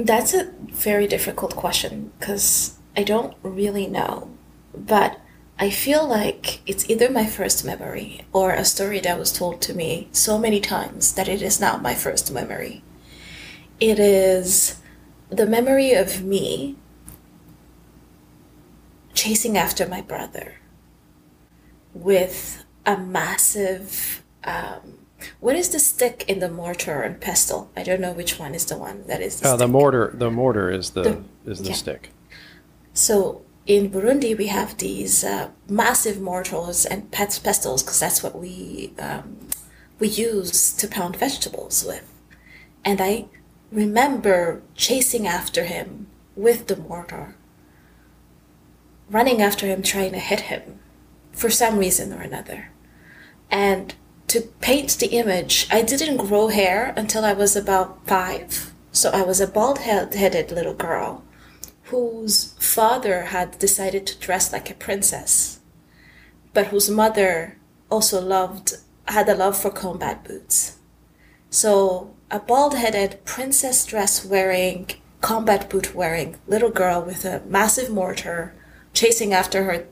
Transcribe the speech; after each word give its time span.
That's 0.00 0.32
a 0.32 0.50
very 0.68 1.06
difficult 1.06 1.54
question 1.56 2.12
because 2.18 2.78
I 2.96 3.02
don't 3.02 3.36
really 3.42 3.86
know. 3.86 4.30
But 4.74 5.20
I 5.58 5.68
feel 5.68 6.08
like 6.08 6.66
it's 6.66 6.88
either 6.88 7.10
my 7.10 7.26
first 7.26 7.66
memory 7.66 8.22
or 8.32 8.52
a 8.52 8.64
story 8.64 9.00
that 9.00 9.18
was 9.18 9.30
told 9.30 9.60
to 9.62 9.74
me 9.74 10.08
so 10.10 10.38
many 10.38 10.58
times 10.58 11.12
that 11.14 11.28
it 11.28 11.42
is 11.42 11.60
now 11.60 11.76
my 11.76 11.94
first 11.94 12.32
memory. 12.32 12.82
It 13.78 13.98
is 13.98 14.80
the 15.28 15.46
memory 15.46 15.92
of 15.92 16.24
me 16.24 16.76
chasing 19.12 19.58
after 19.58 19.86
my 19.86 20.00
brother 20.00 20.54
with 21.92 22.64
a 22.86 22.96
massive 22.96 24.24
um, 24.44 24.99
what 25.40 25.56
is 25.56 25.68
the 25.70 25.78
stick 25.78 26.24
in 26.28 26.38
the 26.38 26.50
mortar 26.50 27.02
and 27.02 27.20
pestle? 27.20 27.70
I 27.76 27.82
don't 27.82 28.00
know 28.00 28.12
which 28.12 28.38
one 28.38 28.54
is 28.54 28.64
the 28.66 28.78
one 28.78 29.06
that 29.06 29.20
is. 29.20 29.40
The, 29.40 29.50
uh, 29.50 29.56
the 29.56 29.68
mortar. 29.68 30.12
The 30.14 30.30
mortar 30.30 30.70
is 30.70 30.90
the, 30.90 31.02
The- 31.02 31.50
is 31.50 31.58
the 31.60 31.68
yeah. 31.70 31.74
stick. 31.74 32.10
So 32.92 33.42
in 33.66 33.90
Burundi, 33.90 34.36
we 34.36 34.48
have 34.48 34.76
these 34.78 35.22
uh, 35.24 35.50
massive 35.68 36.20
mortars 36.20 36.84
and 36.84 37.10
pet 37.10 37.38
pestles 37.42 37.82
because 37.82 38.00
that's 38.00 38.22
what 38.22 38.36
we 38.38 38.92
um, 38.98 39.48
we 39.98 40.08
use 40.08 40.72
to 40.72 40.88
pound 40.88 41.16
vegetables 41.16 41.84
with. 41.84 42.06
And 42.84 43.00
I 43.00 43.26
remember 43.70 44.62
chasing 44.74 45.26
after 45.26 45.64
him 45.64 46.06
with 46.34 46.66
the 46.66 46.76
mortar, 46.76 47.36
running 49.10 49.42
after 49.42 49.66
him, 49.66 49.82
trying 49.82 50.12
to 50.12 50.18
hit 50.18 50.40
him 50.40 50.80
for 51.32 51.50
some 51.50 51.78
reason 51.78 52.12
or 52.12 52.22
another. 52.22 52.70
And 53.50 53.94
to 54.30 54.42
paint 54.60 54.90
the 55.00 55.08
image, 55.08 55.66
I 55.72 55.82
didn't 55.82 56.18
grow 56.28 56.46
hair 56.46 56.94
until 56.96 57.24
I 57.24 57.32
was 57.32 57.56
about 57.56 58.06
five. 58.06 58.72
So 58.92 59.10
I 59.10 59.22
was 59.22 59.40
a 59.40 59.48
bald 59.48 59.80
headed 59.80 60.52
little 60.52 60.74
girl 60.74 61.24
whose 61.86 62.54
father 62.60 63.22
had 63.34 63.58
decided 63.58 64.06
to 64.06 64.18
dress 64.20 64.52
like 64.52 64.70
a 64.70 64.74
princess, 64.74 65.58
but 66.54 66.68
whose 66.68 66.88
mother 66.88 67.58
also 67.90 68.20
loved, 68.20 68.74
had 69.08 69.28
a 69.28 69.34
love 69.34 69.60
for 69.60 69.72
combat 69.72 70.22
boots. 70.22 70.78
So 71.50 72.14
a 72.30 72.38
bald 72.38 72.76
headed 72.76 73.24
princess 73.24 73.84
dress 73.84 74.24
wearing, 74.24 74.90
combat 75.20 75.68
boot 75.68 75.92
wearing 75.92 76.36
little 76.46 76.70
girl 76.70 77.02
with 77.02 77.24
a 77.24 77.42
massive 77.46 77.90
mortar 77.90 78.54
chasing 78.92 79.32
after 79.32 79.64
her 79.64 79.88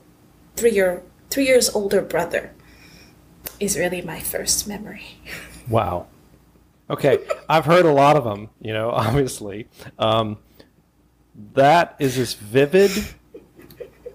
three 0.55 0.71
year 0.71 1.03
three 1.29 1.45
years 1.45 1.69
older 1.75 2.01
brother 2.01 2.53
is 3.59 3.77
really 3.77 4.01
my 4.01 4.19
first 4.19 4.67
memory. 4.67 5.19
Wow. 5.67 6.07
Okay, 6.89 7.19
I've 7.47 7.65
heard 7.65 7.85
a 7.85 7.91
lot 7.91 8.15
of 8.15 8.23
them. 8.23 8.49
You 8.61 8.73
know, 8.73 8.89
obviously, 8.93 9.67
um, 9.97 10.37
that 11.53 11.95
is 11.99 12.17
as 12.17 12.33
vivid. 12.33 12.91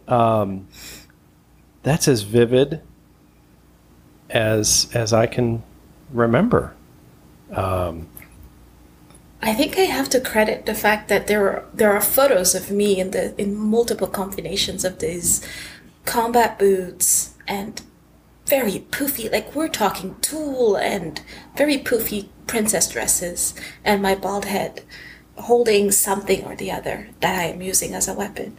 Um, 0.09 0.69
that's 1.83 2.09
as 2.09 2.23
vivid 2.23 2.83
as 4.31 4.89
as 4.95 5.13
I 5.13 5.27
can 5.27 5.63
remember. 6.11 6.75
Um, 7.53 8.09
I 9.41 9.53
think 9.53 9.79
I 9.79 9.83
have 9.83 10.09
to 10.11 10.21
credit 10.21 10.67
the 10.67 10.75
fact 10.75 11.09
that 11.09 11.27
there 11.27 11.47
are 11.49 11.65
there 11.73 11.93
are 11.93 12.01
photos 12.01 12.55
of 12.55 12.71
me 12.71 12.99
in 12.99 13.11
the 13.11 13.39
in 13.41 13.55
multiple 13.55 14.09
combinations 14.09 14.85
of 14.85 14.99
these 14.99 15.47
combat 16.05 16.59
boots 16.59 17.35
and 17.47 17.83
very 18.47 18.81
poofy 18.91 19.31
like 19.33 19.55
we're 19.55 19.69
talking 19.69 20.17
tulle 20.21 20.77
and 20.77 21.23
very 21.57 21.79
poofy 21.79 22.29
princess 22.47 22.91
dresses 22.91 23.55
and 23.85 24.03
my 24.03 24.15
bald 24.15 24.45
head 24.45 24.83
holding 25.37 25.91
something 25.91 26.45
or 26.45 26.55
the 26.57 26.71
other 26.71 27.09
that 27.21 27.39
I 27.39 27.45
am 27.45 27.63
using 27.63 27.95
as 27.95 28.09
a 28.09 28.15
weapon. 28.15 28.57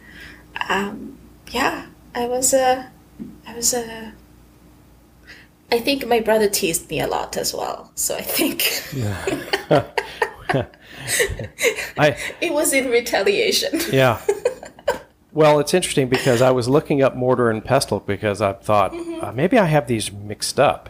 Um, 0.68 1.18
yeah, 1.50 1.86
I 2.14 2.26
was 2.26 2.52
a 2.52 2.90
I 3.46 3.54
was 3.54 3.72
a 3.72 4.12
I 5.70 5.78
think 5.80 6.06
my 6.06 6.20
brother 6.20 6.48
teased 6.48 6.88
me 6.90 7.00
a 7.00 7.06
lot 7.06 7.36
as 7.36 7.54
well. 7.54 7.90
So 7.94 8.16
I 8.16 8.22
think 8.22 8.82
yeah. 8.92 9.84
I 11.98 12.16
it 12.40 12.52
was 12.52 12.72
in 12.72 12.90
retaliation. 12.90 13.80
yeah. 13.92 14.20
Well, 15.36 15.60
it's 15.60 15.74
interesting 15.74 16.08
because 16.08 16.40
I 16.40 16.50
was 16.50 16.66
looking 16.66 17.02
up 17.02 17.14
mortar 17.14 17.50
and 17.50 17.62
pestle 17.62 18.00
because 18.00 18.40
I 18.40 18.54
thought 18.54 18.94
uh, 19.22 19.32
maybe 19.32 19.58
I 19.58 19.66
have 19.66 19.86
these 19.86 20.10
mixed 20.10 20.58
up, 20.58 20.88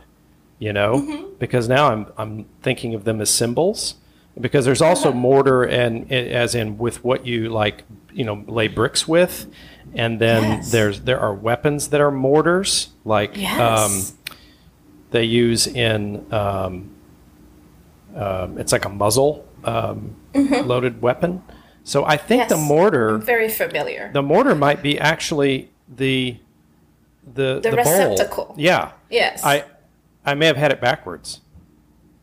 you 0.60 0.72
know, 0.72 1.32
because 1.40 1.68
now 1.68 1.88
I'm 1.90 2.06
I'm 2.16 2.44
thinking 2.62 2.94
of 2.94 3.02
them 3.02 3.20
as 3.20 3.28
symbols. 3.28 3.96
Because 4.40 4.64
there's 4.64 4.82
also 4.82 5.12
mortar 5.12 5.64
and 5.64 6.12
as 6.12 6.54
in 6.54 6.78
with 6.78 7.02
what 7.02 7.26
you 7.26 7.48
like, 7.48 7.82
you 8.12 8.22
know, 8.22 8.44
lay 8.46 8.68
bricks 8.68 9.08
with, 9.08 9.48
and 9.94 10.20
then 10.20 10.42
Yes. 10.44 10.70
there's 10.70 11.00
there 11.00 11.18
are 11.18 11.34
weapons 11.34 11.88
that 11.88 12.00
are 12.00 12.12
mortars 12.12 12.90
like 13.04 13.36
Yes. 13.36 13.58
um, 13.58 14.18
they 15.10 15.24
use 15.24 15.66
in 15.66 16.24
um, 16.32 16.90
um, 18.14 18.58
it's 18.58 18.70
like 18.70 18.84
a 18.84 18.90
muzzle 18.90 19.44
um, 19.64 20.14
loaded 20.34 21.02
weapon. 21.02 21.42
So 21.86 22.04
I 22.04 22.16
think 22.16 22.48
the 22.48 22.56
mortar 22.56 23.14
I'm 23.14 23.22
very 23.22 23.48
familiar. 23.48 24.10
the 24.12 24.22
mortar 24.22 24.54
might 24.56 24.82
be 24.82 24.98
actually 24.98 25.70
the 26.02 26.36
the 27.38 27.60
The 27.62 27.70
bowl. 27.70 27.76
receptacle. 27.78 28.54
Yeah, 28.58 28.90
yes. 29.08 29.42
I 29.44 29.64
I 30.24 30.34
may 30.34 30.46
have 30.46 30.56
had 30.56 30.72
it 30.72 30.80
backwards. 30.80 31.40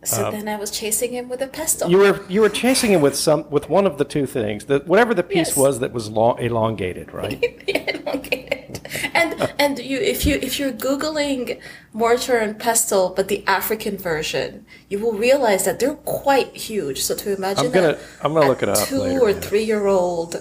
so 0.04 0.26
uh, 0.28 0.32
then 0.32 0.50
I 0.50 0.58
was 0.58 0.70
chasing 0.70 1.12
him 1.14 1.30
with 1.30 1.42
a 1.42 1.48
pestle. 1.48 1.90
You 1.90 1.98
were 2.04 2.20
you 2.28 2.42
were 2.42 2.50
chasing 2.64 2.92
him 2.92 3.02
with 3.02 3.16
some 3.16 3.50
with 3.50 3.70
one 3.70 3.86
of 3.88 3.98
the 3.98 4.04
two 4.16 4.26
things 4.26 4.66
that 4.66 4.86
whatever 4.86 5.14
the 5.14 5.24
piece 5.24 5.52
Yes. 5.56 5.58
was 5.64 5.80
that 5.80 5.94
was 5.94 6.10
long, 6.10 6.36
elongated, 6.40 7.14
right? 7.14 7.40
elongated. 7.68 8.53
And 9.14 9.54
and 9.60 9.80
you 9.80 10.00
if 10.00 10.26
you 10.26 10.36
if 10.42 10.60
you're 10.60 10.72
googling 10.72 11.60
mortar 11.94 12.38
and 12.38 12.58
pestle, 12.58 13.14
but 13.16 13.28
the 13.28 13.44
African 13.48 13.98
version, 13.98 14.66
you 14.90 15.00
will 15.00 15.14
realize 15.14 15.66
that 15.66 15.80
they're 15.80 15.96
quite 15.96 16.56
huge. 16.56 17.02
So 17.02 17.16
to 17.16 17.36
imagine 17.36 17.68
I'm 17.68 17.72
gonna 17.72 17.90
a- 17.90 18.26
I'm 18.26 18.34
gonna 18.34 18.48
look 18.48 18.64
it 18.64 18.70
up 18.70 18.88
two 18.88 19.00
later. 19.00 19.22
or 19.22 19.30
yeah. 19.30 19.40
three 19.40 19.64
year 19.64 19.88
old 19.88 20.38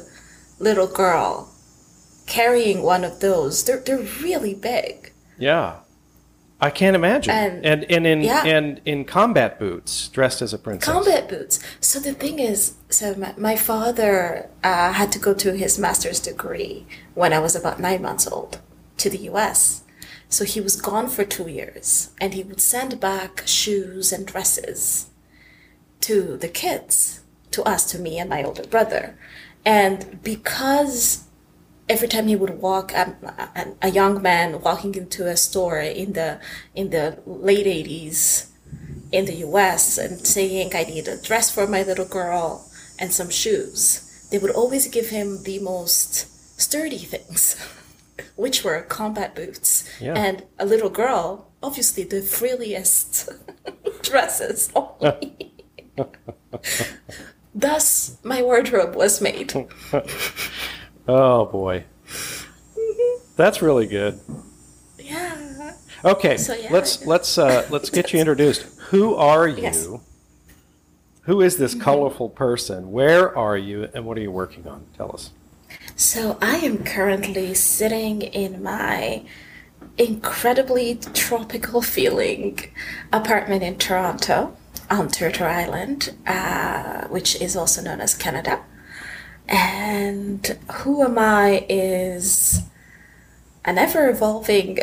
little 0.58 0.86
girl 0.86 1.52
carrying 2.26 2.82
one 2.82 3.04
of 3.04 3.20
those, 3.20 3.64
they're 3.64 3.80
they're 3.80 4.06
really 4.22 4.54
big. 4.54 5.12
Yeah. 5.38 5.76
I 6.62 6.70
can't 6.70 6.94
imagine. 6.94 7.34
And- 7.34 7.66
And 7.66 7.84
and, 7.90 8.06
in 8.06 8.20
yeah. 8.22 8.44
and 8.44 8.80
in 8.84 9.04
combat 9.04 9.58
boots, 9.58 10.08
dressed 10.08 10.40
as 10.40 10.54
a 10.54 10.58
princess. 10.58 10.88
Combat 10.92 11.28
boots. 11.28 11.58
So 11.80 11.98
the 11.98 12.14
thing 12.14 12.38
is, 12.38 12.74
so 12.88 13.14
my, 13.16 13.34
my 13.36 13.56
father 13.56 14.48
uh, 14.62 14.92
had 14.92 15.10
to 15.12 15.18
go 15.18 15.34
to 15.34 15.56
his 15.56 15.76
master's 15.78 16.20
degree 16.20 16.86
when 17.14 17.32
I 17.32 17.40
was 17.40 17.56
about 17.56 17.80
nine 17.80 18.00
months 18.00 18.26
old 18.28 18.60
to 18.98 19.10
the 19.10 19.18
U.S. 19.32 19.82
So 20.28 20.44
he 20.44 20.60
was 20.60 20.76
gone 20.80 21.08
for 21.08 21.24
two 21.24 21.48
years, 21.48 22.10
and 22.20 22.32
he 22.32 22.42
would 22.44 22.60
send 22.60 23.00
back 23.00 23.42
shoes 23.44 24.12
and 24.12 24.24
dresses 24.26 25.10
to 26.02 26.36
the 26.36 26.48
kids, 26.48 27.20
to 27.50 27.62
us, 27.64 27.84
to 27.90 27.98
me 27.98 28.18
and 28.20 28.30
my 28.30 28.42
older 28.44 28.66
brother. 28.66 29.18
And 29.64 30.22
because 30.22 31.24
every 31.88 32.08
time 32.08 32.28
he 32.28 32.36
would 32.36 32.60
walk, 32.60 32.92
um, 32.96 33.16
a, 33.22 33.66
a 33.82 33.90
young 33.90 34.22
man 34.22 34.60
walking 34.60 34.94
into 34.94 35.26
a 35.26 35.36
store 35.36 35.80
in 35.80 36.12
the 36.12 36.40
in 36.74 36.90
the 36.90 37.18
late 37.26 37.66
'80s 37.66 38.48
in 39.12 39.26
the 39.26 39.34
US 39.46 39.98
and 39.98 40.26
saying, 40.26 40.72
I 40.74 40.84
need 40.84 41.06
a 41.06 41.20
dress 41.20 41.50
for 41.50 41.66
my 41.66 41.82
little 41.82 42.06
girl 42.06 42.68
and 42.98 43.12
some 43.12 43.30
shoes, 43.30 44.26
they 44.30 44.38
would 44.38 44.50
always 44.50 44.88
give 44.88 45.10
him 45.10 45.42
the 45.42 45.58
most 45.58 46.60
sturdy 46.60 46.98
things, 46.98 47.56
which 48.36 48.64
were 48.64 48.80
combat 48.82 49.34
boots. 49.34 49.84
Yeah. 50.00 50.14
And 50.14 50.44
a 50.58 50.64
little 50.64 50.90
girl, 50.90 51.52
obviously 51.62 52.04
the 52.04 52.22
frilliest 52.22 53.28
dresses 54.02 54.70
only. 54.76 55.52
Thus, 57.54 58.16
my 58.22 58.40
wardrobe 58.40 58.94
was 58.94 59.20
made. 59.20 59.52
Oh 61.08 61.46
boy. 61.46 61.84
That's 63.36 63.62
really 63.62 63.86
good. 63.86 64.20
Yeah. 64.98 65.72
Okay, 66.04 66.36
So, 66.36 66.54
yeah. 66.54 66.68
let's 66.72 67.06
let's 67.06 67.38
uh, 67.38 67.66
let's 67.70 67.88
get 67.90 68.12
you 68.12 68.18
introduced. 68.18 68.62
Who 68.90 69.14
are 69.14 69.46
you? 69.48 69.62
Yes. 69.62 69.88
Who 71.22 71.40
is 71.40 71.56
this 71.56 71.74
colorful 71.74 72.28
person? 72.28 72.90
Where 72.90 73.36
are 73.36 73.56
you, 73.56 73.88
and 73.94 74.04
what 74.04 74.18
are 74.18 74.20
you 74.20 74.32
working 74.32 74.66
on? 74.66 74.84
Tell 74.96 75.12
us. 75.12 75.30
So 75.94 76.36
I 76.42 76.56
am 76.56 76.82
currently 76.82 77.54
sitting 77.54 78.22
in 78.22 78.62
my 78.62 79.24
incredibly 79.96 80.96
tropical 81.14 81.80
feeling 81.82 82.58
apartment 83.12 83.62
in 83.62 83.76
Toronto 83.78 84.56
on 84.90 85.08
Turtle 85.08 85.46
Island, 85.46 86.12
uh, 86.26 87.06
which 87.08 87.40
is 87.40 87.54
also 87.56 87.82
known 87.82 88.00
as 88.00 88.14
Canada. 88.16 88.64
And 89.52 90.46
who 90.72 91.02
am 91.02 91.18
I 91.18 91.66
is 91.68 92.62
an 93.66 93.76
ever 93.76 94.08
evolving 94.08 94.78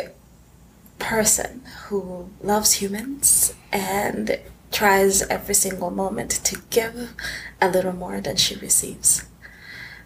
person 1.00 1.62
who 1.86 2.30
loves 2.40 2.74
humans 2.74 3.52
and 3.72 4.38
tries 4.70 5.22
every 5.22 5.54
single 5.54 5.90
moment 5.90 6.30
to 6.30 6.62
give 6.70 7.14
a 7.60 7.68
little 7.68 7.92
more 7.92 8.20
than 8.20 8.36
she 8.36 8.54
receives. 8.54 9.26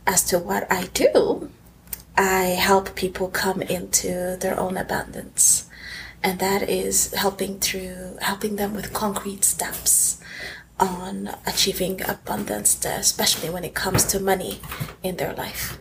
As 0.06 0.24
to 0.24 0.38
what 0.38 0.66
I 0.72 0.86
do, 0.94 1.50
I 2.16 2.56
help 2.58 2.94
people 2.94 3.28
come 3.28 3.60
into 3.60 4.38
their 4.38 4.58
own 4.58 4.78
abundance. 4.78 5.68
And 6.22 6.38
that 6.38 6.70
is 6.70 7.12
helping 7.12 7.60
through 7.60 8.16
helping 8.22 8.56
them 8.56 8.74
with 8.74 8.94
concrete 8.94 9.44
steps 9.44 10.22
on 10.80 11.30
achieving 11.46 12.00
abundance, 12.08 12.84
especially 12.84 13.50
when 13.50 13.64
it 13.64 13.74
comes 13.74 14.04
to 14.04 14.20
money 14.20 14.60
in 15.02 15.16
their 15.16 15.32
life. 15.34 15.78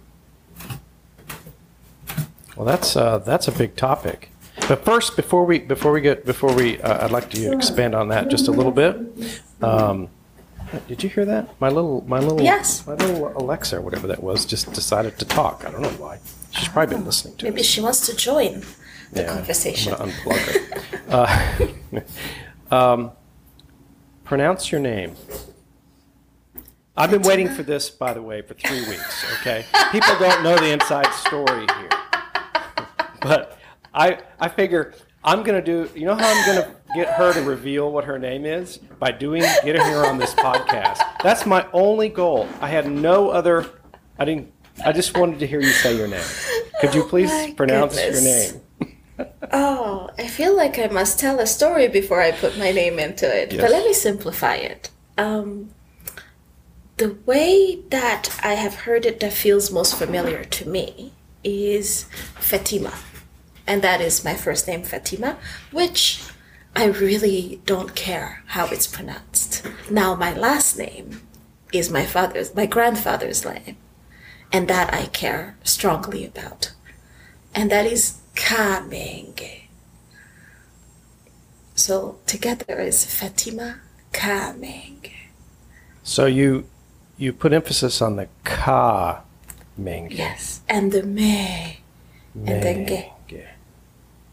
Well, 2.56 2.66
that's 2.66 2.96
uh, 2.96 3.18
that's 3.20 3.48
a 3.48 3.52
big 3.52 3.76
topic. 3.76 4.30
But 4.68 4.86
first, 4.86 5.16
before 5.16 5.46
we 5.46 5.60
before 5.60 5.92
we 5.92 6.02
get 6.02 6.26
before 6.26 6.54
we, 6.54 6.80
uh, 6.82 7.06
I'd 7.06 7.12
like 7.12 7.30
to 7.32 7.52
expand 7.52 7.96
on 7.96 8.10
that 8.10 8.30
just 8.30 8.48
a 8.48 8.52
little 8.52 8.72
bit. 8.72 8.96
Um, 9.62 10.10
did 10.88 11.04
you 11.04 11.10
hear 11.10 11.26
that? 11.26 11.50
My 11.60 11.70
little 11.70 12.04
my 12.08 12.20
little 12.20 12.42
Yes. 12.42 12.86
my 12.86 12.94
little 12.94 13.36
Alexa 13.36 13.78
or 13.78 13.82
whatever 13.82 14.08
that 14.08 14.22
was 14.22 14.46
just 14.46 14.72
decided 14.74 15.18
to 15.20 15.26
talk. 15.26 15.64
I 15.66 15.72
don't 15.72 15.82
know 15.82 15.90
why. 15.90 16.20
She's 16.52 16.68
probably 16.68 16.96
been 16.96 17.06
listening 17.06 17.36
to 17.38 17.46
Maybe 17.46 17.62
us. 17.62 17.66
she 17.68 17.82
wants 17.82 18.06
to 18.06 18.16
join 18.16 18.64
the 19.12 19.22
Yeah, 19.24 19.34
conversation. 19.34 19.94
I'm 19.94 20.00
gonna 20.00 20.12
unplug 20.38 20.72
her. 21.10 22.06
uh, 22.72 22.76
um, 22.94 23.12
pronounce 24.24 24.72
your 24.72 24.82
name. 24.82 25.16
I've 26.96 27.10
been 27.10 27.24
waiting 27.24 27.50
for 27.50 27.64
this, 27.64 27.90
by 27.90 28.14
the 28.14 28.22
way, 28.22 28.42
for 28.42 28.54
three 28.54 28.82
weeks. 28.88 29.26
Okay, 29.40 29.66
people 29.92 30.16
don't 30.20 30.44
know 30.44 30.56
the 30.58 30.72
inside 30.72 31.12
story 31.14 31.66
here, 31.78 31.90
but 33.22 33.58
I 33.94 34.20
I 34.40 34.48
figure 34.50 34.94
I'm 35.24 35.44
gonna 35.44 35.62
do. 35.62 35.90
You 35.96 36.06
know 36.06 36.16
how 36.16 36.30
I'm 36.30 36.46
gonna 36.46 36.76
get 36.94 37.08
her 37.14 37.34
to 37.34 37.42
reveal 37.42 37.92
what 37.92 38.04
her 38.04 38.20
name 38.20 38.46
is 38.46 38.78
by 38.78 39.12
doing 39.12 39.42
getting 39.64 39.82
her 39.82 40.06
on 40.06 40.18
this 40.18 40.34
podcast. 40.36 41.00
That's 41.24 41.46
my 41.46 41.66
only 41.74 42.10
goal. 42.10 42.48
I 42.62 42.68
had 42.68 42.90
no 42.90 43.30
other. 43.30 43.66
I 44.20 44.26
didn't. 44.26 44.52
I 44.86 44.92
just 44.92 45.18
wanted 45.18 45.40
to 45.40 45.48
hear 45.48 45.62
you 45.62 45.70
say 45.70 45.98
your 45.98 46.08
name. 46.08 46.26
Could 46.82 46.94
you 46.94 47.04
please 47.04 47.30
my 47.30 47.54
pronounce 47.56 47.96
your 47.96 48.22
name? 48.22 48.62
Oh, 49.52 50.10
I 50.18 50.28
feel 50.28 50.56
like 50.56 50.80
I 50.80 50.88
must 50.88 51.20
tell 51.20 51.40
a 51.40 51.46
story 51.46 51.88
before 51.88 52.22
I 52.22 52.32
put 52.32 52.58
my 52.58 52.72
name 52.72 52.98
into 52.98 53.26
it. 53.26 53.52
Yes. 53.52 53.62
But 53.62 53.72
let 53.72 53.86
me 53.86 53.94
simplify 53.94 54.56
it. 54.56 54.90
Um, 55.18 55.70
the 56.98 57.16
way 57.26 57.80
that 57.90 58.40
I 58.44 58.54
have 58.54 58.76
heard 58.76 59.06
it 59.06 59.20
that 59.20 59.34
feels 59.34 59.72
most 59.72 59.98
familiar 59.98 60.44
to 60.44 60.70
me 60.70 61.14
is 61.44 62.06
Fatima. 62.36 62.94
And 63.68 63.82
that 63.82 64.02
is 64.02 64.26
my 64.26 64.36
first 64.36 64.68
name, 64.68 64.84
Fatima, 64.84 65.38
which 65.72 66.24
I 66.76 66.86
really 66.86 67.62
don't 67.66 67.96
care 67.96 68.44
how 68.48 68.66
it's 68.68 68.88
pronounced. 68.88 69.66
Now, 69.90 70.16
my 70.16 70.34
last 70.34 70.78
name 70.78 71.22
is 71.72 71.90
my 71.90 72.06
father's, 72.06 72.54
my 72.56 72.66
grandfather's 72.66 73.46
name, 73.46 73.78
and 74.52 74.68
that 74.68 74.94
I 74.94 75.06
care 75.08 75.58
strongly 75.64 76.26
about. 76.26 76.74
And 77.56 77.72
that 77.72 77.86
is 77.86 78.20
Kamenge. 78.36 79.62
So 81.76 82.20
together 82.26 82.80
is 82.80 83.06
Fatima 83.06 83.80
Kamenge. 84.12 85.12
So 86.04 86.26
you 86.26 86.66
you 87.18 87.34
put 87.34 87.54
emphasis 87.54 88.02
on 88.02 88.16
the 88.16 88.28
ka 88.44 89.22
menge. 89.80 90.18
Yes. 90.18 90.62
And 90.70 90.92
the 90.92 91.04
me. 91.04 91.80
And 92.36 92.64
then 92.64 92.88
ge. 92.88 93.44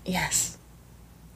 Yes. 0.04 0.56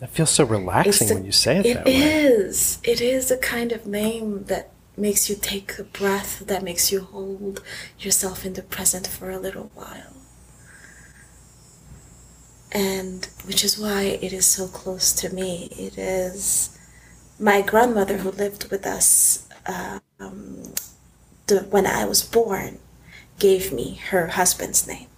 That 0.00 0.10
feels 0.10 0.30
so 0.30 0.44
relaxing 0.44 1.08
the- 1.08 1.14
when 1.14 1.24
you 1.24 1.32
say 1.32 1.58
it, 1.58 1.66
It 1.66 1.74
that 1.74 1.86
way. 1.86 1.92
is. 2.24 2.78
It 2.82 3.00
is 3.00 3.30
a 3.30 3.36
kind 3.36 3.72
of 3.72 3.86
name 3.86 4.44
that 4.44 4.70
makes 4.96 5.28
you 5.28 5.36
take 5.36 5.78
a 5.78 5.84
breath, 5.84 6.42
that 6.46 6.62
makes 6.62 6.90
you 6.92 7.00
hold 7.00 7.62
yourself 7.98 8.44
in 8.44 8.54
the 8.54 8.62
present 8.62 9.06
for 9.06 9.30
a 9.30 9.38
little 9.38 9.70
while. 9.74 10.12
And 12.74 13.26
which 13.46 13.64
is 13.64 13.78
why 13.78 14.02
it 14.02 14.32
is 14.32 14.46
so 14.46 14.66
close 14.68 15.12
to 15.14 15.32
me. 15.32 15.68
It 15.78 15.96
is 15.96 16.76
my 17.38 17.62
grandmother 17.62 18.18
who 18.18 18.30
lived 18.32 18.70
with 18.70 18.86
us 18.86 19.48
um, 19.66 20.74
the, 21.46 21.60
when 21.70 21.86
I 21.86 22.04
was 22.04 22.22
born 22.22 22.78
gave 23.38 23.72
me 23.72 23.96
her 24.10 24.28
husband's 24.28 24.86
name. 24.86 25.08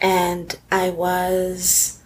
And 0.00 0.58
I 0.70 0.90
was 0.90 2.00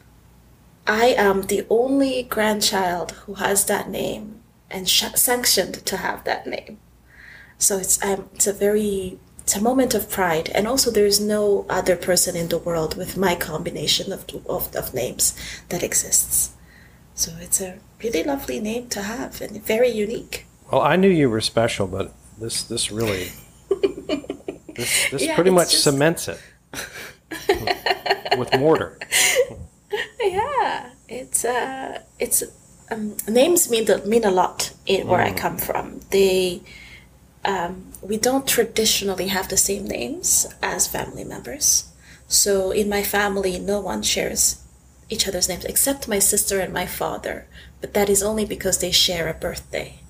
I 0.86 1.06
am 1.18 1.42
the 1.42 1.66
only 1.70 2.24
grandchild 2.24 3.12
who 3.12 3.34
has 3.34 3.66
that 3.66 3.88
name 3.90 4.42
and 4.70 4.88
sh- 4.88 5.14
sanctioned 5.16 5.86
to 5.86 5.96
have 5.98 6.24
that 6.24 6.46
name. 6.46 6.78
So 7.58 7.78
it's 7.78 8.02
um, 8.04 8.30
it's 8.34 8.46
a 8.46 8.52
very 8.52 9.18
it's 9.46 9.54
a 9.54 9.62
moment 9.62 9.94
of 9.94 10.10
pride, 10.10 10.48
and 10.56 10.66
also 10.66 10.90
there 10.90 11.06
is 11.06 11.20
no 11.20 11.66
other 11.68 11.94
person 11.94 12.34
in 12.34 12.48
the 12.48 12.58
world 12.58 12.96
with 12.96 13.16
my 13.16 13.36
combination 13.36 14.12
of 14.12 14.24
of, 14.48 14.74
of 14.74 14.92
names 14.92 15.36
that 15.68 15.84
exists. 15.84 16.50
So 17.14 17.30
it's 17.40 17.60
a 17.60 17.78
really 18.02 18.24
lovely 18.24 18.58
name 18.58 18.88
to 18.88 19.02
have 19.02 19.40
and 19.40 19.62
very 19.62 19.88
unique. 19.88 20.46
Well, 20.72 20.80
I 20.82 20.96
knew 20.96 21.08
you 21.08 21.30
were 21.30 21.40
special, 21.40 21.86
but 21.86 22.12
this 22.40 22.64
this 22.64 22.90
really 22.90 23.30
this 24.74 25.10
this 25.12 25.22
Yeah, 25.22 25.36
pretty 25.36 25.52
much 25.52 25.70
just- 25.70 25.84
cements 25.84 26.26
it 26.28 26.40
with 28.38 28.52
mortar. 28.58 28.98
Yeah, 30.20 30.90
it's 31.08 31.44
uh, 31.44 32.02
it's 32.18 32.42
um, 32.90 33.16
names 33.28 33.70
mean 33.70 33.86
mean 34.06 34.24
a 34.24 34.30
lot 34.30 34.72
in 34.86 35.06
where 35.06 35.22
I 35.22 35.32
come 35.32 35.56
from. 35.56 36.00
They 36.10 36.62
um, 37.46 37.86
we 38.06 38.16
don't 38.16 38.46
traditionally 38.46 39.28
have 39.28 39.48
the 39.48 39.56
same 39.56 39.86
names 39.86 40.46
as 40.62 40.86
family 40.86 41.24
members. 41.24 41.92
So 42.28 42.70
in 42.70 42.88
my 42.88 43.02
family, 43.02 43.58
no 43.58 43.80
one 43.80 44.02
shares 44.02 44.62
each 45.08 45.26
other's 45.28 45.48
names 45.48 45.64
except 45.64 46.08
my 46.08 46.18
sister 46.18 46.60
and 46.60 46.72
my 46.72 46.86
father. 46.86 47.46
But 47.80 47.94
that 47.94 48.08
is 48.08 48.22
only 48.22 48.44
because 48.44 48.78
they 48.78 48.90
share 48.90 49.28
a 49.28 49.34
birthday. 49.34 50.00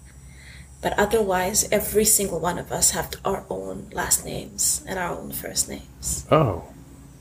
But 0.83 0.99
otherwise, 0.99 1.69
every 1.73 2.05
single 2.05 2.39
one 2.41 2.59
of 2.59 2.71
us 2.71 2.91
have 2.93 3.11
our 3.25 3.45
own 3.51 3.89
last 3.93 4.25
names 4.25 4.85
and 4.87 4.99
our 4.99 5.11
own 5.17 5.33
first 5.33 5.69
names. 5.69 6.27
Oh, 6.31 6.65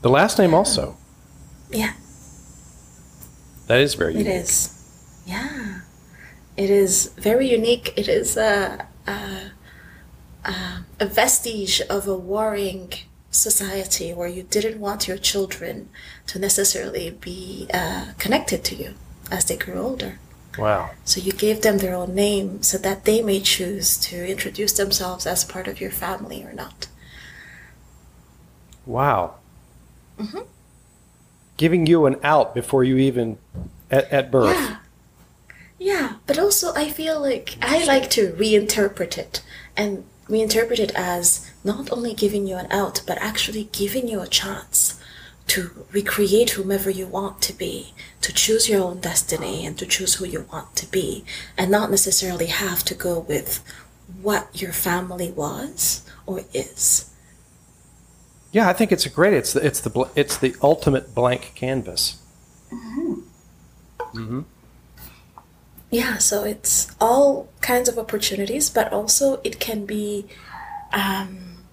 the 0.02 0.10
last 0.10 0.38
name 0.38 0.54
also. 0.54 0.96
Yeah. 1.70 1.94
That 3.66 3.80
is 3.80 3.94
very 3.94 4.14
It 4.14 4.18
unique. 4.26 4.34
is. 4.42 5.22
Yeah. 5.26 5.80
It 6.56 6.70
is 6.70 7.12
very 7.18 7.50
unique. 7.50 7.92
It 7.96 8.08
is 8.08 8.36
a, 8.36 8.86
a, 9.06 9.50
a, 10.46 10.84
a 11.00 11.06
vestige 11.06 11.80
of 11.82 12.08
a 12.08 12.16
warring 12.16 12.92
society 13.30 14.14
where 14.14 14.28
you 14.28 14.42
didn't 14.42 14.80
want 14.80 15.06
your 15.06 15.18
children 15.18 15.88
to 16.26 16.38
necessarily 16.38 17.10
be 17.10 17.68
uh, 17.72 18.12
connected 18.18 18.64
to 18.64 18.74
you 18.74 18.94
as 19.30 19.44
they 19.44 19.56
grew 19.56 19.78
older. 19.78 20.18
Wow. 20.58 20.90
So 21.04 21.20
you 21.20 21.32
gave 21.32 21.60
them 21.60 21.78
their 21.78 21.94
own 21.94 22.14
name 22.14 22.62
so 22.62 22.78
that 22.78 23.04
they 23.04 23.22
may 23.22 23.40
choose 23.40 23.98
to 23.98 24.26
introduce 24.26 24.72
themselves 24.72 25.26
as 25.26 25.44
part 25.44 25.68
of 25.68 25.80
your 25.80 25.90
family 25.90 26.42
or 26.42 26.52
not. 26.52 26.88
Wow. 28.86 29.34
Mm-hmm. 30.18 30.40
Giving 31.58 31.86
you 31.86 32.06
an 32.06 32.16
out 32.22 32.54
before 32.54 32.84
you 32.84 32.96
even 32.96 33.38
at, 33.90 34.10
at 34.10 34.30
birth. 34.30 34.56
Yeah. 34.56 34.76
Yeah, 35.78 36.14
but 36.26 36.38
also 36.38 36.72
I 36.74 36.88
feel 36.88 37.20
like 37.20 37.58
I 37.60 37.84
like 37.84 38.08
to 38.10 38.32
reinterpret 38.32 39.18
it 39.18 39.42
and 39.76 40.04
reinterpret 40.28 40.78
it 40.78 40.92
as 40.94 41.50
not 41.64 41.92
only 41.92 42.14
giving 42.14 42.46
you 42.46 42.56
an 42.56 42.70
out, 42.70 43.02
but 43.06 43.18
actually 43.18 43.68
giving 43.72 44.08
you 44.08 44.20
a 44.20 44.26
chance 44.26 45.00
to 45.48 45.86
recreate 45.92 46.50
whomever 46.50 46.90
you 46.90 47.06
want 47.06 47.40
to 47.40 47.52
be, 47.52 47.94
to 48.20 48.32
choose 48.32 48.68
your 48.68 48.82
own 48.82 49.00
destiny 49.00 49.64
and 49.64 49.78
to 49.78 49.86
choose 49.86 50.14
who 50.14 50.24
you 50.24 50.46
want 50.52 50.74
to 50.76 50.90
be, 50.90 51.24
and 51.56 51.70
not 51.70 51.90
necessarily 51.90 52.46
have 52.46 52.82
to 52.82 52.94
go 52.94 53.20
with 53.20 53.62
what 54.20 54.60
your 54.60 54.72
family 54.72 55.30
was 55.30 56.04
or 56.26 56.42
is. 56.52 57.10
Yeah, 58.52 58.68
I 58.68 58.72
think 58.72 58.90
it's 58.90 59.06
a 59.06 59.10
great. 59.10 59.34
It's 59.34 59.52
the 59.52 59.64
it's 59.64 59.80
the 59.80 60.10
it's 60.16 60.36
the 60.36 60.56
ultimate 60.62 61.14
blank 61.14 61.52
canvas. 61.54 62.20
Mm-hmm. 62.72 63.20
Mm-hmm. 64.18 64.40
Yeah, 65.96 66.18
so 66.18 66.44
it's 66.44 66.94
all 67.00 67.48
kinds 67.62 67.88
of 67.88 67.98
opportunities, 67.98 68.68
but 68.68 68.92
also 68.92 69.40
it 69.42 69.58
can 69.58 69.86
be, 69.86 70.26
um, 70.92 71.64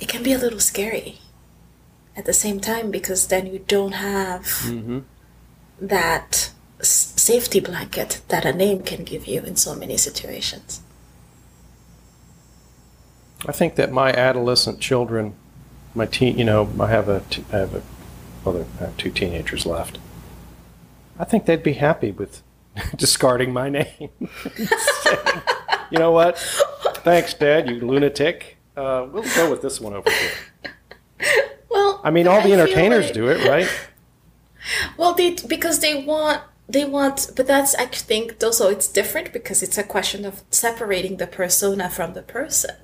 it 0.00 0.08
can 0.08 0.24
be 0.24 0.32
a 0.32 0.38
little 0.38 0.58
scary 0.58 1.20
at 2.16 2.24
the 2.24 2.32
same 2.32 2.58
time 2.58 2.90
because 2.90 3.28
then 3.28 3.46
you 3.46 3.60
don't 3.68 3.92
have 3.92 4.42
Mm-hmm. 4.66 4.98
that 5.80 6.50
safety 6.80 7.60
blanket 7.60 8.20
that 8.32 8.44
a 8.44 8.52
name 8.52 8.82
can 8.82 9.04
give 9.04 9.26
you 9.28 9.42
in 9.42 9.54
so 9.54 9.76
many 9.76 9.96
situations. 9.96 10.80
I 13.46 13.52
think 13.52 13.76
that 13.76 13.92
my 13.92 14.10
adolescent 14.12 14.80
children, 14.80 15.34
my 15.94 16.06
teen, 16.06 16.36
you 16.36 16.44
know, 16.44 16.68
I 16.80 16.88
have 16.88 17.08
a, 17.08 17.20
t- 17.30 17.44
I 17.52 17.58
have 17.58 17.74
a, 17.76 17.82
well, 18.44 18.66
I 18.80 18.84
have 18.86 18.96
two 18.96 19.12
teenagers 19.12 19.64
left. 19.64 19.98
I 21.16 21.24
think 21.24 21.46
they'd 21.46 21.62
be 21.62 21.74
happy 21.74 22.10
with 22.10 22.42
discarding 22.96 23.52
my 23.52 23.68
name. 23.68 23.88
you 25.90 25.98
know 25.98 26.10
what? 26.10 26.38
Thanks, 27.04 27.34
Dad, 27.34 27.68
you 27.68 27.80
lunatic. 27.80 28.56
Uh, 28.76 29.06
we'll 29.10 29.24
go 29.34 29.50
with 29.50 29.62
this 29.62 29.80
one 29.80 29.94
over 29.94 30.10
here. 30.10 30.30
Well, 31.70 32.00
I 32.02 32.10
mean, 32.10 32.26
all 32.26 32.40
the 32.40 32.48
feel 32.48 32.60
entertainers 32.60 33.06
like- 33.06 33.14
do 33.14 33.28
it, 33.28 33.46
right? 33.46 33.68
Well, 34.96 35.14
they 35.14 35.34
because 35.34 35.80
they 35.80 35.94
want 36.02 36.40
they 36.68 36.84
want, 36.84 37.30
but 37.36 37.46
that's 37.46 37.74
I 37.74 37.86
think 37.86 38.42
also 38.42 38.68
it's 38.68 38.88
different 38.88 39.32
because 39.32 39.62
it's 39.62 39.78
a 39.78 39.82
question 39.82 40.24
of 40.24 40.42
separating 40.50 41.16
the 41.18 41.26
persona 41.26 41.88
from 41.90 42.14
the 42.14 42.22
person. 42.22 42.74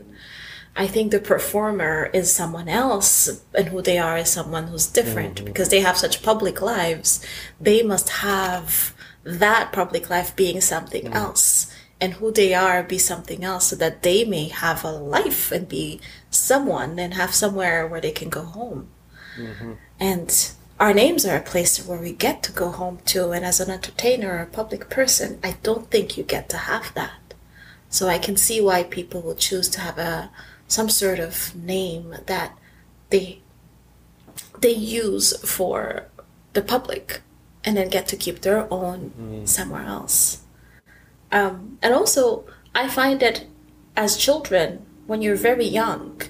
I 0.76 0.86
think 0.86 1.12
the 1.12 1.20
performer 1.20 2.10
is 2.12 2.32
someone 2.34 2.68
else, 2.68 3.40
and 3.54 3.68
who 3.68 3.80
they 3.80 3.96
are 3.98 4.18
is 4.18 4.30
someone 4.30 4.66
who's 4.66 4.86
different 4.86 5.44
because 5.44 5.68
they 5.68 5.80
have 5.80 5.96
such 5.96 6.22
public 6.22 6.60
lives. 6.60 7.24
They 7.60 7.82
must 7.82 8.08
have 8.08 8.92
that 9.25 9.73
public 9.73 10.11
life 10.11 10.37
being 10.37 10.61
something 10.61 11.04
mm. 11.04 11.14
else, 11.14 11.73
and 12.00 12.14
who 12.14 12.31
they 12.31 12.54
are 12.54 12.83
be 12.83 12.99
something 12.99 13.43
else, 13.43 13.69
so 13.69 13.76
that 13.76 14.02
they 14.02 14.25
may 14.25 14.49
have 14.49 14.85
a 14.85 14.90
life 14.90 15.50
and 15.50 15.69
be 15.69 16.00
someone 16.31 16.99
and 16.99 17.14
have 17.14 17.35
somewhere 17.35 17.87
where 17.87 18.00
they 18.00 18.12
can 18.12 18.28
go 18.28 18.43
home. 18.43 18.88
Mm-hmm. 19.37 19.73
And 19.99 20.52
our 20.78 20.93
names 20.93 21.25
are 21.25 21.37
a 21.37 21.43
place 21.43 21.85
where 21.87 21.99
we 21.99 22.12
get 22.12 22.43
to 22.45 22.52
go 22.52 22.71
home 22.71 22.99
to. 23.07 23.31
And 23.31 23.45
as 23.45 23.61
an 23.61 23.71
entertainer 23.71 24.37
or 24.37 24.40
a 24.40 24.47
public 24.47 24.90
person, 24.90 25.38
I 25.43 25.57
don't 25.62 25.90
think 25.90 26.16
you 26.16 26.25
get 26.25 26.49
to 26.50 26.57
have 26.57 26.93
that. 26.95 27.35
So 27.88 28.09
I 28.09 28.19
can 28.19 28.37
see 28.37 28.61
why 28.61 28.83
people 28.83 29.23
will 29.23 29.37
choose 29.37 29.69
to 29.71 29.81
have 29.81 29.99
a 29.99 30.31
some 30.66 30.88
sort 30.88 31.21
of 31.21 31.54
name 31.54 32.16
that 32.26 32.59
they 33.11 33.40
they 34.61 34.73
use 34.73 35.37
for 35.49 36.07
the 36.54 36.62
public 36.62 37.21
and 37.64 37.76
then 37.76 37.88
get 37.88 38.06
to 38.09 38.16
keep 38.16 38.40
their 38.40 38.73
own 38.73 39.12
mm. 39.18 39.49
somewhere 39.49 39.85
else. 39.85 40.42
Um, 41.33 41.78
and 41.83 41.94
also, 41.94 42.44
I 42.75 42.88
find 42.88 43.21
that 43.21 43.44
as 43.97 44.16
children, 44.16 44.85
when 45.06 45.23
you're 45.23 45.37
very 45.37 45.66
young, 45.66 46.21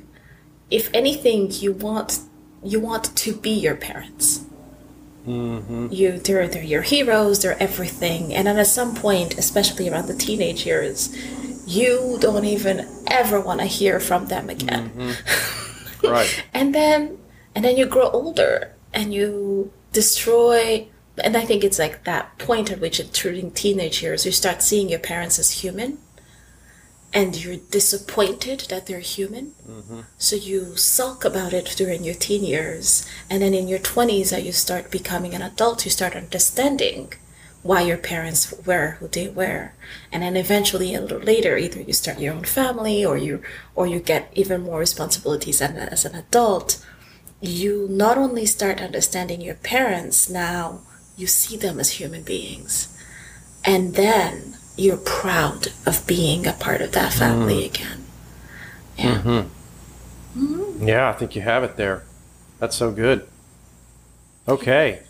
if 0.71 0.91
anything, 0.95 1.51
you 1.51 1.73
want 1.73 2.21
you 2.63 2.81
want 2.81 3.15
to 3.15 3.35
be 3.35 3.51
your 3.51 3.77
parents. 3.77 4.47
Mm-hmm. 5.27 5.89
You 5.91 6.19
they're 6.19 6.49
they're 6.49 6.63
your 6.63 6.83
heroes. 6.83 7.43
They're 7.43 7.63
everything. 7.63 8.35
And 8.35 8.47
then 8.47 8.59
at 8.59 8.67
some 8.67 8.95
point, 8.95 9.39
especially 9.39 9.89
around 9.89 10.07
the 10.07 10.15
teenage 10.17 10.67
years, 10.67 11.15
you 11.67 12.19
don't 12.21 12.45
even 12.45 12.87
ever 13.11 13.41
want 13.41 13.61
to 13.61 13.67
hear 13.67 14.01
from 14.01 14.27
them 14.27 14.51
again. 14.51 14.91
Mm-hmm. 14.91 15.51
Right. 16.05 16.45
And 16.53 16.75
then 16.75 17.17
and 17.55 17.65
then 17.65 17.79
you 17.79 17.87
grow 17.87 18.11
older 18.11 18.75
and 18.93 19.15
you 19.15 19.73
destroy 19.93 20.87
and 21.23 21.37
I 21.37 21.45
think 21.45 21.63
it's 21.63 21.79
like 21.79 22.05
that 22.05 22.39
point 22.39 22.73
at 22.73 22.81
which 22.81 23.01
during 23.13 23.51
teenage 23.53 24.03
years 24.03 24.27
you 24.27 24.33
start 24.33 24.63
seeing 24.63 24.89
your 24.89 24.99
parents 24.99 25.39
as 25.39 25.63
human 25.63 25.99
and 27.13 27.43
you're 27.43 27.57
disappointed 27.57 28.67
that 28.71 28.87
they're 28.87 28.99
human. 28.99 29.53
Mm-hmm. 29.69 30.01
So 30.19 30.35
you 30.35 30.77
sulk 30.77 31.25
about 31.25 31.53
it 31.53 31.75
during 31.77 32.03
your 32.03 32.17
teen 32.17 32.45
years 32.45 33.09
and 33.31 33.41
then 33.41 33.55
in 33.55 33.69
your 33.69 33.79
20s 33.79 34.21
as 34.21 34.33
uh, 34.33 34.37
you 34.39 34.53
start 34.53 34.91
becoming 34.91 35.35
an 35.35 35.43
adult. 35.43 35.85
You 35.85 35.93
start 35.93 36.17
understanding 36.17 37.13
why 37.63 37.83
your 37.83 37.97
parents 37.97 38.53
were 38.67 38.97
who 38.99 39.07
they 39.07 39.29
were. 39.29 39.73
And 40.11 40.25
then 40.25 40.37
eventually 40.37 40.95
a 40.95 41.01
little 41.01 41.21
later 41.21 41.57
either 41.57 41.81
you 41.81 41.93
start 41.93 42.19
your 42.19 42.35
own 42.35 42.45
family 42.45 43.05
or 43.05 43.17
you 43.17 43.41
or 43.77 43.87
you 43.87 44.01
get 44.01 44.33
even 44.35 44.63
more 44.63 44.81
responsibilities 44.81 45.63
as, 45.63 45.71
as 45.71 46.05
an 46.05 46.17
adult. 46.17 46.85
You 47.41 47.87
not 47.89 48.19
only 48.19 48.47
start 48.47 48.81
understanding 48.81 49.41
your 49.41 49.55
parents 49.55 50.29
now 50.29 50.81
you 51.17 51.27
see 51.27 51.57
them 51.57 51.79
as 51.81 51.93
human 51.93 52.23
beings 52.23 52.97
and 53.65 53.95
then 53.95 54.57
you're 54.77 54.97
proud 54.97 55.69
of 55.87 56.07
being 56.07 56.47
a 56.47 56.53
part 56.53 56.81
of 56.81 56.93
that 56.93 57.13
family 57.13 57.63
mm. 57.63 57.67
again 57.67 58.05
yeah 58.97 59.19
mm-hmm. 59.19 59.49
Mm-hmm. 60.37 60.89
Yeah, 60.89 61.09
I 61.09 61.13
think 61.13 61.37
you 61.37 61.43
have 61.43 61.63
it 61.63 61.77
there. 61.77 62.03
That's 62.59 62.77
so 62.77 62.91
good. 62.91 63.27
Okay. 64.49 65.03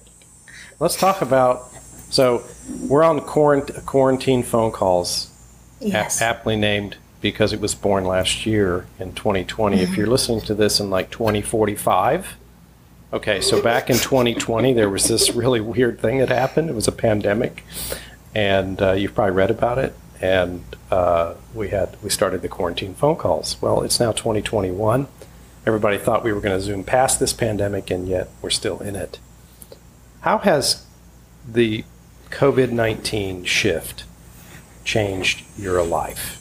Let's 0.80 0.96
talk 0.96 1.22
about. 1.22 1.70
So, 2.10 2.44
we're 2.88 3.02
on 3.02 3.20
quarant- 3.20 3.84
quarantine 3.86 4.42
phone 4.42 4.70
calls, 4.70 5.30
yes 5.80 6.22
aptly 6.22 6.56
named 6.56 6.96
because 7.20 7.52
it 7.52 7.60
was 7.60 7.74
born 7.74 8.04
last 8.04 8.46
year 8.46 8.86
in 8.98 9.12
2020. 9.14 9.80
If 9.80 9.96
you're 9.96 10.04
mm-hmm. 10.04 10.12
listening 10.12 10.40
to 10.42 10.54
this 10.54 10.78
in 10.78 10.90
like 10.90 11.10
2045, 11.10 12.36
okay, 13.14 13.40
so 13.40 13.62
back 13.62 13.88
in 13.88 13.96
2020, 13.96 14.72
there 14.72 14.90
was 14.90 15.04
this 15.06 15.30
really 15.32 15.60
weird 15.60 16.00
thing 16.00 16.18
that 16.18 16.28
happened. 16.28 16.68
It 16.68 16.74
was 16.74 16.88
a 16.88 16.92
pandemic, 16.92 17.64
and 18.34 18.82
uh, 18.82 18.92
you've 18.92 19.14
probably 19.14 19.34
read 19.34 19.50
about 19.50 19.78
it. 19.78 19.94
And 20.20 20.64
uh, 20.90 21.34
we 21.54 21.68
had 21.68 21.96
we 22.02 22.10
started 22.10 22.42
the 22.42 22.48
quarantine 22.48 22.94
phone 22.94 23.16
calls. 23.16 23.60
Well, 23.62 23.82
it's 23.82 24.00
now 24.00 24.12
2021. 24.12 25.06
Everybody 25.66 25.96
thought 25.96 26.24
we 26.24 26.32
were 26.32 26.40
going 26.40 26.56
to 26.56 26.64
zoom 26.64 26.84
past 26.84 27.20
this 27.20 27.32
pandemic, 27.32 27.90
and 27.90 28.08
yet 28.08 28.28
we're 28.42 28.50
still 28.50 28.80
in 28.80 28.96
it. 28.96 29.18
How 30.20 30.38
has 30.38 30.84
the 31.46 31.84
COVID 32.30 32.70
19 32.70 33.44
shift 33.44 34.04
changed 34.84 35.44
your 35.56 35.82
life? 35.84 36.40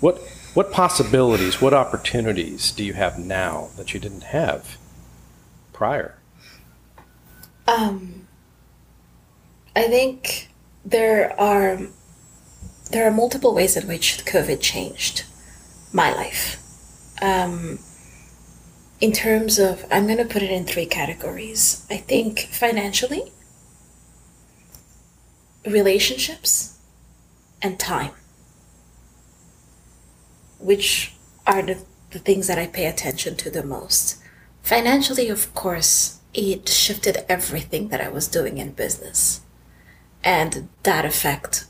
What, 0.00 0.18
what 0.54 0.70
possibilities, 0.70 1.60
what 1.60 1.72
opportunities 1.72 2.70
do 2.72 2.84
you 2.84 2.92
have 2.92 3.18
now 3.18 3.70
that 3.76 3.94
you 3.94 4.00
didn't 4.00 4.24
have 4.24 4.76
prior? 5.76 6.18
Um, 7.68 8.26
I 9.76 9.84
think 9.84 10.48
there 10.84 11.38
are 11.38 11.78
there 12.90 13.06
are 13.06 13.10
multiple 13.10 13.54
ways 13.54 13.76
in 13.76 13.86
which 13.86 14.24
COVID 14.24 14.60
changed 14.60 15.24
my 15.92 16.14
life. 16.14 16.62
Um, 17.20 17.78
in 19.00 19.12
terms 19.12 19.58
of, 19.58 19.84
I'm 19.90 20.06
going 20.06 20.18
to 20.18 20.24
put 20.24 20.42
it 20.42 20.50
in 20.50 20.64
three 20.64 20.86
categories. 20.86 21.84
I 21.90 21.96
think 21.96 22.48
financially, 22.50 23.32
relationships, 25.66 26.78
and 27.60 27.78
time, 27.78 28.12
which 30.60 31.12
are 31.46 31.62
the, 31.62 31.84
the 32.12 32.20
things 32.20 32.46
that 32.46 32.58
I 32.58 32.68
pay 32.68 32.86
attention 32.86 33.36
to 33.36 33.50
the 33.50 33.64
most. 33.64 34.22
Financially, 34.66 35.28
of 35.28 35.54
course, 35.54 36.18
it 36.34 36.68
shifted 36.68 37.24
everything 37.28 37.86
that 37.90 38.00
I 38.00 38.08
was 38.08 38.26
doing 38.26 38.58
in 38.58 38.72
business. 38.72 39.42
And 40.24 40.68
that 40.82 41.04
effect 41.04 41.66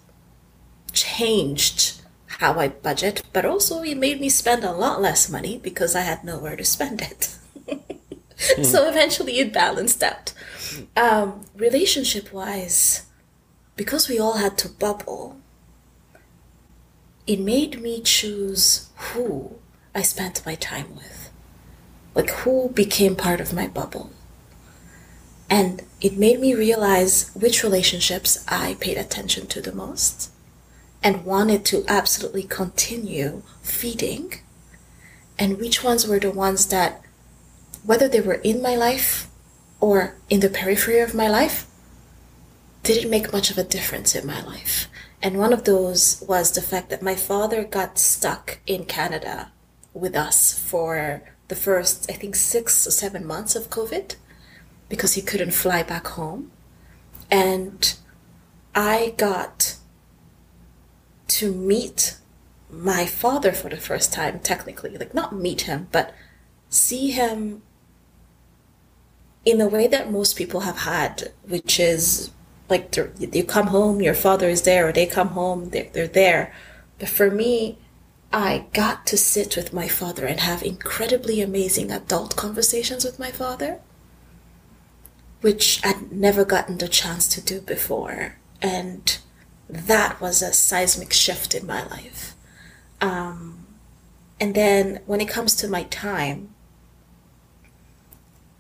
changed 0.93 2.00
how 2.38 2.59
I 2.59 2.69
budget, 2.69 3.23
but 3.35 3.45
also 3.45 3.83
it 3.83 3.99
made 3.99 4.19
me 4.19 4.31
spend 4.31 4.65
a 4.65 4.73
lot 4.73 5.03
less 5.03 5.29
money 5.29 5.59
because 5.59 5.95
I 5.95 6.00
had 6.00 6.25
nowhere 6.25 6.57
to 6.57 6.65
spend 6.65 7.03
it. 7.03 7.37
so 8.65 8.88
eventually 8.88 9.41
it 9.41 9.53
balanced 9.53 10.03
out. 10.03 10.33
Um, 10.97 11.45
relationship 11.55 12.33
wise, 12.33 13.05
because 13.76 14.09
we 14.09 14.19
all 14.19 14.38
had 14.38 14.57
to 14.57 14.71
bubble, 14.71 15.37
it 17.26 17.41
made 17.41 17.79
me 17.83 18.00
choose 18.00 18.88
who 19.12 19.57
I 19.95 20.00
spent 20.00 20.47
my 20.47 20.55
time 20.55 20.97
with. 20.97 21.16
Like 22.17 22.31
who 22.31 22.71
became 22.71 23.15
part 23.15 23.41
of 23.41 23.53
my 23.53 23.69
bubble. 23.69 24.11
And 25.51 25.83
it 26.01 26.17
made 26.19 26.41
me 26.41 26.55
realize 26.55 27.31
which 27.35 27.63
relationships 27.63 28.45
I 28.49 28.77
paid 28.81 28.97
attention 28.97 29.47
to 29.49 29.61
the 29.61 29.75
most 29.75 30.33
and 31.03 31.27
wanted 31.27 31.65
to 31.67 31.85
absolutely 31.87 32.43
continue 32.43 33.43
feeding, 33.63 34.41
and 35.39 35.59
which 35.59 35.85
ones 35.85 36.09
were 36.09 36.19
the 36.19 36.31
ones 36.31 36.67
that, 36.67 37.03
whether 37.85 38.09
they 38.09 38.23
were 38.23 38.41
in 38.43 38.63
my 38.63 38.75
life 38.75 39.29
or 39.79 40.17
in 40.31 40.41
the 40.41 40.49
periphery 40.49 41.01
of 41.01 41.15
my 41.15 41.29
life, 41.29 41.67
didn't 42.83 43.11
make 43.11 43.33
much 43.33 43.51
of 43.51 43.59
a 43.59 43.63
difference 43.63 44.15
in 44.15 44.27
my 44.27 44.43
life. 44.43 44.89
And 45.23 45.39
one 45.39 45.53
of 45.53 45.65
those 45.65 46.25
was 46.27 46.51
the 46.51 46.63
fact 46.63 46.89
that 46.89 47.03
my 47.03 47.15
father 47.15 47.63
got 47.63 47.99
stuck 47.99 48.59
in 48.67 48.87
Canada 48.87 49.53
with 49.93 50.17
us 50.17 50.59
for 50.59 51.23
the 51.49 51.57
first, 51.57 52.11
I 52.11 52.15
think, 52.15 52.35
six 52.37 52.87
or 52.87 52.91
seven 52.91 53.26
months 53.26 53.55
of 53.55 53.71
COVID 53.71 54.17
because 54.88 55.15
he 55.15 55.23
couldn't 55.23 55.53
fly 55.53 55.83
back 55.83 56.07
home. 56.09 56.50
And 57.31 57.95
I 58.75 59.15
got 59.17 59.76
to 61.29 61.53
meet 61.53 62.17
my 62.71 63.07
father 63.07 63.53
for 63.53 63.69
the 63.69 63.76
first 63.76 64.12
time, 64.12 64.41
technically. 64.41 64.97
Like, 64.97 65.15
not 65.15 65.35
meet 65.35 65.62
him, 65.62 65.88
but 65.93 66.15
see 66.69 67.11
him 67.11 67.62
in 69.45 69.61
a 69.61 69.69
way 69.69 69.87
that 69.87 70.11
most 70.11 70.37
people 70.37 70.61
have 70.61 70.79
had, 70.79 71.33
which 71.47 71.79
is 71.79 72.31
like 72.69 72.97
you 72.97 73.45
come 73.45 73.69
home, 73.69 74.03
your 74.03 74.15
father 74.15 74.49
is 74.49 74.62
there, 74.62 74.88
or 74.88 74.93
they 74.93 75.07
come 75.07 75.29
home, 75.29 75.71
they're, 75.71 75.88
they're 75.93 76.09
there. 76.09 76.53
But 76.99 77.09
for 77.09 77.31
me, 77.31 77.79
I 78.37 78.66
got 78.75 79.07
to 79.07 79.16
sit 79.16 79.57
with 79.57 79.73
my 79.73 79.88
father 79.88 80.26
and 80.26 80.40
have 80.40 80.62
incredibly 80.62 81.40
amazing 81.40 81.90
adult 81.90 82.37
conversations 82.37 83.02
with 83.02 83.19
my 83.19 83.31
father, 83.31 83.81
which 85.40 85.81
I'd 85.83 86.12
never 86.12 86.45
gotten 86.45 86.76
the 86.76 86.87
chance 86.87 87.28
to 87.28 87.40
do 87.40 87.62
before. 87.62 88.37
And 88.61 89.16
that 89.71 90.21
was 90.21 90.43
a 90.43 90.52
seismic 90.52 91.14
shift 91.14 91.55
in 91.55 91.66
my 91.66 91.87
life. 91.87 92.35
Um, 93.00 93.66
and 94.38 94.55
then 94.55 95.00
when 95.07 95.23
it 95.23 95.31
comes 95.31 95.57
to 95.57 95.66
my 95.69 95.85
time, 95.85 96.55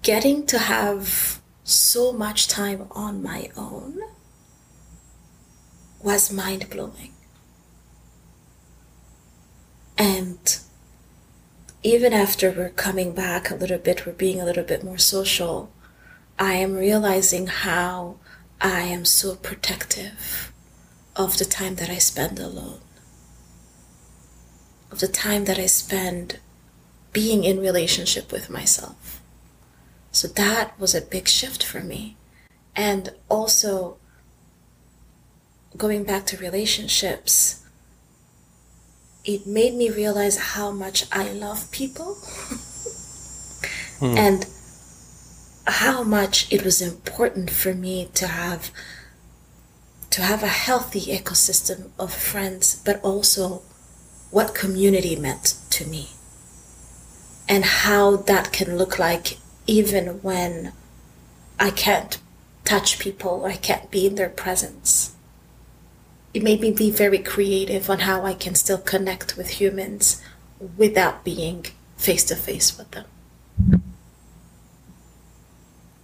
getting 0.02 0.46
to 0.46 0.58
have 0.58 1.42
so 1.64 2.14
much 2.14 2.48
time 2.48 2.88
on 2.92 3.22
my 3.22 3.50
own 3.58 4.00
was 6.02 6.32
mind 6.32 6.70
blowing. 6.70 7.12
And 9.98 10.58
even 11.82 12.12
after 12.12 12.50
we're 12.50 12.70
coming 12.70 13.12
back 13.12 13.50
a 13.50 13.54
little 13.54 13.78
bit, 13.78 14.06
we're 14.06 14.12
being 14.12 14.40
a 14.40 14.44
little 14.44 14.64
bit 14.64 14.84
more 14.84 14.98
social, 14.98 15.70
I 16.38 16.54
am 16.54 16.74
realizing 16.74 17.46
how 17.46 18.16
I 18.60 18.82
am 18.82 19.04
so 19.04 19.36
protective 19.36 20.52
of 21.14 21.38
the 21.38 21.44
time 21.44 21.76
that 21.76 21.88
I 21.88 21.98
spend 21.98 22.38
alone, 22.38 22.80
of 24.90 24.98
the 25.00 25.08
time 25.08 25.46
that 25.46 25.58
I 25.58 25.66
spend 25.66 26.40
being 27.12 27.44
in 27.44 27.58
relationship 27.60 28.32
with 28.32 28.50
myself. 28.50 29.22
So 30.12 30.28
that 30.28 30.78
was 30.78 30.94
a 30.94 31.00
big 31.00 31.28
shift 31.28 31.62
for 31.62 31.80
me. 31.80 32.16
And 32.74 33.10
also, 33.28 33.96
going 35.76 36.04
back 36.04 36.26
to 36.26 36.36
relationships, 36.36 37.65
it 39.26 39.46
made 39.46 39.74
me 39.74 39.90
realize 39.90 40.38
how 40.38 40.70
much 40.70 41.04
I 41.10 41.32
love 41.32 41.70
people 41.72 42.14
hmm. 43.98 44.16
and 44.16 44.46
how 45.66 46.04
much 46.04 46.50
it 46.52 46.64
was 46.64 46.80
important 46.80 47.50
for 47.50 47.74
me 47.74 48.08
to 48.14 48.28
have 48.28 48.70
to 50.10 50.22
have 50.22 50.44
a 50.44 50.48
healthy 50.48 51.00
ecosystem 51.00 51.90
of 51.98 52.14
friends 52.14 52.80
but 52.84 53.02
also 53.02 53.62
what 54.30 54.54
community 54.54 55.16
meant 55.16 55.58
to 55.70 55.84
me 55.86 56.10
and 57.48 57.64
how 57.64 58.16
that 58.16 58.52
can 58.52 58.78
look 58.78 58.98
like 58.98 59.38
even 59.66 60.22
when 60.22 60.72
I 61.58 61.70
can't 61.70 62.18
touch 62.64 63.00
people 63.00 63.40
or 63.42 63.48
I 63.48 63.56
can't 63.56 63.90
be 63.90 64.06
in 64.06 64.14
their 64.14 64.28
presence 64.28 65.15
it 66.36 66.42
made 66.42 66.60
me 66.60 66.70
be 66.70 66.90
very 66.90 67.18
creative 67.18 67.88
on 67.88 68.00
how 68.00 68.26
I 68.26 68.34
can 68.34 68.54
still 68.54 68.76
connect 68.76 69.38
with 69.38 69.58
humans 69.58 70.22
without 70.76 71.24
being 71.24 71.64
face 71.96 72.24
to 72.24 72.36
face 72.36 72.76
with 72.76 72.90
them. 72.90 73.06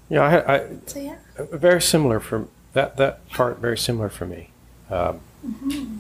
Yeah, 0.09 0.23
I, 0.23 0.55
I 0.55 0.69
so, 0.87 1.01
yeah. 1.01 1.17
very 1.37 1.83
similar 1.83 2.19
for 2.19 2.49
that 2.73 2.97
that 2.97 3.29
part. 3.29 3.59
Very 3.59 3.77
similar 3.77 4.09
for 4.09 4.25
me. 4.25 4.49
Um, 4.89 5.21
mm-hmm. 5.47 5.99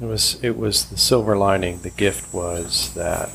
It 0.00 0.06
was 0.06 0.38
it 0.44 0.56
was 0.56 0.84
the 0.84 0.96
silver 0.96 1.36
lining. 1.36 1.80
The 1.80 1.90
gift 1.90 2.32
was 2.32 2.94
that 2.94 3.30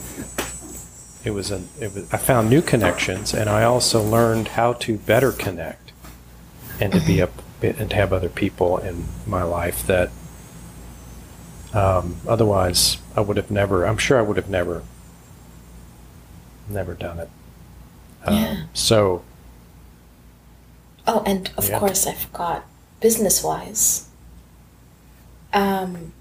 it 1.25 1.31
was 1.31 1.51
an 1.51 1.67
it 1.81 1.93
was, 1.93 2.13
I 2.13 2.17
found 2.17 2.50
new 2.50 2.62
connections, 2.62 3.34
and 3.34 3.50
I 3.50 3.65
also 3.65 4.01
learned 4.01 4.50
how 4.50 4.74
to 4.74 4.98
better 4.98 5.34
connect 5.34 5.91
and 6.79 6.93
to 6.93 7.01
be 7.01 7.19
a 7.19 7.27
and 7.62 7.89
to 7.89 7.95
have 7.95 8.13
other 8.13 8.29
people 8.29 8.77
in 8.77 9.05
my 9.25 9.43
life 9.43 9.85
that 9.88 10.09
um, 11.74 12.17
otherwise 12.27 12.97
I 13.15 13.21
would 13.21 13.38
have 13.38 13.51
never. 13.51 13.85
I'm 13.85 13.97
sure 13.97 14.17
I 14.17 14.21
would 14.21 14.38
have 14.38 14.50
never, 14.50 14.83
never 16.69 16.93
done 16.93 17.19
it. 17.19 17.29
Um, 18.25 18.35
yeah. 18.35 18.63
So. 18.74 19.24
Oh, 21.07 21.21
and 21.25 21.51
of 21.57 21.69
yeah. 21.69 21.79
course 21.79 22.07
I 22.07 22.13
forgot. 22.13 22.65
Business 23.01 23.43
wise, 23.43 24.09
um, 25.53 26.13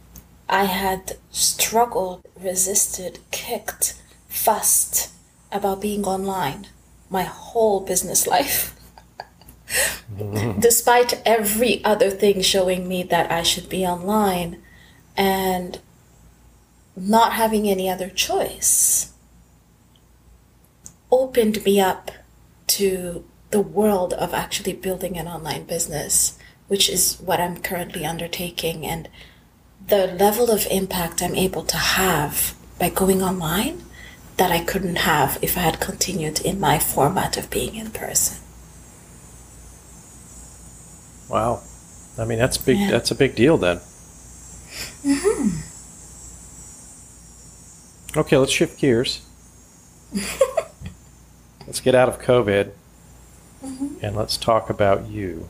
I 0.48 0.64
had 0.64 1.16
struggled, 1.30 2.26
resisted, 2.38 3.20
kicked, 3.30 3.94
fussed 4.28 5.12
about 5.50 5.80
being 5.80 6.04
online 6.04 6.66
my 7.08 7.22
whole 7.22 7.80
business 7.80 8.26
life. 8.34 8.73
Despite 10.58 11.22
every 11.26 11.84
other 11.84 12.10
thing 12.10 12.40
showing 12.40 12.88
me 12.88 13.02
that 13.04 13.30
I 13.30 13.42
should 13.42 13.68
be 13.68 13.84
online 13.86 14.62
and 15.16 15.80
not 16.96 17.32
having 17.32 17.68
any 17.68 17.88
other 17.90 18.08
choice 18.08 19.12
opened 21.10 21.64
me 21.64 21.80
up 21.80 22.10
to 22.66 23.24
the 23.50 23.60
world 23.60 24.12
of 24.14 24.34
actually 24.34 24.72
building 24.72 25.16
an 25.16 25.28
online 25.28 25.64
business, 25.64 26.38
which 26.68 26.88
is 26.88 27.16
what 27.20 27.40
I'm 27.40 27.58
currently 27.58 28.04
undertaking. 28.04 28.84
And 28.84 29.08
the 29.86 30.08
level 30.08 30.50
of 30.50 30.66
impact 30.70 31.22
I'm 31.22 31.36
able 31.36 31.62
to 31.64 31.76
have 31.76 32.54
by 32.78 32.88
going 32.90 33.22
online 33.22 33.82
that 34.36 34.50
I 34.50 34.64
couldn't 34.64 34.96
have 34.96 35.38
if 35.42 35.56
I 35.56 35.60
had 35.60 35.78
continued 35.78 36.40
in 36.40 36.58
my 36.58 36.78
format 36.78 37.36
of 37.36 37.50
being 37.50 37.76
in 37.76 37.90
person. 37.90 38.43
Wow. 41.28 41.62
I 42.18 42.24
mean, 42.24 42.38
that's 42.38 42.58
big. 42.58 42.78
Yeah. 42.78 42.90
That's 42.90 43.10
a 43.10 43.14
big 43.14 43.34
deal 43.34 43.56
then. 43.56 43.78
Mm-hmm. 45.02 45.74
Okay, 48.16 48.36
let's 48.36 48.52
shift 48.52 48.78
gears. 48.78 49.22
let's 51.66 51.80
get 51.80 51.94
out 51.94 52.08
of 52.08 52.20
COVID 52.20 52.70
mm-hmm. 53.64 53.96
and 54.02 54.14
let's 54.14 54.36
talk 54.36 54.70
about 54.70 55.08
you. 55.08 55.48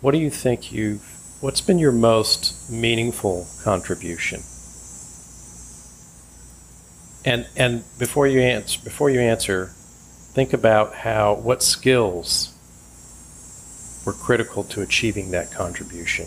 What 0.00 0.12
do 0.12 0.18
you 0.18 0.30
think 0.30 0.70
you've 0.70 1.02
what's 1.40 1.60
been 1.60 1.78
your 1.78 1.92
most 1.92 2.70
meaningful 2.70 3.46
contribution? 3.64 4.42
And 7.24 7.46
and 7.56 7.84
before 7.98 8.26
you 8.26 8.40
answer 8.40 8.80
before 8.84 9.08
you 9.10 9.20
answer, 9.20 9.72
think 10.34 10.52
about 10.52 10.94
how 10.94 11.34
what 11.34 11.62
skills 11.62 12.54
were 14.08 14.14
critical 14.14 14.64
to 14.64 14.80
achieving 14.80 15.32
that 15.32 15.52
contribution. 15.52 16.24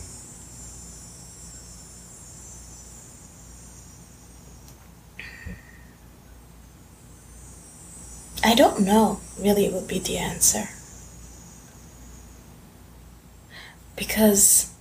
I 8.44 8.54
don't 8.54 8.82
know, 8.82 9.20
really, 9.40 9.68
would 9.68 9.88
be 9.88 9.98
the 9.98 10.20
answer. 10.20 10.66
Because 13.96 14.72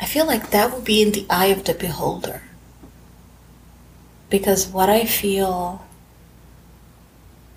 I 0.00 0.06
feel 0.06 0.26
like 0.26 0.50
that 0.50 0.74
would 0.74 0.84
be 0.84 1.02
in 1.02 1.12
the 1.12 1.26
eye 1.30 1.52
of 1.54 1.66
the 1.66 1.74
beholder. 1.74 2.42
Because 4.28 4.66
what 4.66 4.90
I 4.90 5.04
feel 5.04 5.86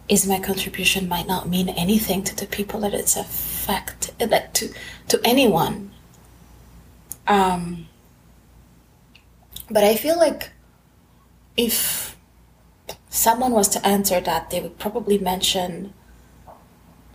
is 0.09 0.27
my 0.27 0.39
contribution 0.39 1.07
might 1.07 1.27
not 1.27 1.47
mean 1.47 1.69
anything 1.69 2.23
to 2.23 2.35
the 2.35 2.45
people 2.45 2.79
that 2.81 2.93
it's 2.93 3.15
affect 3.15 4.11
like 4.19 4.53
to 4.53 4.73
to 5.07 5.21
anyone. 5.23 5.91
Um 7.27 7.87
but 9.69 9.83
i 9.83 9.95
feel 9.95 10.17
like 10.17 10.51
if 11.55 12.15
someone 13.09 13.51
was 13.51 13.67
to 13.69 13.85
answer 13.85 14.19
that 14.19 14.49
they 14.49 14.59
would 14.59 14.77
probably 14.77 15.17
mention 15.17 15.93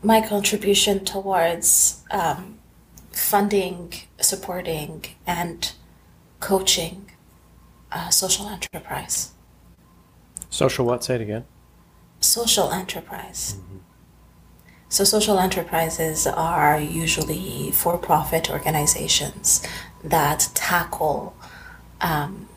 my 0.02 0.20
contribution 0.20 1.04
towards 1.04 2.04
um, 2.10 2.58
funding 3.10 3.92
supporting 4.20 5.04
and 5.26 5.72
coaching 6.38 7.10
uh, 7.90 8.08
social 8.10 8.46
enterprise. 8.46 9.32
Social 10.50 10.86
what? 10.86 11.02
Say 11.02 11.16
it 11.16 11.20
again 11.20 11.44
social 12.28 12.70
enterprise. 12.70 13.56
So, 14.90 15.04
social 15.04 15.38
enterprises 15.38 16.26
are 16.26 16.80
usually 16.80 17.70
for 17.72 17.98
profit 17.98 18.50
organizations 18.50 19.66
that 20.02 20.48
tackle 20.54 21.34
um, 22.00 22.48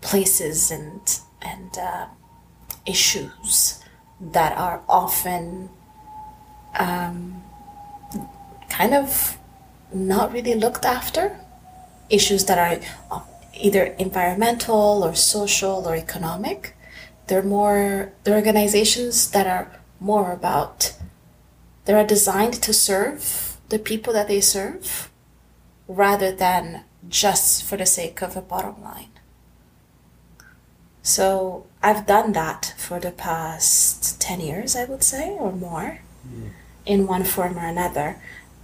places 0.00 0.70
and, 0.70 1.20
and 1.42 1.76
uh, 1.78 2.06
issues 2.86 3.82
that 4.20 4.56
are 4.56 4.80
often 4.88 5.68
um, 6.78 7.42
kind 8.70 8.94
of 8.94 9.36
not 9.92 10.32
really 10.32 10.54
looked 10.54 10.84
after. 10.84 11.38
Issues 12.08 12.44
that 12.44 12.58
are 12.58 13.20
either 13.60 13.84
environmental 13.98 15.02
or 15.02 15.14
social 15.14 15.86
or 15.86 15.96
economic 15.96 16.75
they're 17.26 17.42
more 17.42 18.12
they're 18.24 18.36
organizations 18.36 19.30
that 19.30 19.46
are 19.46 19.80
more 20.00 20.32
about 20.32 20.94
they 21.84 21.92
are 21.92 22.06
designed 22.06 22.54
to 22.54 22.72
serve 22.72 23.56
the 23.68 23.78
people 23.78 24.12
that 24.12 24.28
they 24.28 24.40
serve 24.40 25.10
rather 25.88 26.32
than 26.32 26.84
just 27.08 27.62
for 27.62 27.76
the 27.76 27.86
sake 27.86 28.22
of 28.22 28.36
a 28.36 28.40
bottom 28.40 28.82
line. 28.82 29.10
So 31.02 31.66
I've 31.82 32.06
done 32.06 32.32
that 32.32 32.74
for 32.76 32.98
the 32.98 33.12
past 33.12 34.20
10 34.20 34.40
years, 34.40 34.74
I 34.74 34.84
would 34.84 35.04
say, 35.04 35.30
or 35.30 35.52
more. 35.52 36.00
Mm. 36.26 36.50
in 36.86 37.06
one 37.06 37.24
form 37.24 37.58
or 37.58 37.66
another. 37.66 38.16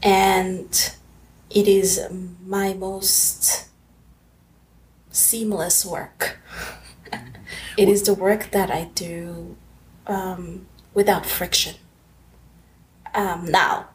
And 0.03 0.95
it 1.51 1.69
is 1.69 2.01
my 2.45 2.73
most 2.73 3.67
seamless 5.11 5.85
work. 5.85 6.39
It 7.77 7.89
is 7.89 8.03
the 8.03 8.15
work 8.15 8.51
that 8.51 8.71
I 8.71 8.91
do 8.95 9.57
um, 10.07 10.67
without 10.95 11.27
friction. 11.27 11.77
Um, 13.15 13.47
now, 13.51 13.89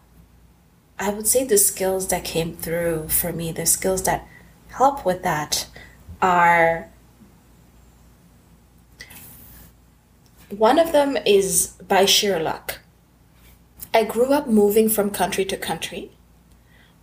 I 0.99 1.09
would 1.09 1.27
say 1.27 1.43
the 1.43 1.57
skills 1.57 2.07
that 2.07 2.23
came 2.23 2.55
through 2.55 3.09
for 3.09 3.31
me, 3.31 3.51
the 3.51 3.65
skills 3.65 4.03
that 4.03 4.27
help 4.69 5.05
with 5.05 5.23
that 5.23 5.67
are 6.21 6.89
one 10.49 10.79
of 10.79 10.91
them 10.91 11.17
is 11.25 11.73
by 11.87 12.05
sheer 12.05 12.39
luck. 12.39 12.79
I 13.93 14.03
grew 14.03 14.33
up 14.33 14.47
moving 14.47 14.89
from 14.89 15.09
country 15.11 15.45
to 15.45 15.57
country, 15.57 16.11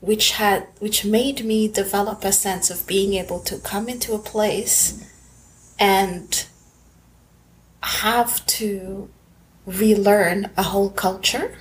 which 0.01 0.33
had 0.33 0.67
which 0.79 1.05
made 1.05 1.45
me 1.45 1.69
develop 1.69 2.25
a 2.25 2.33
sense 2.33 2.71
of 2.71 2.87
being 2.87 3.15
able 3.15 3.41
to 3.41 3.59
come 3.59 3.89
into 3.89 4.15
a 4.15 4.19
place 4.19 5.05
and 5.79 6.47
have 7.85 8.45
to 8.47 9.11
relearn 9.67 10.51
a 10.57 10.63
whole 10.63 10.91
culture, 10.91 11.59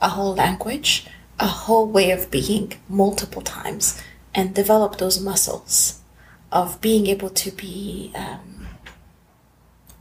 a 0.00 0.10
whole 0.10 0.34
language, 0.34 1.06
a 1.38 1.46
whole 1.46 1.86
way 1.86 2.10
of 2.10 2.30
being 2.30 2.72
multiple 2.88 3.42
times 3.42 4.00
and 4.34 4.54
develop 4.54 4.98
those 4.98 5.20
muscles 5.20 6.00
of 6.50 6.80
being 6.80 7.06
able 7.06 7.30
to 7.30 7.50
be 7.50 8.12
um, 8.14 8.66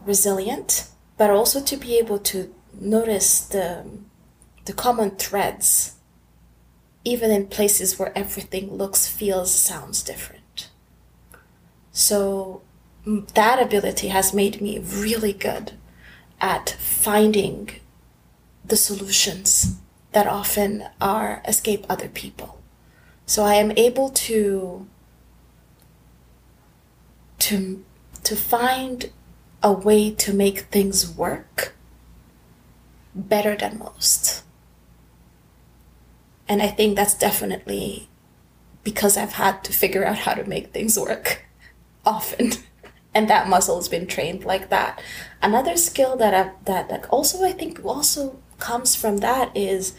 resilient, 0.05 0.89
but 1.17 1.29
also 1.29 1.61
to 1.61 1.77
be 1.77 1.97
able 1.97 2.19
to 2.19 2.53
notice 2.79 3.39
the, 3.41 3.85
the 4.65 4.73
common 4.73 5.11
threads, 5.11 5.95
even 7.03 7.31
in 7.31 7.47
places 7.47 7.97
where 7.97 8.17
everything 8.17 8.75
looks, 8.75 9.07
feels, 9.07 9.53
sounds 9.53 10.03
different. 10.03 10.69
So 11.91 12.61
that 13.05 13.61
ability 13.61 14.09
has 14.09 14.33
made 14.33 14.61
me 14.61 14.79
really 14.79 15.33
good 15.33 15.73
at 16.39 16.71
finding 16.79 17.69
the 18.63 18.75
solutions 18.75 19.79
that 20.11 20.27
often 20.27 20.83
are 20.99 21.41
escape 21.47 21.85
other 21.89 22.07
people. 22.07 22.61
So 23.25 23.43
I 23.43 23.55
am 23.55 23.71
able 23.77 24.09
to 24.09 24.87
to 27.39 27.83
to 28.23 28.35
find 28.35 29.09
a 29.63 29.71
way 29.71 30.11
to 30.11 30.33
make 30.33 30.61
things 30.61 31.09
work 31.09 31.73
better 33.15 33.55
than 33.55 33.79
most. 33.79 34.43
And 36.47 36.61
I 36.61 36.67
think 36.67 36.95
that's 36.95 37.13
definitely 37.13 38.09
because 38.83 39.17
I've 39.17 39.33
had 39.33 39.63
to 39.63 39.73
figure 39.73 40.05
out 40.05 40.19
how 40.19 40.33
to 40.33 40.43
make 40.43 40.73
things 40.73 40.99
work 40.99 41.45
often. 42.05 42.51
And 43.13 43.29
that 43.29 43.49
muscle 43.49 43.75
has 43.75 43.89
been 43.89 44.07
trained 44.07 44.45
like 44.45 44.69
that. 44.69 45.01
Another 45.41 45.75
skill 45.75 46.15
that 46.17 46.33
I 46.33 46.51
that, 46.65 46.89
that 46.89 47.09
also 47.09 47.43
I 47.43 47.51
think 47.51 47.83
also 47.83 48.39
comes 48.59 48.95
from 48.95 49.17
that 49.17 49.55
is 49.55 49.93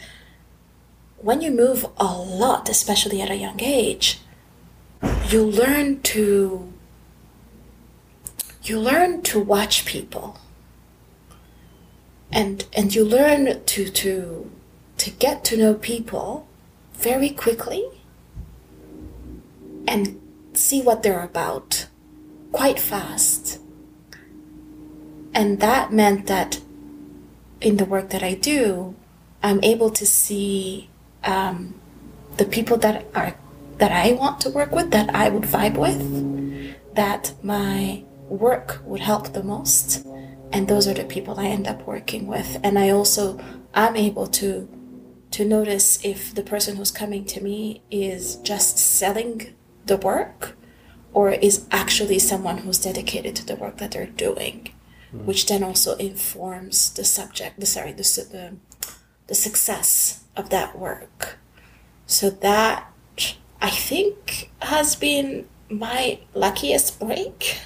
when 1.17 1.41
you 1.41 1.51
move 1.51 1.85
a 1.97 2.05
lot, 2.05 2.69
especially 2.69 3.21
at 3.21 3.29
a 3.29 3.35
young 3.35 3.61
age, 3.61 4.19
you 5.29 5.43
learn 5.43 6.01
to 6.01 6.73
you 8.63 8.79
learn 8.79 9.21
to 9.23 9.39
watch 9.39 9.85
people 9.85 10.39
and 12.31 12.65
and 12.73 12.95
you 12.95 13.05
learn 13.05 13.63
to 13.65 13.89
to 13.89 14.49
to 14.97 15.11
get 15.11 15.43
to 15.45 15.57
know 15.57 15.73
people 15.73 16.47
very 16.93 17.29
quickly 17.29 17.85
and 19.87 20.19
see 20.53 20.81
what 20.81 21.03
they're 21.03 21.23
about 21.23 21.87
quite 22.53 22.79
fast 22.79 23.59
and 25.33 25.59
that 25.59 25.91
meant 25.91 26.27
that 26.27 26.61
in 27.59 27.77
the 27.77 27.85
work 27.85 28.09
that 28.09 28.21
I 28.21 28.35
do, 28.35 28.95
I'm 29.41 29.63
able 29.63 29.89
to 29.91 30.05
see 30.05 30.89
um, 31.23 31.79
the 32.37 32.45
people 32.45 32.77
that 32.77 33.05
are 33.15 33.35
that 33.77 33.91
I 33.91 34.13
want 34.13 34.39
to 34.41 34.49
work 34.49 34.71
with, 34.71 34.91
that 34.91 35.13
I 35.15 35.29
would 35.29 35.43
vibe 35.43 35.77
with, 35.77 36.95
that 36.95 37.33
my 37.41 38.03
work 38.29 38.81
would 38.85 39.01
help 39.01 39.33
the 39.33 39.43
most, 39.43 40.05
and 40.51 40.67
those 40.67 40.87
are 40.87 40.93
the 40.93 41.03
people 41.03 41.39
I 41.39 41.47
end 41.47 41.67
up 41.67 41.85
working 41.87 42.27
with. 42.27 42.59
And 42.63 42.77
I 42.77 42.89
also 42.89 43.39
I'm 43.73 43.95
able 43.95 44.27
to 44.27 44.69
to 45.31 45.45
notice 45.45 46.03
if 46.05 46.35
the 46.35 46.43
person 46.43 46.75
who's 46.75 46.91
coming 46.91 47.25
to 47.25 47.41
me 47.41 47.81
is 47.89 48.35
just 48.37 48.77
selling 48.77 49.55
the 49.87 49.97
work 49.97 50.55
or 51.13 51.31
is 51.31 51.65
actually 51.71 52.19
someone 52.19 52.59
who's 52.59 52.79
dedicated 52.79 53.35
to 53.35 53.45
the 53.45 53.55
work 53.55 53.77
that 53.77 53.91
they're 53.91 54.05
doing 54.05 54.69
mm. 55.13 55.25
which 55.25 55.47
then 55.47 55.63
also 55.63 55.95
informs 55.95 56.93
the 56.93 57.03
subject, 57.03 57.59
the 57.59 57.65
sorry, 57.65 57.91
the, 57.91 58.03
the, 58.31 58.55
the 59.27 59.35
success 59.35 60.23
of 60.35 60.49
that 60.49 60.77
work. 60.77 61.37
So 62.05 62.29
that 62.29 62.91
I 63.61 63.69
think 63.69 64.51
has 64.61 64.95
been 64.95 65.47
my 65.69 66.19
luckiest 66.33 66.99
break. 66.99 67.59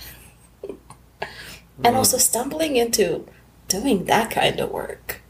and 0.64 1.94
mm. 1.94 1.96
also 1.96 2.18
stumbling 2.18 2.76
into 2.76 3.26
doing 3.68 4.06
that 4.06 4.32
kind 4.32 4.60
of 4.60 4.72
work. 4.72 5.22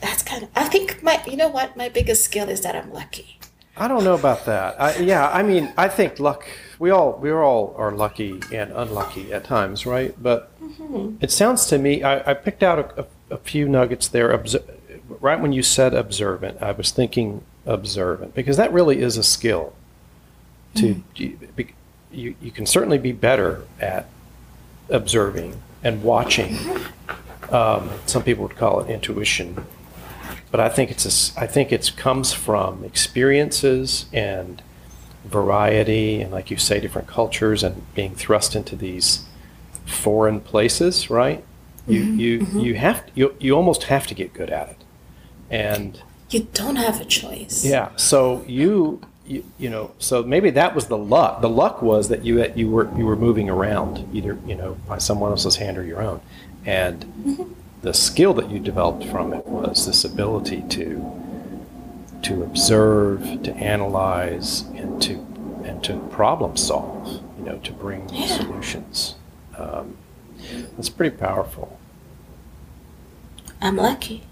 That's 0.00 0.22
kind 0.22 0.44
of, 0.44 0.48
I 0.54 0.64
think 0.64 1.02
my, 1.02 1.22
you 1.26 1.36
know 1.36 1.48
what, 1.48 1.76
my 1.76 1.88
biggest 1.88 2.24
skill 2.24 2.48
is 2.48 2.60
that 2.62 2.74
I'm 2.74 2.92
lucky. 2.92 3.38
I 3.76 3.88
don't 3.88 4.04
know 4.04 4.14
about 4.14 4.44
that. 4.46 4.80
I, 4.80 4.96
yeah, 4.98 5.30
I 5.30 5.42
mean, 5.42 5.72
I 5.78 5.88
think 5.88 6.20
luck. 6.20 6.44
We 6.82 6.90
all 6.90 7.12
we 7.12 7.30
all 7.30 7.76
are 7.78 7.92
lucky 7.92 8.40
and 8.52 8.72
unlucky 8.72 9.32
at 9.32 9.44
times, 9.44 9.86
right? 9.86 10.20
But 10.20 10.50
mm-hmm. 10.60 11.14
it 11.20 11.30
sounds 11.30 11.66
to 11.66 11.78
me. 11.78 12.02
I, 12.02 12.32
I 12.32 12.34
picked 12.34 12.64
out 12.64 12.80
a, 12.80 13.02
a, 13.02 13.34
a, 13.34 13.36
few 13.36 13.68
nuggets 13.68 14.08
there. 14.08 14.36
right 15.20 15.40
when 15.40 15.52
you 15.52 15.62
said 15.62 15.94
observant, 15.94 16.60
I 16.60 16.72
was 16.72 16.90
thinking 16.90 17.44
observant 17.66 18.34
because 18.34 18.56
that 18.56 18.72
really 18.72 19.00
is 19.00 19.16
a 19.16 19.22
skill. 19.22 19.74
To 20.74 20.96
mm-hmm. 20.96 21.22
you, 21.22 21.68
you, 22.10 22.34
you 22.40 22.50
can 22.50 22.66
certainly 22.66 22.98
be 22.98 23.12
better 23.12 23.64
at 23.78 24.08
observing 24.88 25.62
and 25.84 26.02
watching. 26.02 26.56
Mm-hmm. 26.56 27.54
Um, 27.54 27.90
some 28.06 28.24
people 28.24 28.42
would 28.42 28.56
call 28.56 28.80
it 28.80 28.90
intuition 28.90 29.66
but 30.50 30.60
I 30.60 30.68
think 30.68 30.90
it's 30.90 31.06
a, 31.06 31.40
I 31.40 31.46
think 31.46 31.72
it 31.72 31.92
comes 31.96 32.32
from 32.32 32.84
experiences 32.84 34.06
and 34.12 34.62
variety 35.24 36.20
and 36.20 36.32
like 36.32 36.50
you 36.50 36.56
say 36.56 36.80
different 36.80 37.08
cultures 37.08 37.62
and 37.62 37.82
being 37.94 38.14
thrust 38.14 38.56
into 38.56 38.74
these 38.74 39.24
foreign 39.86 40.40
places 40.40 41.10
right? 41.10 41.44
You 41.86 42.00
mm-hmm, 42.00 42.20
you 42.20 42.38
mm-hmm. 42.40 42.58
you 42.60 42.74
have 42.74 43.04
you 43.14 43.34
you 43.38 43.54
almost 43.54 43.84
have 43.84 44.06
to 44.08 44.14
get 44.14 44.32
good 44.32 44.50
at 44.50 44.70
it. 44.70 44.76
And 45.50 46.00
you 46.30 46.48
don't 46.52 46.76
have 46.76 47.00
a 47.00 47.04
choice. 47.04 47.64
Yeah 47.64 47.94
so 47.96 48.44
you 48.46 49.00
you, 49.26 49.44
you 49.58 49.70
know 49.70 49.92
so 49.98 50.22
maybe 50.22 50.50
that 50.50 50.74
was 50.74 50.86
the 50.86 50.98
luck. 50.98 51.40
The 51.40 51.48
luck 51.48 51.82
was 51.82 52.08
that 52.08 52.24
you 52.24 52.44
you 52.54 52.70
were 52.70 52.90
you 52.96 53.06
were 53.06 53.16
moving 53.16 53.48
around 53.48 54.08
either 54.12 54.38
you 54.46 54.54
know 54.54 54.76
by 54.88 54.98
someone 54.98 55.30
else's 55.30 55.56
hand 55.56 55.78
or 55.78 55.84
your 55.84 56.02
own. 56.02 56.20
And 56.64 57.04
mm-hmm. 57.04 57.52
the 57.82 57.94
skill 57.94 58.34
that 58.34 58.50
you 58.50 58.58
developed 58.58 59.04
from 59.06 59.32
it 59.32 59.46
was 59.46 59.86
this 59.86 60.04
ability 60.04 60.64
to 60.70 61.21
to 62.22 62.42
observe, 62.42 63.42
to 63.42 63.52
analyze, 63.54 64.62
and 64.74 65.00
to 65.02 65.14
and 65.64 65.82
to 65.84 65.98
problem 66.10 66.56
solve. 66.56 67.22
You 67.38 67.44
know, 67.44 67.58
to 67.58 67.72
bring 67.72 68.08
yeah. 68.08 68.26
solutions. 68.26 69.16
Um, 69.56 69.96
it's 70.78 70.88
pretty 70.88 71.16
powerful. 71.16 71.78
I'm 73.60 73.76
lucky. 73.76 74.24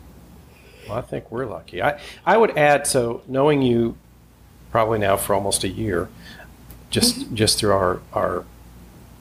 Well, 0.89 0.99
I 0.99 1.03
think 1.03 1.31
we're 1.31 1.47
lucky. 1.47 1.83
I, 1.83 2.01
I 2.27 2.37
would 2.37 2.57
add 2.57 2.87
so 2.87 3.23
knowing 3.29 3.63
you 3.63 3.97
probably 4.71 4.99
now 4.99 5.17
for 5.17 5.35
almost 5.35 5.63
a 5.63 5.69
year, 5.69 6.09
just 6.91 7.19
mm-hmm. 7.19 7.35
just 7.35 7.59
through 7.59 7.73
our 7.73 8.01
our 8.13 8.45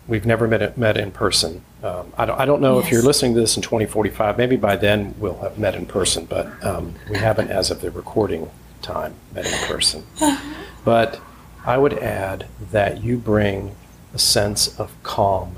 we've 0.07 0.25
never 0.25 0.47
met 0.47 0.77
met 0.77 0.97
in 0.97 1.11
person. 1.11 1.63
Um, 1.81 2.11
I, 2.17 2.25
don't, 2.25 2.39
I 2.39 2.45
don't 2.45 2.61
know 2.61 2.77
yes. 2.77 2.85
if 2.85 2.91
you're 2.91 3.01
listening 3.01 3.33
to 3.35 3.39
this 3.39 3.55
in 3.55 3.61
2045. 3.61 4.37
Maybe 4.37 4.57
by 4.57 4.75
then 4.75 5.15
we'll 5.17 5.39
have 5.39 5.57
met 5.57 5.75
in 5.75 5.85
person, 5.85 6.25
but 6.25 6.63
um, 6.63 6.95
we 7.09 7.17
haven't, 7.17 7.49
as 7.49 7.71
of 7.71 7.81
the 7.81 7.89
recording 7.91 8.49
time, 8.81 9.15
met 9.33 9.45
in 9.45 9.67
person. 9.67 10.05
but 10.85 11.21
I 11.65 11.77
would 11.77 11.93
add 11.93 12.47
that 12.71 13.03
you 13.03 13.17
bring 13.17 13.75
a 14.13 14.19
sense 14.19 14.79
of 14.79 14.91
calm 15.03 15.57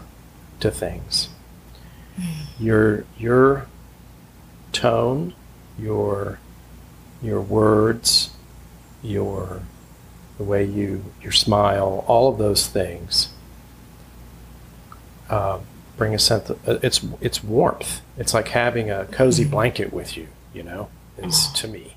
to 0.60 0.70
things. 0.70 1.30
Your 2.60 3.06
your 3.18 3.68
tone, 4.72 5.34
your 5.80 6.40
your 7.22 7.42
words, 7.42 8.32
your 9.02 9.64
the 10.38 10.44
way 10.44 10.64
you 10.64 11.06
your 11.22 11.32
smile, 11.32 12.04
all 12.08 12.30
of 12.30 12.38
those 12.38 12.68
things 12.68 13.30
uh, 15.32 15.60
bring 16.02 16.16
a 16.16 16.20
sense. 16.20 16.50
Of, 16.50 16.68
uh, 16.68 16.80
it's 16.82 17.06
it's 17.22 17.44
warmth. 17.44 18.02
It's 18.18 18.34
like 18.34 18.48
having 18.48 18.90
a 18.90 19.06
cozy 19.06 19.44
mm-hmm. 19.44 19.52
blanket 19.52 19.94
with 19.94 20.18
you. 20.18 20.30
You 20.52 20.64
know, 20.64 20.90
is 21.20 21.48
to 21.54 21.68
me. 21.68 21.96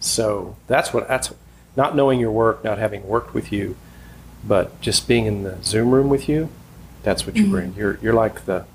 So 0.00 0.56
that's 0.66 0.92
what 0.92 1.08
that's 1.08 1.32
not 1.74 1.96
knowing 1.96 2.20
your 2.20 2.30
work, 2.30 2.62
not 2.62 2.76
having 2.76 3.06
worked 3.06 3.32
with 3.32 3.50
you, 3.50 3.76
but 4.46 4.78
just 4.82 5.08
being 5.08 5.24
in 5.24 5.44
the 5.44 5.56
Zoom 5.62 5.92
room 5.92 6.10
with 6.10 6.28
you. 6.28 6.50
That's 7.04 7.26
what 7.26 7.36
you 7.36 7.44
Mm-hmm. 7.44 7.52
bring. 7.52 7.74
You're 7.74 7.98
you're 8.02 8.12
like 8.12 8.44
the 8.44 8.66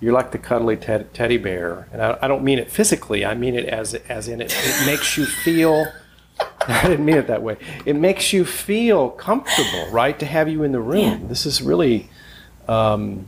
you're 0.00 0.12
like 0.12 0.32
the 0.32 0.38
cuddly 0.38 0.76
ted- 0.76 1.14
teddy 1.14 1.38
bear, 1.38 1.86
and 1.92 2.02
I, 2.02 2.18
I 2.22 2.26
don't 2.26 2.42
mean 2.42 2.58
it 2.58 2.72
physically. 2.72 3.24
I 3.24 3.34
mean 3.34 3.54
it 3.54 3.66
as 3.66 3.94
as 4.08 4.26
in 4.26 4.40
it, 4.40 4.52
it 4.52 4.86
makes 4.86 5.16
you 5.16 5.24
feel. 5.24 5.86
I 6.66 6.88
didn't 6.88 7.06
mean 7.06 7.18
it 7.18 7.28
that 7.28 7.42
way. 7.42 7.58
It 7.86 7.94
makes 7.94 8.32
you 8.32 8.44
feel 8.44 9.10
comfortable, 9.10 9.88
right, 9.92 10.18
to 10.18 10.26
have 10.26 10.48
you 10.48 10.64
in 10.64 10.72
the 10.72 10.80
room. 10.80 11.20
Yeah. 11.22 11.28
This 11.28 11.46
is 11.46 11.62
really, 11.62 12.08
um, 12.66 13.26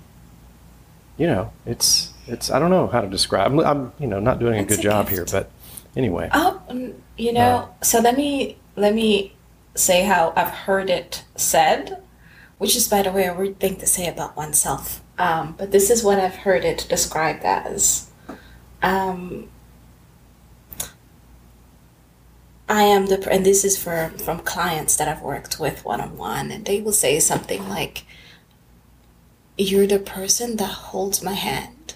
you 1.16 1.26
know, 1.26 1.52
it's 1.64 2.12
it's. 2.26 2.50
I 2.50 2.58
don't 2.58 2.70
know 2.70 2.86
how 2.88 3.00
to 3.00 3.08
describe. 3.08 3.52
I'm, 3.52 3.60
I'm 3.60 3.92
you 3.98 4.06
know 4.06 4.20
not 4.20 4.38
doing 4.38 4.58
a 4.58 4.62
It's 4.62 4.70
good 4.76 4.80
a 4.80 4.82
job 4.82 5.08
gift. 5.08 5.16
here, 5.16 5.40
but 5.40 5.50
anyway. 5.96 6.28
Oh, 6.32 6.60
mm, 6.70 6.94
you 7.16 7.32
know, 7.32 7.74
so 7.82 8.00
let 8.00 8.16
me 8.16 8.58
let 8.76 8.94
me 8.94 9.34
say 9.74 10.04
how 10.04 10.32
I've 10.36 10.50
heard 10.50 10.90
it 10.90 11.24
said. 11.36 12.02
Which 12.58 12.74
is, 12.74 12.88
by 12.88 13.02
the 13.02 13.12
way, 13.12 13.26
a 13.26 13.34
weird 13.34 13.60
thing 13.60 13.76
to 13.76 13.86
say 13.86 14.08
about 14.08 14.34
oneself. 14.34 15.02
Um, 15.18 15.54
but 15.58 15.72
this 15.72 15.90
is 15.90 16.02
what 16.02 16.18
I've 16.18 16.36
heard 16.36 16.64
it 16.64 16.86
described 16.88 17.44
as. 17.44 18.10
Um, 18.82 19.50
I 22.68 22.82
am 22.82 23.06
the, 23.06 23.30
and 23.30 23.44
this 23.44 23.64
is 23.64 23.76
for 23.76 24.10
from 24.16 24.40
clients 24.40 24.96
that 24.96 25.06
I've 25.06 25.22
worked 25.22 25.60
with 25.60 25.84
one 25.84 26.00
on 26.00 26.16
one, 26.16 26.50
and 26.50 26.64
they 26.64 26.80
will 26.80 26.92
say 26.92 27.20
something 27.20 27.68
like, 27.68 28.04
"You're 29.58 29.86
the 29.86 29.98
person 29.98 30.56
that 30.56 30.70
holds 30.70 31.22
my 31.22 31.32
hand 31.34 31.94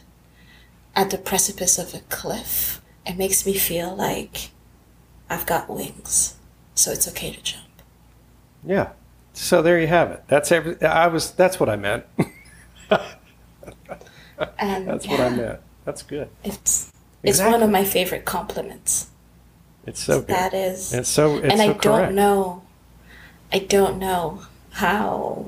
at 0.94 1.10
the 1.10 1.18
precipice 1.18 1.78
of 1.78 1.94
a 1.94 2.00
cliff 2.08 2.80
and 3.06 3.16
makes 3.18 3.44
me 3.46 3.54
feel 3.54 3.94
like 3.94 4.50
I've 5.28 5.46
got 5.46 5.68
wings, 5.70 6.36
so 6.74 6.90
it's 6.92 7.08
okay 7.08 7.32
to 7.32 7.42
jump." 7.42 7.64
Yeah. 8.64 8.90
So 9.32 9.62
there 9.62 9.80
you 9.80 9.86
have 9.86 10.10
it. 10.10 10.24
That's 10.28 10.50
every. 10.52 10.80
I 10.82 11.06
was. 11.06 11.30
That's 11.32 11.58
what 11.60 11.68
I 11.68 11.76
meant. 11.76 12.04
And 14.58 14.88
That's 14.88 15.06
what 15.06 15.20
I 15.20 15.28
meant. 15.28 15.60
That's 15.84 16.02
good. 16.02 16.28
It's 16.44 16.90
exactly. 17.22 17.30
it's 17.30 17.40
one 17.40 17.62
of 17.62 17.70
my 17.70 17.84
favorite 17.84 18.24
compliments. 18.24 19.08
It's 19.86 20.02
so 20.02 20.20
good. 20.20 20.28
That 20.28 20.54
is, 20.54 20.92
It's 20.92 21.08
so. 21.08 21.36
It's 21.36 21.44
and 21.52 21.58
so 21.58 21.64
I 21.64 21.66
correct. 21.66 21.82
don't 21.82 22.14
know, 22.14 22.62
I 23.52 23.58
don't 23.58 23.98
know 23.98 24.42
how. 24.72 25.46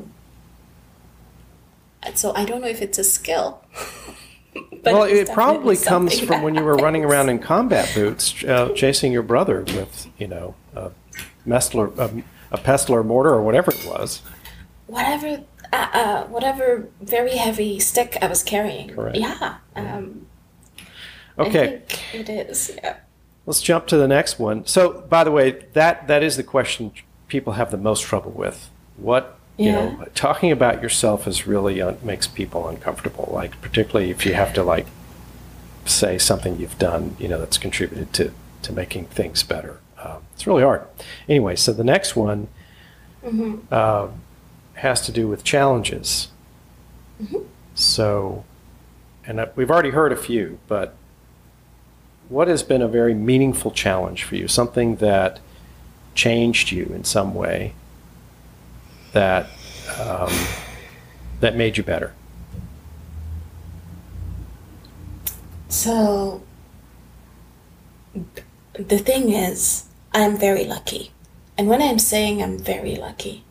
So 2.14 2.32
I 2.34 2.44
don't 2.44 2.60
know 2.60 2.68
if 2.68 2.82
it's 2.82 2.98
a 2.98 3.04
skill. 3.04 3.62
but 4.82 4.92
well, 4.92 5.02
it 5.04 5.30
probably 5.32 5.76
comes 5.76 6.18
from 6.20 6.42
when 6.42 6.54
you 6.54 6.62
were 6.64 6.74
running 6.76 7.04
around 7.04 7.28
in 7.28 7.38
combat 7.38 7.90
boots, 7.94 8.42
uh, 8.44 8.70
chasing 8.74 9.12
your 9.12 9.22
brother 9.22 9.62
with, 9.62 10.08
you 10.18 10.28
know, 10.28 10.54
a 10.74 10.90
Mestler, 11.46 11.96
a, 11.98 12.22
a 12.54 12.58
Pestler 12.58 13.04
mortar 13.04 13.30
or 13.30 13.42
whatever 13.42 13.70
it 13.72 13.84
was. 13.86 14.22
whatever, 14.86 15.42
uh, 15.72 15.88
uh, 15.92 16.24
whatever 16.26 16.88
very 17.00 17.36
heavy 17.36 17.78
stick 17.80 18.16
I 18.20 18.26
was 18.26 18.42
carrying. 18.42 18.90
Correct. 18.90 19.16
Yeah. 19.16 19.56
Um, 19.76 20.26
Okay, 21.38 21.76
I 21.76 21.92
think 21.92 22.28
it 22.28 22.50
is. 22.50 22.72
Yeah. 22.82 22.96
let's 23.46 23.62
jump 23.62 23.86
to 23.86 23.96
the 23.96 24.06
next 24.06 24.38
one. 24.38 24.66
So, 24.66 25.00
by 25.08 25.24
the 25.24 25.30
way, 25.30 25.64
that 25.72 26.06
that 26.06 26.22
is 26.22 26.36
the 26.36 26.42
question 26.42 26.92
people 27.26 27.54
have 27.54 27.70
the 27.70 27.78
most 27.78 28.02
trouble 28.02 28.32
with. 28.32 28.68
What 28.96 29.38
you 29.62 29.70
Yeah. 29.70 29.74
know, 29.90 30.04
talking 30.14 30.50
about 30.52 30.82
yourself 30.82 31.26
is 31.26 31.46
really 31.46 31.80
un- 31.80 31.98
makes 32.02 32.26
people 32.26 32.68
uncomfortable. 32.68 33.28
Like 33.32 33.60
particularly 33.60 34.10
if 34.10 34.24
you 34.26 34.34
have 34.34 34.52
to 34.54 34.62
like 34.62 34.86
say 35.84 36.18
something 36.18 36.58
you've 36.58 36.78
done, 36.78 37.16
you 37.18 37.28
know, 37.28 37.38
that's 37.38 37.58
contributed 37.58 38.12
to 38.14 38.32
to 38.62 38.72
making 38.72 39.06
things 39.06 39.42
better. 39.42 39.78
Um, 40.02 40.18
it's 40.34 40.46
really 40.46 40.62
hard. 40.62 40.82
Anyway, 41.28 41.56
so 41.56 41.72
the 41.72 41.84
next 41.84 42.14
one 42.16 42.48
uh, 43.70 44.08
has 44.74 45.00
to 45.06 45.12
do 45.12 45.28
with 45.28 45.44
challenges. 45.44 46.28
So, 47.74 48.44
and 49.26 49.40
uh, 49.40 49.46
we've 49.56 49.70
already 49.70 49.90
heard 49.90 50.12
a 50.12 50.16
few, 50.16 50.58
but 50.68 50.94
what 52.28 52.48
has 52.48 52.62
been 52.62 52.82
a 52.82 52.88
very 52.88 53.14
meaningful 53.14 53.70
challenge 53.70 54.24
for 54.24 54.36
you? 54.36 54.48
Something 54.48 54.96
that 54.96 55.40
changed 56.14 56.70
you 56.72 56.84
in 56.94 57.04
some 57.04 57.34
way 57.34 57.72
that 59.12 59.48
um, 59.98 60.32
that 61.40 61.56
made 61.56 61.76
you 61.76 61.82
better. 61.82 62.14
So 65.68 66.42
the 68.74 68.98
thing 68.98 69.32
is, 69.32 69.86
I'm 70.12 70.36
very 70.36 70.64
lucky. 70.64 71.12
And 71.56 71.68
when 71.68 71.82
I'm 71.82 71.98
saying 71.98 72.42
I'm 72.42 72.58
very 72.58 72.96
lucky, 72.96 73.44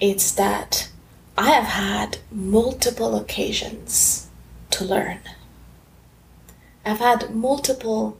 it's 0.00 0.32
that 0.32 0.90
I 1.36 1.50
have 1.50 1.64
had 1.64 2.18
multiple 2.30 3.16
occasions 3.16 4.28
to 4.70 4.84
learn. 4.84 5.20
I've 6.84 6.98
had 7.00 7.34
multiple 7.34 8.18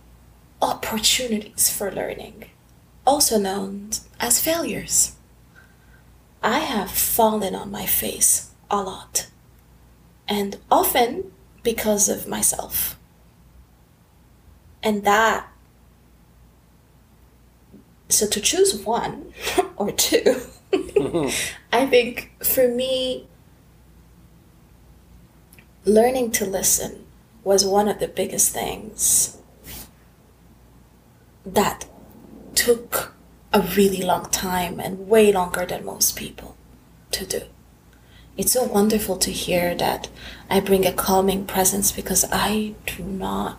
opportunities 0.60 1.70
for 1.70 1.90
learning, 1.90 2.44
also 3.06 3.38
known 3.38 3.90
as 4.20 4.40
failures. 4.40 5.12
I 6.42 6.60
have 6.60 6.90
fallen 6.90 7.54
on 7.54 7.70
my 7.70 7.86
face 7.86 8.50
a 8.70 8.82
lot, 8.82 9.28
and 10.28 10.56
often 10.70 11.32
because 11.62 12.08
of 12.08 12.28
myself. 12.28 12.98
And 14.82 15.04
that, 15.04 15.48
so 18.08 18.26
to 18.28 18.40
choose 18.40 18.74
one 18.84 19.32
or 19.76 19.90
two, 19.92 20.40
I 21.72 21.86
think 21.86 22.32
for 22.42 22.68
me, 22.68 23.26
learning 25.84 26.30
to 26.32 26.44
listen 26.44 27.04
was 27.42 27.64
one 27.64 27.88
of 27.88 27.98
the 27.98 28.08
biggest 28.08 28.52
things 28.52 29.38
that 31.44 31.86
took 32.54 33.14
a 33.52 33.60
really 33.60 34.02
long 34.02 34.26
time 34.30 34.78
and 34.78 35.08
way 35.08 35.32
longer 35.32 35.64
than 35.64 35.84
most 35.84 36.16
people 36.16 36.56
to 37.12 37.26
do. 37.26 37.42
It's 38.36 38.52
so 38.52 38.64
wonderful 38.64 39.16
to 39.18 39.30
hear 39.30 39.74
that 39.74 40.08
I 40.48 40.60
bring 40.60 40.86
a 40.86 40.92
calming 40.92 41.46
presence 41.46 41.90
because 41.90 42.24
I 42.30 42.74
do 42.86 43.02
not 43.02 43.58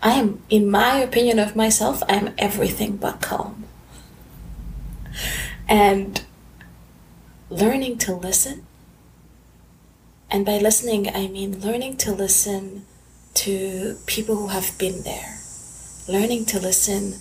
I 0.00 0.12
am, 0.12 0.42
in 0.48 0.70
my 0.70 0.98
opinion 0.98 1.38
of 1.38 1.56
myself, 1.56 2.02
I 2.08 2.14
am 2.14 2.34
everything 2.38 2.96
but 2.96 3.20
calm. 3.20 3.64
And 5.68 6.22
learning 7.50 7.98
to 7.98 8.14
listen, 8.14 8.64
and 10.30 10.46
by 10.46 10.58
listening, 10.58 11.08
I 11.08 11.26
mean 11.26 11.60
learning 11.60 11.96
to 11.98 12.12
listen 12.12 12.86
to 13.34 13.98
people 14.06 14.36
who 14.36 14.48
have 14.48 14.78
been 14.78 15.02
there, 15.02 15.38
learning 16.06 16.44
to 16.46 16.60
listen 16.60 17.14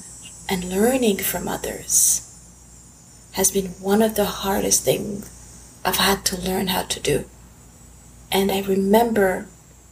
and 0.50 0.70
learning 0.70 1.18
from 1.18 1.48
others 1.48 2.24
has 3.34 3.52
been 3.52 3.68
one 3.80 4.02
of 4.02 4.16
the 4.16 4.26
hardest 4.26 4.84
things 4.84 5.30
I've 5.86 5.98
had 5.98 6.26
to 6.26 6.42
learn 6.42 6.68
how 6.68 6.84
to 6.84 7.00
do. 7.00 7.26
And 8.32 8.52
I 8.52 8.62
remember 8.62 9.48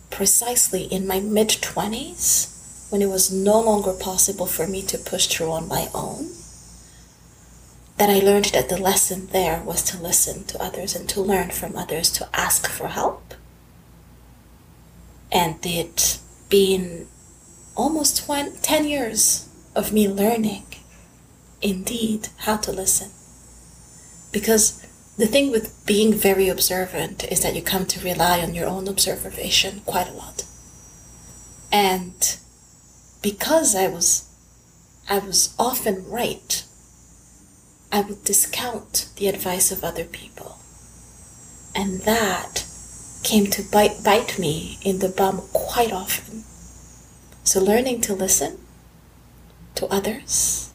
precisely 0.10 0.84
in 0.84 1.08
my 1.08 1.20
mid 1.20 1.50
20s 1.50 2.92
when 2.92 3.02
it 3.02 3.10
was 3.10 3.32
no 3.32 3.60
longer 3.60 3.94
possible 3.94 4.46
for 4.46 4.68
me 4.68 4.82
to 4.84 4.98
push 4.98 5.28
through 5.28 5.52
on 5.52 5.68
my 5.68 5.90
own, 5.94 6.30
that 7.98 8.10
I 8.10 8.20
learned 8.20 8.46
that 8.46 8.70
the 8.70 8.82
lesson 8.82 9.28
there 9.28 9.62
was 9.62 9.84
to 9.84 10.02
listen 10.02 10.44
to 10.46 10.62
others 10.62 10.96
and 10.96 11.08
to 11.10 11.22
learn 11.22 11.50
from 11.50 11.76
others, 11.76 12.12
to 12.12 12.30
ask 12.34 12.68
for 12.70 12.88
help. 12.88 13.34
And 15.32 15.66
it 15.66 16.20
been 16.50 17.08
almost 17.76 18.26
20, 18.26 18.58
10 18.62 18.86
years 18.86 19.50
of 19.76 19.92
me 19.92 20.08
learning, 20.08 20.66
indeed, 21.62 22.30
how 22.38 22.58
to 22.58 22.72
listen. 22.72 23.12
Because 24.32 24.86
the 25.18 25.28
thing 25.28 25.52
with 25.52 25.86
being 25.86 26.14
very 26.14 26.50
observant 26.50 27.24
is 27.32 27.42
that 27.42 27.56
you 27.56 27.62
come 27.62 27.86
to 27.88 28.04
rely 28.04 28.42
on 28.42 28.54
your 28.54 28.68
own 28.68 28.88
observation 28.88 29.82
quite 29.86 30.10
a 30.10 30.14
lot. 30.14 30.44
And 31.72 32.38
because 33.22 33.76
I 33.76 33.88
was 33.88 34.30
I 35.10 35.20
was 35.20 35.54
often 35.60 36.10
right, 36.10 36.64
I 37.92 38.02
would 38.02 38.24
discount 38.24 39.10
the 39.18 39.28
advice 39.28 39.72
of 39.72 39.84
other 39.84 40.04
people. 40.04 40.58
And 41.76 42.02
that 42.02 42.66
came 43.24 43.48
to 43.48 43.64
bite 43.72 44.04
bite 44.04 44.38
me 44.40 44.80
in 44.84 45.00
the 45.00 45.10
bum 45.10 45.44
quite 45.54 45.92
often. 45.92 46.44
So 47.44 47.62
learning 47.62 48.02
to 48.02 48.14
listen 48.14 48.65
to 49.76 49.88
others 49.88 50.74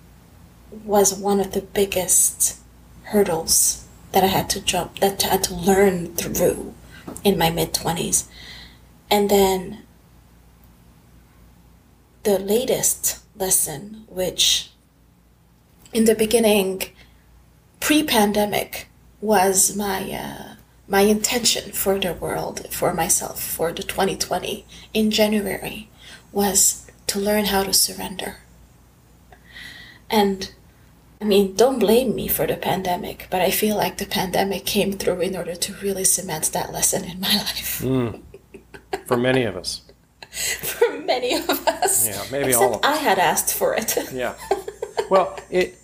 was 0.85 1.15
one 1.15 1.41
of 1.41 1.53
the 1.53 1.63
biggest 1.63 2.59
hurdles 3.05 3.87
that 4.13 4.25
I 4.25 4.29
had 4.29 4.49
to 4.51 4.61
jump 4.61 5.01
that 5.01 5.25
I 5.25 5.29
had 5.29 5.45
to 5.45 5.55
learn 5.55 6.15
through 6.15 6.75
in 7.25 7.39
my 7.39 7.51
mid 7.51 7.73
20s. 7.75 8.27
And 9.11 9.29
then 9.29 9.83
the 12.23 12.39
latest 12.39 13.21
lesson, 13.37 14.05
which 14.09 14.71
in 15.93 16.05
the 16.05 16.15
beginning, 16.15 16.83
pre 17.81 18.03
pandemic, 18.03 18.89
was 19.21 19.77
my, 19.77 20.11
uh, 20.13 20.55
my 20.87 21.03
intention 21.03 21.73
for 21.73 21.99
the 21.99 22.15
world, 22.15 22.67
for 22.71 22.95
myself, 22.95 23.43
for 23.43 23.73
the 23.73 23.83
2020 23.83 24.65
in 24.95 25.11
January, 25.11 25.89
was 26.33 26.87
to 27.07 27.19
learn 27.19 27.47
how 27.47 27.65
to 27.65 27.73
surrender. 27.73 28.39
And 30.11 30.51
I 31.21 31.25
mean, 31.25 31.55
don't 31.55 31.79
blame 31.79 32.15
me 32.15 32.29
for 32.29 32.47
the 32.47 32.57
pandemic, 32.57 33.27
but 33.31 33.41
I 33.43 33.51
feel 33.51 33.77
like 33.77 33.99
the 33.99 34.07
pandemic 34.07 34.65
came 34.67 34.93
through 34.93 35.21
in 35.21 35.37
order 35.37 35.55
to 35.55 35.75
really 35.75 36.05
cement 36.05 36.51
that 36.53 36.73
lesson 36.73 37.05
in 37.05 37.21
my 37.21 37.29
life. 37.37 37.81
Mm. 37.83 38.21
For 39.07 39.17
many 39.17 39.45
of 39.45 39.57
us. 39.57 39.83
for 40.31 40.99
many 41.01 41.35
of 41.35 41.49
us. 41.67 42.07
Yeah, 42.09 42.23
maybe 42.31 42.49
Except 42.51 42.63
all 42.65 42.75
of 42.77 42.85
us. 42.85 42.87
I 42.87 42.97
had 42.97 43.19
asked 43.19 43.55
for 43.55 43.75
it. 43.75 43.97
Yeah. 44.13 44.35
Well, 45.11 45.37
it, 45.51 45.77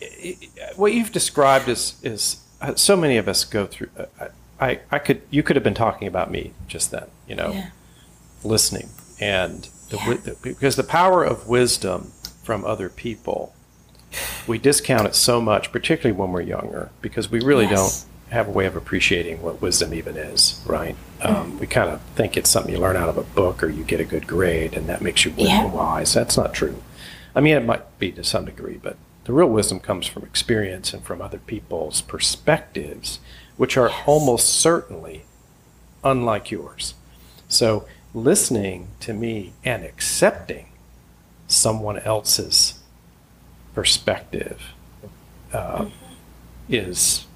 it 0.00 0.36
what 0.76 0.92
you've 0.92 1.12
described 1.12 1.68
is 1.68 1.94
is 2.02 2.38
uh, 2.60 2.74
so 2.74 2.96
many 2.96 3.16
of 3.18 3.28
us 3.28 3.44
go 3.44 3.66
through. 3.66 3.88
Uh, 3.96 4.28
I 4.60 4.80
I 4.90 4.98
could 4.98 5.22
you 5.30 5.42
could 5.42 5.54
have 5.56 5.62
been 5.62 5.74
talking 5.74 6.08
about 6.08 6.30
me 6.30 6.52
just 6.66 6.90
then, 6.90 7.06
you 7.28 7.36
know, 7.36 7.52
Yeah. 7.52 7.70
listening 8.42 8.88
and 9.20 9.68
the, 9.90 9.96
Yeah. 9.98 10.14
the 10.24 10.36
because 10.42 10.74
the 10.76 10.82
power 10.84 11.22
of 11.24 11.46
wisdom 11.46 12.12
from 12.42 12.64
other 12.64 12.88
people, 12.88 13.54
we 14.46 14.58
discount 14.58 15.06
it 15.06 15.14
so 15.14 15.40
much, 15.40 15.72
particularly 15.72 16.18
when 16.18 16.32
we're 16.32 16.40
younger, 16.42 16.90
because 17.00 17.30
we 17.30 17.40
really 17.40 17.66
Yes. 17.66 18.02
don't 18.02 18.32
have 18.34 18.48
a 18.48 18.50
way 18.50 18.66
of 18.66 18.76
appreciating 18.76 19.42
what 19.42 19.60
wisdom 19.62 19.92
even 19.94 20.16
is, 20.16 20.60
right? 20.66 20.96
Um, 21.20 21.58
we 21.58 21.66
kind 21.66 21.90
of 21.90 22.00
think 22.16 22.36
it's 22.36 22.50
something 22.50 22.72
you 22.72 22.80
learn 22.80 22.96
out 22.96 23.08
of 23.08 23.16
a 23.18 23.22
book 23.22 23.62
or 23.62 23.68
you 23.68 23.84
get 23.84 24.00
a 24.00 24.04
good 24.04 24.26
grade 24.26 24.74
and 24.74 24.88
that 24.88 25.02
makes 25.02 25.24
you 25.24 25.32
Yeah. 25.36 25.66
wise. 25.66 26.14
That's 26.14 26.36
not 26.36 26.52
true. 26.54 26.82
I 27.34 27.40
mean, 27.40 27.56
it 27.56 27.64
might 27.64 27.98
be 27.98 28.10
to 28.12 28.24
some 28.24 28.44
degree, 28.46 28.78
but 28.82 28.96
the 29.24 29.32
real 29.32 29.48
wisdom 29.48 29.80
comes 29.80 30.06
from 30.06 30.24
experience 30.24 30.92
and 30.92 31.02
from 31.04 31.22
other 31.22 31.38
people's 31.38 32.00
perspectives, 32.00 33.20
which 33.56 33.76
are 33.76 33.88
Yes. 33.90 33.98
almost 34.06 34.48
certainly 34.48 35.24
unlike 36.02 36.50
yours. 36.50 36.94
So, 37.48 37.84
listening 38.14 38.88
to 39.00 39.12
me 39.12 39.52
and 39.64 39.84
accepting 39.84 40.66
someone 41.52 41.98
else's 42.00 42.74
perspective 43.74 44.62
uh, 45.52 45.86
is 46.68 47.26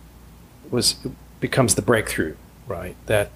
was 0.71 0.97
becomes 1.41 1.75
the 1.75 1.83
breakthrough, 1.83 2.35
right? 2.67 2.97
That 3.07 3.31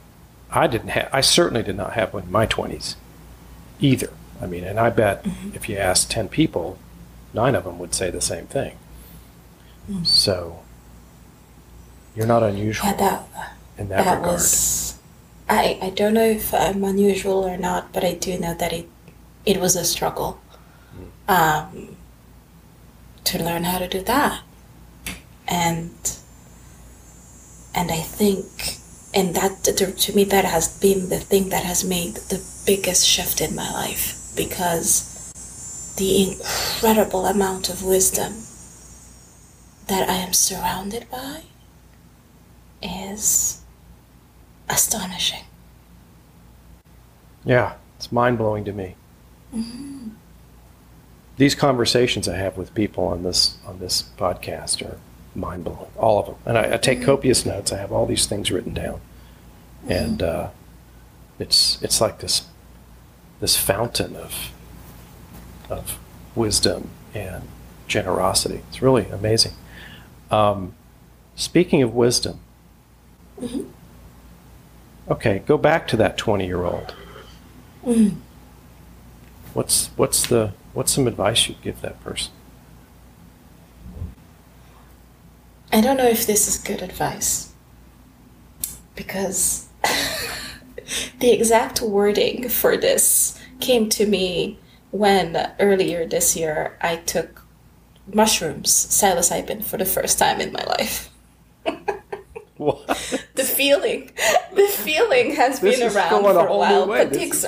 I 0.51 0.67
didn't 0.67 0.89
have. 0.89 1.09
I 1.13 1.21
certainly 1.21 1.63
did 1.63 1.77
not 1.77 1.93
have 1.93 2.15
in 2.15 2.31
my 2.31 2.47
twenties 2.47 2.97
either. 3.79 4.11
I 4.43 4.47
mean, 4.47 4.65
and 4.65 4.81
I 4.81 4.91
bet 4.91 5.25
if 5.55 5.69
you 5.69 5.77
asked 5.77 6.11
ten 6.11 6.29
people, 6.29 6.79
nine 7.35 7.55
of 7.55 7.65
them 7.65 7.79
would 7.79 7.95
say 7.95 8.11
the 8.11 8.21
same 8.23 8.47
thing. 8.47 8.77
So 10.05 10.61
you're 12.17 12.27
not 12.27 12.43
unusual 12.43 12.87
Yeah, 12.91 12.97
that, 12.97 13.57
in 13.77 13.89
that, 13.89 14.05
that 14.05 14.15
regard. 14.19 14.33
was. 14.35 14.99
I, 15.49 15.79
I 15.83 15.91
don't 15.91 16.15
know 16.15 16.25
if 16.25 16.55
I'm 16.55 16.85
unusual 16.85 17.45
or 17.45 17.57
not, 17.57 17.93
but 17.93 18.05
I 18.05 18.15
do 18.15 18.39
know 18.39 18.55
that 18.55 18.73
it 18.73 18.89
it 19.45 19.61
was 19.61 19.75
a 19.77 19.85
struggle 19.85 20.41
um, 21.31 21.97
to 23.23 23.39
learn 23.39 23.63
how 23.63 23.79
to 23.79 23.87
do 23.87 24.03
that, 24.03 24.43
and 25.47 25.95
and 27.73 27.93
I 27.93 28.01
think 28.01 28.79
and 29.15 29.35
that 29.37 29.63
to, 29.65 29.93
to 29.93 30.17
me 30.17 30.25
that 30.25 30.45
has 30.45 30.67
been 30.81 31.09
the 31.09 31.21
thing 31.21 31.49
that 31.51 31.65
has 31.65 31.85
made 31.85 32.15
the 32.17 32.43
biggest 32.67 33.07
shift 33.07 33.41
in 33.41 33.55
my 33.55 33.71
life 33.71 34.33
because 34.37 35.95
the 35.97 36.33
incredible 36.33 37.27
amount 37.27 37.69
of 37.69 37.85
wisdom 37.85 38.33
that 39.87 40.09
I 40.09 40.15
am 40.15 40.33
surrounded 40.33 41.09
by 41.11 41.43
is 42.83 43.61
astonishing. 44.69 45.45
Yeah, 47.45 47.75
it's 47.97 48.11
mind 48.11 48.39
blowing 48.39 48.65
to 48.65 48.73
me. 48.73 48.97
These 51.41 51.55
conversations 51.55 52.29
I 52.29 52.37
have 52.37 52.59
with 52.59 52.75
people 52.75 53.05
on 53.07 53.23
this 53.23 53.57
on 53.67 53.79
this 53.79 54.03
podcast 54.19 54.87
are 54.87 54.99
mind 55.35 55.65
blowing, 55.65 55.91
all 55.97 56.19
of 56.19 56.27
them. 56.27 56.35
And 56.45 56.59
I, 56.59 56.75
I 56.75 56.77
take 56.77 57.03
copious 57.03 57.47
notes. 57.47 57.73
I 57.73 57.79
have 57.79 57.93
all 57.93 58.05
these 58.05 58.27
things 58.27 58.51
written 58.51 58.75
down, 58.75 59.01
and 59.89 60.23
uh, 60.23 60.51
it's 61.39 61.83
it's 61.83 61.99
like 61.99 62.19
this 62.19 62.45
this 63.41 63.57
fountain 63.57 64.17
of 64.17 64.51
of 65.71 65.99
wisdom 66.35 66.91
and 67.15 67.45
generosity. 67.89 68.61
It's 68.69 68.83
really 68.83 69.07
amazing. 69.07 69.53
Um, 70.31 70.75
speaking 71.37 71.81
of 71.83 71.95
wisdom, 71.95 72.41
okay, 75.09 75.39
go 75.47 75.57
back 75.57 75.89
to 75.89 75.97
that 75.97 76.19
twenty 76.19 76.45
year 76.45 76.65
old. 76.65 76.95
What's 79.55 79.87
what's 79.97 80.27
the 80.27 80.53
what's 80.73 80.93
some 80.93 81.07
advice 81.07 81.49
you'd 81.49 81.63
give 81.63 81.81
that 81.81 82.03
person? 82.03 82.33
I 85.73 85.81
don't 85.81 85.97
know 85.97 86.09
if 86.09 86.27
this 86.27 86.49
is 86.49 86.59
good 86.59 86.83
advice 86.83 87.53
because 88.97 89.69
the 91.21 91.31
exact 91.31 91.81
wording 91.81 92.49
for 92.49 92.77
this 92.77 93.41
came 93.61 93.89
to 93.91 94.07
me 94.07 94.59
when 94.91 95.53
earlier 95.61 96.07
this 96.07 96.37
year 96.37 96.77
I 96.81 96.97
took 96.97 97.43
mushrooms, 98.13 98.71
psilocybin, 98.71 99.63
for 99.63 99.77
the 99.77 99.85
first 99.85 100.19
time 100.19 100.41
in 100.41 100.53
my 100.53 100.65
life. 100.65 101.11
What? 102.61 102.87
The 103.37 103.45
feeling, 103.45 104.11
the 104.55 104.67
feeling 104.69 105.35
has 105.37 105.61
This 105.61 105.79
been 105.79 105.97
around 105.97 106.11
going 106.11 106.37
a 106.37 106.41
for 106.41 106.47
a 106.47 106.57
while, 106.57 106.87
but 106.87 107.09
This 107.11 107.43
is- 107.43 107.47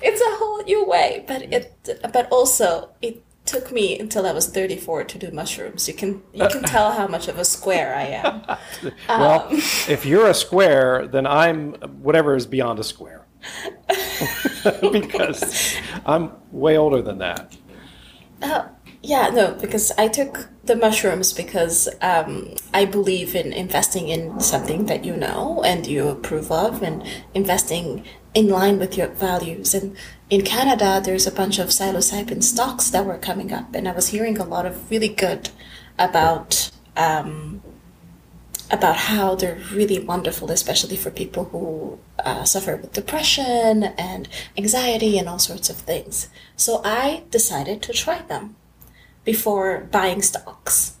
it's 0.00 0.20
a 0.20 0.36
whole 0.38 0.62
new 0.62 0.84
way. 0.84 1.24
But 1.26 1.42
it, 1.42 1.64
but 2.12 2.28
also 2.30 2.90
it 3.02 3.24
took 3.44 3.72
me 3.72 3.98
until 3.98 4.24
I 4.24 4.32
was 4.32 4.46
thirty 4.46 4.76
four 4.76 5.02
to 5.02 5.18
do 5.18 5.32
mushrooms. 5.32 5.88
You 5.88 5.94
can 5.94 6.22
you 6.32 6.46
can 6.46 6.62
tell 6.62 6.92
how 6.92 7.08
much 7.08 7.26
of 7.26 7.38
a 7.40 7.44
square 7.44 7.90
I 7.96 8.04
am. 8.22 8.42
Well, 9.08 9.48
if 9.88 10.06
you're 10.06 10.28
a 10.28 10.34
square, 10.34 11.08
then 11.08 11.26
I'm 11.26 11.72
whatever 12.06 12.36
is 12.36 12.46
beyond 12.46 12.78
a 12.78 12.84
square. 12.84 13.26
because 14.92 15.74
I'm 16.06 16.30
way 16.52 16.78
older 16.78 17.02
than 17.02 17.18
that. 17.18 17.56
Uh, 18.40 18.68
yeah, 19.02 19.30
no, 19.30 19.54
because 19.54 19.90
I 19.98 20.06
took 20.06 20.48
the 20.64 20.76
mushrooms 20.76 21.32
because 21.32 21.88
um, 22.00 22.54
I 22.72 22.84
believe 22.84 23.34
in 23.34 23.52
investing 23.52 24.08
in 24.08 24.38
something 24.38 24.86
that 24.86 25.04
you 25.04 25.16
know 25.16 25.62
and 25.64 25.86
you 25.86 26.08
approve 26.08 26.52
of, 26.52 26.82
and 26.82 27.02
investing 27.34 28.04
in 28.32 28.48
line 28.48 28.78
with 28.78 28.96
your 28.96 29.08
values. 29.08 29.74
And 29.74 29.96
in 30.30 30.42
Canada, 30.42 31.00
there's 31.04 31.26
a 31.26 31.32
bunch 31.32 31.58
of 31.58 31.68
psilocybin 31.68 32.44
stocks 32.44 32.90
that 32.90 33.04
were 33.04 33.18
coming 33.18 33.52
up, 33.52 33.74
and 33.74 33.88
I 33.88 33.92
was 33.92 34.08
hearing 34.08 34.38
a 34.38 34.44
lot 34.44 34.66
of 34.66 34.88
really 34.88 35.08
good 35.08 35.50
about 35.98 36.70
um, 36.96 37.60
about 38.70 38.96
how 38.96 39.34
they're 39.34 39.60
really 39.72 39.98
wonderful, 39.98 40.50
especially 40.50 40.96
for 40.96 41.10
people 41.10 41.44
who 41.46 41.98
uh, 42.24 42.44
suffer 42.44 42.76
with 42.76 42.92
depression 42.92 43.84
and 43.98 44.28
anxiety 44.56 45.18
and 45.18 45.28
all 45.28 45.38
sorts 45.38 45.68
of 45.68 45.76
things. 45.76 46.28
So 46.56 46.80
I 46.84 47.24
decided 47.30 47.82
to 47.82 47.92
try 47.92 48.22
them 48.22 48.56
before 49.24 49.88
buying 49.90 50.22
stocks. 50.22 50.96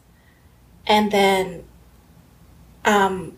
And 0.86 1.10
then 1.10 1.64
um, 2.84 3.36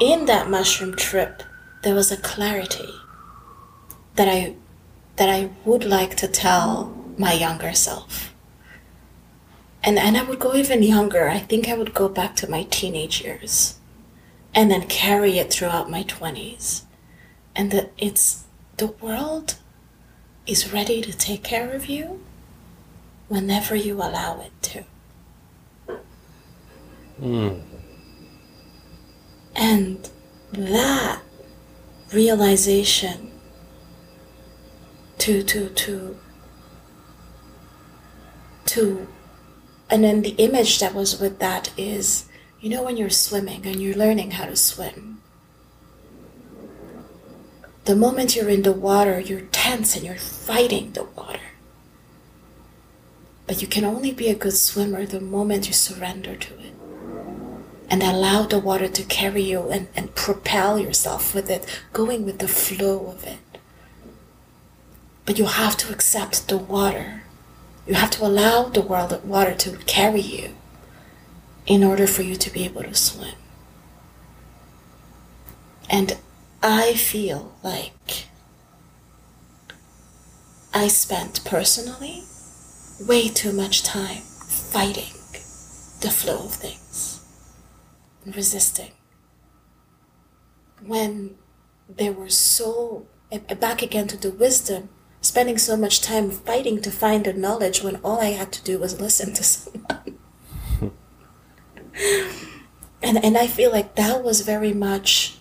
in 0.00 0.26
that 0.26 0.50
mushroom 0.50 0.96
trip, 0.96 1.42
there 1.82 1.94
was 1.94 2.10
a 2.10 2.16
clarity 2.16 2.92
that 4.16 4.28
I 4.28 4.54
that 5.16 5.28
I 5.30 5.50
would 5.64 5.84
like 5.84 6.14
to 6.16 6.28
tell 6.28 6.94
my 7.16 7.32
younger 7.32 7.72
self. 7.72 8.34
And 9.82 9.98
and 9.98 10.16
I 10.16 10.22
would 10.22 10.40
go 10.40 10.54
even 10.54 10.82
younger. 10.82 11.28
I 11.28 11.38
think 11.38 11.68
I 11.68 11.76
would 11.76 11.94
go 11.94 12.08
back 12.08 12.34
to 12.36 12.50
my 12.50 12.64
teenage 12.64 13.22
years 13.22 13.78
and 14.54 14.70
then 14.70 14.88
carry 14.88 15.38
it 15.38 15.52
throughout 15.52 15.90
my 15.90 16.02
20s. 16.02 16.82
And 17.54 17.70
that 17.70 17.92
it's 17.96 18.44
the 18.78 18.88
world 18.88 19.56
is 20.46 20.72
ready 20.72 21.00
to 21.02 21.12
take 21.12 21.42
care 21.42 21.72
of 21.72 21.86
you 21.86 22.20
whenever 23.28 23.74
you 23.74 23.94
allow 23.96 24.40
it 24.40 24.52
to. 24.62 24.84
Hmm. 27.18 27.60
And 29.54 30.10
that 30.52 31.22
realization 32.12 33.32
to 35.18 35.42
to 35.42 35.68
to 35.70 36.16
to 38.66 39.08
and 39.90 40.04
then 40.04 40.22
the 40.22 40.34
image 40.38 40.78
that 40.78 40.94
was 40.94 41.20
with 41.20 41.38
that 41.40 41.72
is 41.76 42.28
you 42.60 42.70
know 42.70 42.82
when 42.82 42.96
you're 42.96 43.10
swimming 43.10 43.66
and 43.66 43.82
you're 43.82 43.96
learning 43.96 44.32
how 44.32 44.44
to 44.44 44.56
swim 44.56 45.20
the 47.86 47.96
moment 47.96 48.36
you're 48.36 48.48
in 48.48 48.62
the 48.62 48.72
water 48.72 49.18
you're 49.18 49.48
tense 49.52 49.96
and 49.96 50.04
you're 50.04 50.14
fighting 50.14 50.92
the 50.92 51.04
water 51.04 51.45
But 53.46 53.62
you 53.62 53.68
can 53.68 53.84
only 53.84 54.12
be 54.12 54.28
a 54.28 54.34
good 54.34 54.56
swimmer 54.56 55.06
the 55.06 55.20
moment 55.20 55.68
you 55.68 55.72
surrender 55.72 56.34
to 56.34 56.54
it 56.54 56.74
and 57.88 58.02
allow 58.02 58.42
the 58.42 58.58
water 58.58 58.88
to 58.88 59.02
carry 59.04 59.42
you 59.42 59.68
and, 59.70 59.88
and 59.94 60.14
propel 60.14 60.78
yourself 60.78 61.34
with 61.34 61.48
it, 61.48 61.64
going 61.92 62.24
with 62.24 62.38
the 62.40 62.48
flow 62.48 63.06
of 63.06 63.24
it. 63.24 63.38
But 65.24 65.38
you 65.38 65.46
have 65.46 65.76
to 65.78 65.92
accept 65.92 66.48
the 66.48 66.58
water. 66.58 67.22
You 67.86 67.94
have 67.94 68.10
to 68.12 68.26
allow 68.26 68.64
the 68.64 68.82
world 68.82 69.12
of 69.12 69.24
water 69.24 69.54
to 69.54 69.76
carry 69.86 70.20
you 70.20 70.54
in 71.66 71.84
order 71.84 72.06
for 72.06 72.22
you 72.22 72.34
to 72.36 72.50
be 72.50 72.64
able 72.64 72.82
to 72.82 72.94
swim. 72.94 73.34
And 75.88 76.18
I 76.62 76.94
feel 76.94 77.54
like 77.62 78.26
I 80.74 80.88
spent 80.88 81.44
personally 81.44 82.24
way 83.00 83.28
too 83.28 83.52
much 83.52 83.82
time 83.82 84.22
fighting 84.22 85.12
the 86.00 86.10
flow 86.10 86.46
of 86.46 86.54
things 86.54 87.24
and 88.24 88.34
resisting. 88.34 88.92
When 90.84 91.36
they 91.88 92.10
were 92.10 92.28
so 92.28 93.06
back 93.60 93.82
again 93.82 94.08
to 94.08 94.16
the 94.16 94.30
wisdom, 94.30 94.88
spending 95.20 95.58
so 95.58 95.76
much 95.76 96.00
time 96.00 96.30
fighting 96.30 96.80
to 96.82 96.90
find 96.90 97.24
the 97.24 97.32
knowledge 97.32 97.82
when 97.82 97.96
all 97.96 98.20
I 98.20 98.30
had 98.30 98.52
to 98.52 98.64
do 98.64 98.78
was 98.78 99.00
listen 99.00 99.34
to 99.34 99.42
someone. 99.52 100.18
and 103.02 103.24
and 103.24 103.36
I 103.36 103.46
feel 103.46 103.72
like 103.72 103.94
that 103.96 104.22
was 104.22 104.42
very 104.42 104.72
much 104.72 105.38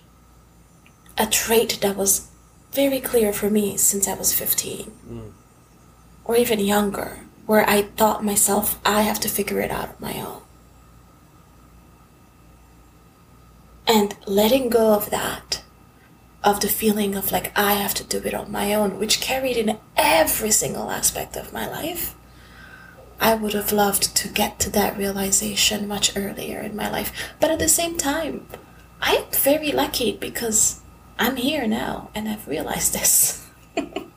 a 1.17 1.25
trait 1.25 1.79
that 1.81 1.95
was 1.95 2.29
very 2.71 2.99
clear 2.99 3.31
for 3.31 3.49
me 3.49 3.77
since 3.77 4.07
I 4.07 4.15
was 4.15 4.33
15 4.33 4.91
mm. 5.07 5.31
or 6.25 6.35
even 6.35 6.59
younger, 6.59 7.24
where 7.45 7.67
I 7.69 7.83
thought 7.83 8.23
myself, 8.23 8.79
I 8.85 9.01
have 9.01 9.19
to 9.21 9.29
figure 9.29 9.59
it 9.59 9.71
out 9.71 9.89
on 9.89 9.95
my 9.99 10.13
own. 10.21 10.41
And 13.87 14.15
letting 14.25 14.69
go 14.69 14.93
of 14.93 15.11
that, 15.11 15.61
of 16.43 16.59
the 16.59 16.67
feeling 16.67 17.15
of 17.15 17.31
like 17.31 17.57
I 17.57 17.73
have 17.73 17.93
to 17.95 18.03
do 18.03 18.17
it 18.17 18.33
on 18.33 18.51
my 18.51 18.73
own, 18.73 18.97
which 18.97 19.21
carried 19.21 19.57
in 19.57 19.77
every 19.95 20.51
single 20.51 20.89
aspect 20.89 21.35
of 21.35 21.53
my 21.53 21.67
life. 21.67 22.15
I 23.19 23.35
would 23.35 23.53
have 23.53 23.71
loved 23.71 24.15
to 24.17 24.27
get 24.27 24.59
to 24.59 24.69
that 24.71 24.97
realization 24.97 25.87
much 25.87 26.17
earlier 26.17 26.59
in 26.59 26.75
my 26.75 26.89
life. 26.89 27.13
But 27.39 27.51
at 27.51 27.59
the 27.59 27.69
same 27.69 27.97
time, 27.97 28.47
I 29.01 29.13
am 29.13 29.31
very 29.31 29.71
lucky 29.71 30.17
because 30.17 30.81
I'm 31.17 31.35
here 31.35 31.67
now 31.67 32.09
and 32.13 32.27
I've 32.27 32.47
realized 32.47 32.93
this. 32.93 33.47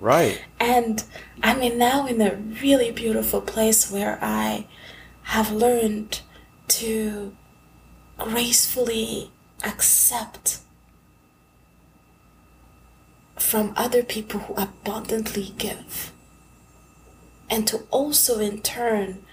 right. 0.00 0.42
And 0.58 1.04
I'm 1.42 1.60
in 1.62 1.78
now 1.78 2.06
in 2.06 2.20
a 2.20 2.34
really 2.34 2.90
beautiful 2.90 3.40
place 3.40 3.90
where 3.90 4.18
I 4.20 4.66
have 5.24 5.52
learned 5.52 6.20
to 6.68 7.36
gracefully 8.18 9.30
accept 9.64 10.58
from 13.36 13.72
other 13.76 14.02
people 14.02 14.40
who 14.40 14.54
abundantly 14.54 15.54
give. 15.56 16.12
And 17.48 17.66
to 17.68 17.78
also, 17.90 18.38
in 18.38 18.62
turn, 18.62 19.24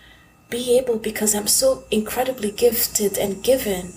be 0.49 0.77
able, 0.77 0.97
because 0.97 1.35
I'm 1.35 1.47
so 1.47 1.83
incredibly 1.91 2.51
gifted 2.51 3.17
and 3.17 3.43
given, 3.43 3.93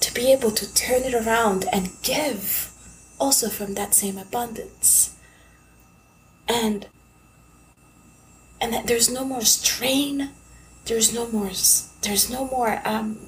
to 0.00 0.12
be 0.12 0.32
able 0.32 0.50
to 0.50 0.74
turn 0.74 1.02
it 1.04 1.14
around 1.14 1.64
and 1.72 1.90
give 2.02 2.70
also 3.18 3.48
from 3.48 3.74
that 3.74 3.94
same 3.94 4.18
abundance. 4.18 5.13
And 6.48 6.86
and 8.60 8.72
that 8.72 8.86
there's 8.86 9.10
no 9.10 9.24
more 9.24 9.42
strain, 9.42 10.30
there's 10.86 11.12
no 11.12 11.26
more 11.28 11.50
there's 12.02 12.30
no 12.30 12.46
more 12.46 12.80
um 12.84 13.18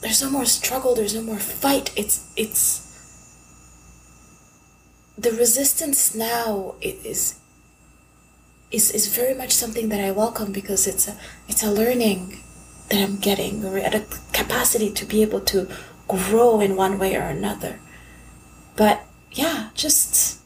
there's 0.00 0.22
no 0.22 0.30
more 0.30 0.44
struggle, 0.44 0.94
there's 0.94 1.14
no 1.14 1.22
more 1.22 1.38
fight. 1.38 1.92
It's 1.96 2.30
it's 2.36 2.86
the 5.16 5.32
resistance 5.32 6.14
now 6.14 6.76
is 6.80 7.40
is 8.70 8.90
is 8.92 9.08
very 9.08 9.34
much 9.34 9.50
something 9.50 9.88
that 9.88 10.00
I 10.00 10.10
welcome 10.10 10.52
because 10.52 10.86
it's 10.86 11.08
a 11.08 11.16
it's 11.48 11.62
a 11.62 11.70
learning 11.70 12.38
that 12.90 13.02
I'm 13.02 13.16
getting 13.16 13.64
or 13.64 13.78
at 13.78 13.94
a 13.94 14.04
capacity 14.32 14.90
to 14.92 15.04
be 15.04 15.22
able 15.22 15.40
to 15.40 15.68
grow 16.06 16.60
in 16.60 16.76
one 16.76 16.98
way 16.98 17.16
or 17.16 17.22
another. 17.22 17.80
But 18.76 19.04
yeah, 19.32 19.70
just 19.74 20.14
just 20.14 20.37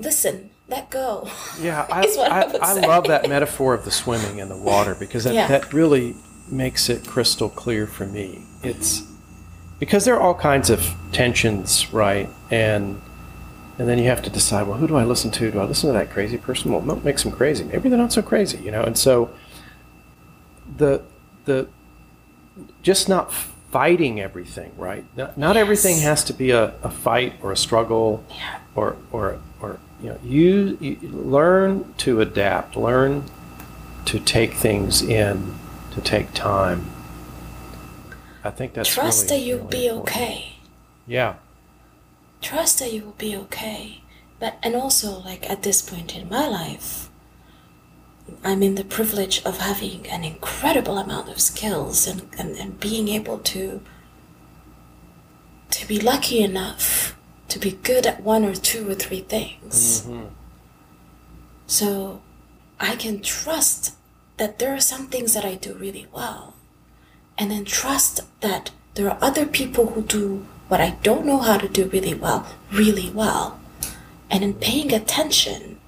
listen, 0.00 0.50
let 0.68 0.90
go. 0.90 1.28
Yeah, 1.60 1.86
I, 1.92 2.02
I, 2.02 2.42
I, 2.42 2.58
I 2.60 2.86
love 2.86 3.06
that 3.08 3.28
metaphor 3.28 3.74
of 3.74 3.84
the 3.84 3.90
swimming 3.90 4.38
in 4.38 4.48
the 4.48 4.56
water 4.56 4.94
because 4.94 5.24
that, 5.24 5.34
yeah. 5.34 5.48
that 5.48 5.72
really 5.72 6.14
makes 6.48 6.88
it 6.88 7.06
crystal 7.06 7.48
clear 7.48 7.86
for 7.86 8.06
me. 8.06 8.44
It's 8.62 9.02
because 9.78 10.04
there 10.04 10.14
are 10.14 10.20
all 10.20 10.34
kinds 10.34 10.70
of 10.70 10.94
tensions, 11.12 11.92
right? 11.92 12.28
And 12.50 13.00
and 13.78 13.88
then 13.88 13.98
you 13.98 14.04
have 14.04 14.22
to 14.22 14.30
decide, 14.30 14.66
well, 14.66 14.76
who 14.76 14.86
do 14.86 14.96
I 14.96 15.04
listen 15.04 15.30
to? 15.30 15.50
Do 15.50 15.58
I 15.58 15.64
listen 15.64 15.88
to 15.88 15.94
that 15.94 16.10
crazy 16.10 16.36
person? 16.36 16.70
Well, 16.70 16.82
what 16.82 17.02
makes 17.02 17.22
them 17.22 17.32
crazy? 17.32 17.64
Maybe 17.64 17.88
they're 17.88 17.98
not 17.98 18.12
so 18.12 18.20
crazy, 18.20 18.58
you 18.58 18.70
know. 18.70 18.82
And 18.82 18.96
so, 18.96 19.30
the 20.76 21.02
the 21.46 21.66
just 22.82 23.08
not 23.08 23.32
fighting 23.32 24.20
everything, 24.20 24.72
right? 24.76 25.04
Not, 25.16 25.38
not 25.38 25.54
yes. 25.54 25.60
everything 25.62 25.98
has 26.00 26.24
to 26.24 26.34
be 26.34 26.50
a, 26.50 26.74
a 26.82 26.90
fight 26.90 27.34
or 27.40 27.52
a 27.52 27.56
struggle, 27.56 28.24
yeah. 28.28 28.59
Or 28.74 28.96
or 29.12 29.38
or 29.60 29.78
you 30.02 30.10
know, 30.10 30.18
you, 30.24 30.78
you 30.80 30.96
learn 31.02 31.92
to 31.98 32.20
adapt, 32.20 32.74
learn 32.74 33.24
to 34.06 34.18
take 34.18 34.54
things 34.54 35.02
in, 35.02 35.54
to 35.90 36.00
take 36.00 36.32
time. 36.32 36.86
I 38.42 38.50
think 38.50 38.72
that's 38.72 38.88
trust 38.88 39.24
really, 39.24 39.40
that 39.40 39.46
you'll 39.46 39.58
really 39.58 39.70
be 39.70 39.86
important. 39.86 40.16
okay. 40.16 40.56
Yeah 41.06 41.34
trust 42.40 42.78
that 42.78 42.92
you 42.92 43.04
will 43.04 43.12
be 43.12 43.36
okay. 43.36 44.02
But, 44.38 44.58
and 44.62 44.74
also, 44.74 45.20
like 45.20 45.48
at 45.50 45.62
this 45.62 45.82
point 45.82 46.16
in 46.16 46.28
my 46.28 46.48
life, 46.48 47.10
I'm 48.42 48.62
in 48.62 48.76
the 48.76 48.84
privilege 48.84 49.42
of 49.44 49.58
having 49.58 50.06
an 50.08 50.24
incredible 50.24 50.98
amount 50.98 51.28
of 51.28 51.40
skills 51.40 52.06
and, 52.06 52.28
and, 52.38 52.56
and 52.56 52.80
being 52.80 53.08
able 53.08 53.38
to 53.38 53.80
to 55.70 55.86
be 55.86 56.00
lucky 56.00 56.40
enough 56.40 57.16
to 57.50 57.58
be 57.58 57.72
good 57.82 58.06
at 58.06 58.22
one 58.22 58.44
or 58.44 58.54
two 58.54 58.88
or 58.88 58.94
three 58.94 59.20
things. 59.20 60.02
Mm-hmm. 60.02 60.26
So 61.66 62.22
I 62.78 62.96
can 62.96 63.20
trust 63.20 63.94
that 64.38 64.58
there 64.58 64.74
are 64.74 64.80
some 64.80 65.08
things 65.08 65.34
that 65.34 65.44
I 65.44 65.54
do 65.56 65.74
really 65.74 66.06
well. 66.12 66.54
And 67.36 67.50
then 67.50 67.64
trust 67.64 68.20
that 68.40 68.70
there 68.94 69.08
are 69.10 69.18
other 69.20 69.46
people 69.46 69.86
who 69.86 70.02
do 70.02 70.46
what 70.68 70.80
I 70.80 70.90
don't 71.02 71.26
know 71.26 71.38
how 71.38 71.58
to 71.58 71.68
do 71.68 71.86
really 71.86 72.14
well, 72.14 72.46
really 72.70 73.10
well. 73.10 73.60
And 74.30 74.44
in 74.44 74.54
paying 74.54 74.92
attention 74.92 75.80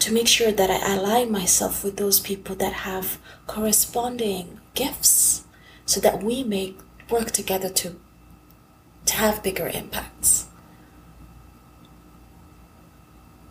to 0.00 0.12
make 0.12 0.26
sure 0.26 0.50
that 0.50 0.70
I 0.70 0.94
align 0.94 1.30
myself 1.30 1.84
with 1.84 1.96
those 1.96 2.18
people 2.18 2.56
that 2.56 2.72
have 2.72 3.18
corresponding 3.46 4.58
gifts 4.74 5.44
so 5.84 6.00
that 6.00 6.22
we 6.22 6.42
may 6.42 6.74
work 7.10 7.30
together 7.30 7.68
to, 7.68 7.99
to 9.06 9.14
have 9.14 9.42
bigger 9.42 9.68
impacts. 9.68 10.46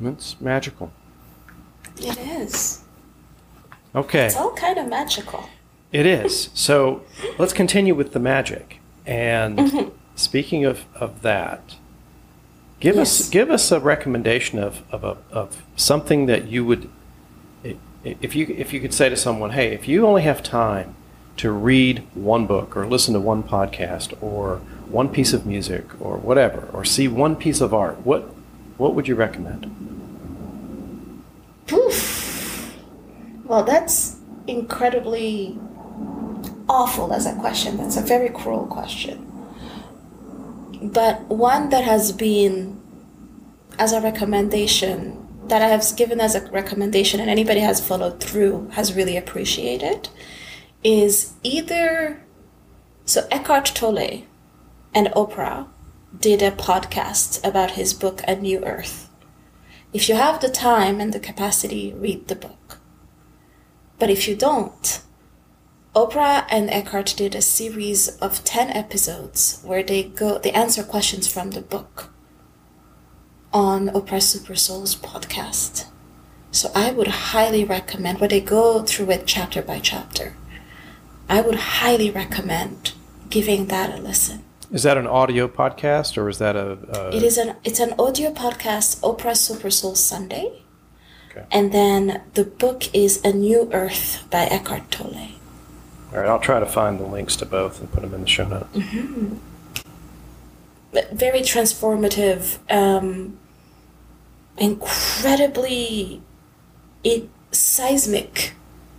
It's 0.02 0.40
magical. 0.40 0.92
It 1.98 2.18
is. 2.18 2.84
Okay. 3.94 4.28
It's 4.28 4.36
all 4.36 4.54
kind 4.54 4.78
of 4.78 4.88
magical. 4.88 5.50
It 5.92 6.06
is. 6.06 6.50
So 6.54 7.04
let's 7.38 7.52
continue 7.52 7.96
with 7.96 8.14
the 8.14 8.20
magic. 8.20 8.80
And 9.06 9.58
mm-hmm. 9.58 9.90
Speaking 10.20 10.66
of, 10.66 10.84
of 10.96 11.22
that, 11.22 11.78
give 12.82 12.98
yes. 12.98 13.22
us 13.22 13.30
give 13.30 13.50
us 13.50 13.72
a 13.72 13.80
recommendation 13.80 14.60
of, 14.60 14.84
of, 14.92 15.06
a, 15.06 15.18
of 15.32 15.64
something 15.78 16.26
that 16.26 16.50
you 16.50 16.66
would 16.66 16.90
if 18.04 18.36
you 18.36 18.46
if 18.50 18.74
you 18.74 18.82
could 18.82 18.94
say 18.94 19.08
to 19.08 19.16
someone, 19.16 19.52
hey, 19.52 19.70
if 19.74 19.88
you 19.88 20.06
only 20.06 20.24
have 20.24 20.44
time 20.44 20.98
to 21.38 21.54
read 21.54 22.06
one 22.14 22.48
book 22.48 22.76
or 22.76 22.86
listen 22.86 23.14
to 23.14 23.20
one 23.22 23.44
podcast 23.44 24.14
or 24.22 24.60
one 24.90 25.10
piece 25.10 25.34
of 25.34 25.46
music 25.46 25.86
or 26.02 26.18
whatever 26.18 26.70
or 26.74 26.84
see 26.84 27.08
one 27.08 27.36
piece 27.36 27.62
of 27.62 27.74
art, 27.74 28.06
what 28.06 28.34
what 28.78 28.96
would 28.96 29.08
you 29.08 29.16
recommend? 29.16 29.66
Poof. 31.68 32.76
Well, 33.46 33.64
that's 33.64 34.18
incredibly 34.48 35.58
awful 36.68 37.14
as 37.14 37.26
a 37.26 37.36
question. 37.36 37.78
That's 37.78 37.98
a 37.98 38.02
very 38.02 38.30
cruel 38.30 38.66
question 38.68 39.30
but 40.82 41.22
one 41.24 41.70
that 41.70 41.84
has 41.84 42.12
been 42.12 42.80
as 43.78 43.92
a 43.92 44.02
recommendation 44.02 45.28
that 45.48 45.62
I 45.62 45.68
have 45.68 45.86
given 45.96 46.22
as 46.22 46.36
a 46.36 46.50
recommendation 46.52 47.20
and 47.20 47.30
anybody 47.30 47.60
has 47.60 47.86
followed 47.86 48.20
through 48.20 48.70
has 48.74 48.94
really 48.96 49.18
appreciated 49.18 50.10
is 50.84 51.34
either 51.44 52.24
so 53.06 53.28
Eckhart 53.32 53.66
Tolle 53.66 54.24
and 54.94 55.08
Oprah 55.08 55.68
did 56.18 56.42
a 56.42 56.52
podcast 56.52 57.46
about 57.48 57.72
his 57.72 57.94
book 57.94 58.22
A 58.28 58.36
New 58.36 58.64
Earth. 58.66 59.10
If 59.94 60.10
you 60.10 60.16
have 60.16 60.42
the 60.42 60.50
time 60.50 61.00
and 61.00 61.14
the 61.14 61.20
capacity, 61.20 61.94
read 61.94 62.28
the 62.28 62.36
book. 62.36 62.80
But 63.98 64.10
if 64.10 64.28
you 64.28 64.36
don't, 64.36 65.02
Oprah 65.96 66.46
and 66.50 66.70
Eckhart 66.70 67.14
did 67.18 67.36
a 67.36 67.42
series 67.42 68.10
of 68.18 68.44
10 68.44 68.70
episodes 68.70 69.62
where 69.64 69.84
they 69.84 70.04
go 70.04 70.38
they 70.38 70.52
answer 70.52 70.84
questions 70.84 71.28
from 71.28 71.52
the 71.52 71.62
book 71.62 72.12
on 73.52 73.90
Oprah 73.90 74.22
Super 74.22 74.56
Souls 74.56 74.96
podcast. 74.96 75.88
So 76.52 76.72
I 76.76 76.92
would 76.92 77.08
highly 77.08 77.64
recommend 77.64 78.20
where 78.20 78.30
they 78.30 78.42
go 78.42 78.84
through 78.84 79.12
it 79.12 79.24
chapter 79.26 79.62
by 79.62 79.80
chapter. 79.80 80.36
I 81.28 81.42
would 81.42 81.56
highly 81.56 82.10
recommend 82.10 82.94
giving 83.30 83.68
that 83.68 83.98
a 83.98 84.02
listen. 84.02 84.44
Is 84.72 84.84
that 84.84 84.98
an 84.98 85.08
audio 85.08 85.48
podcast 85.48 86.16
or 86.16 86.30
is 86.30 86.38
that 86.38 86.56
a? 86.56 86.78
a 86.90 87.16
It 87.16 87.24
is 87.24 87.38
an 87.38 87.56
it's 87.64 87.80
an 87.80 87.94
audio 87.98 88.32
podcast, 88.32 89.00
Oprah 89.02 89.36
Super 89.36 89.72
Soul 89.72 89.96
Sunday. 89.96 90.62
Okay. 91.32 91.46
And 91.52 91.72
then 91.72 92.22
the 92.36 92.44
book 92.44 92.94
is 92.94 93.24
A 93.24 93.34
New 93.34 93.70
Earth 93.74 94.26
by 94.30 94.46
Eckhart 94.46 94.92
Tolle. 94.92 95.30
All 96.12 96.20
right, 96.20 96.28
I'll 96.28 96.40
try 96.40 96.60
to 96.60 96.66
find 96.66 97.00
the 97.00 97.06
links 97.06 97.36
to 97.38 97.46
both 97.46 97.80
and 97.80 97.92
put 97.92 98.02
them 98.02 98.14
in 98.14 98.22
the 98.22 98.28
show 98.28 98.48
notes. 98.48 99.40
But 100.92 101.12
Very 101.12 101.42
transformative, 101.42 102.58
um, 102.72 103.38
incredibly 104.58 106.22
it, 107.04 107.30
seismic 107.52 108.54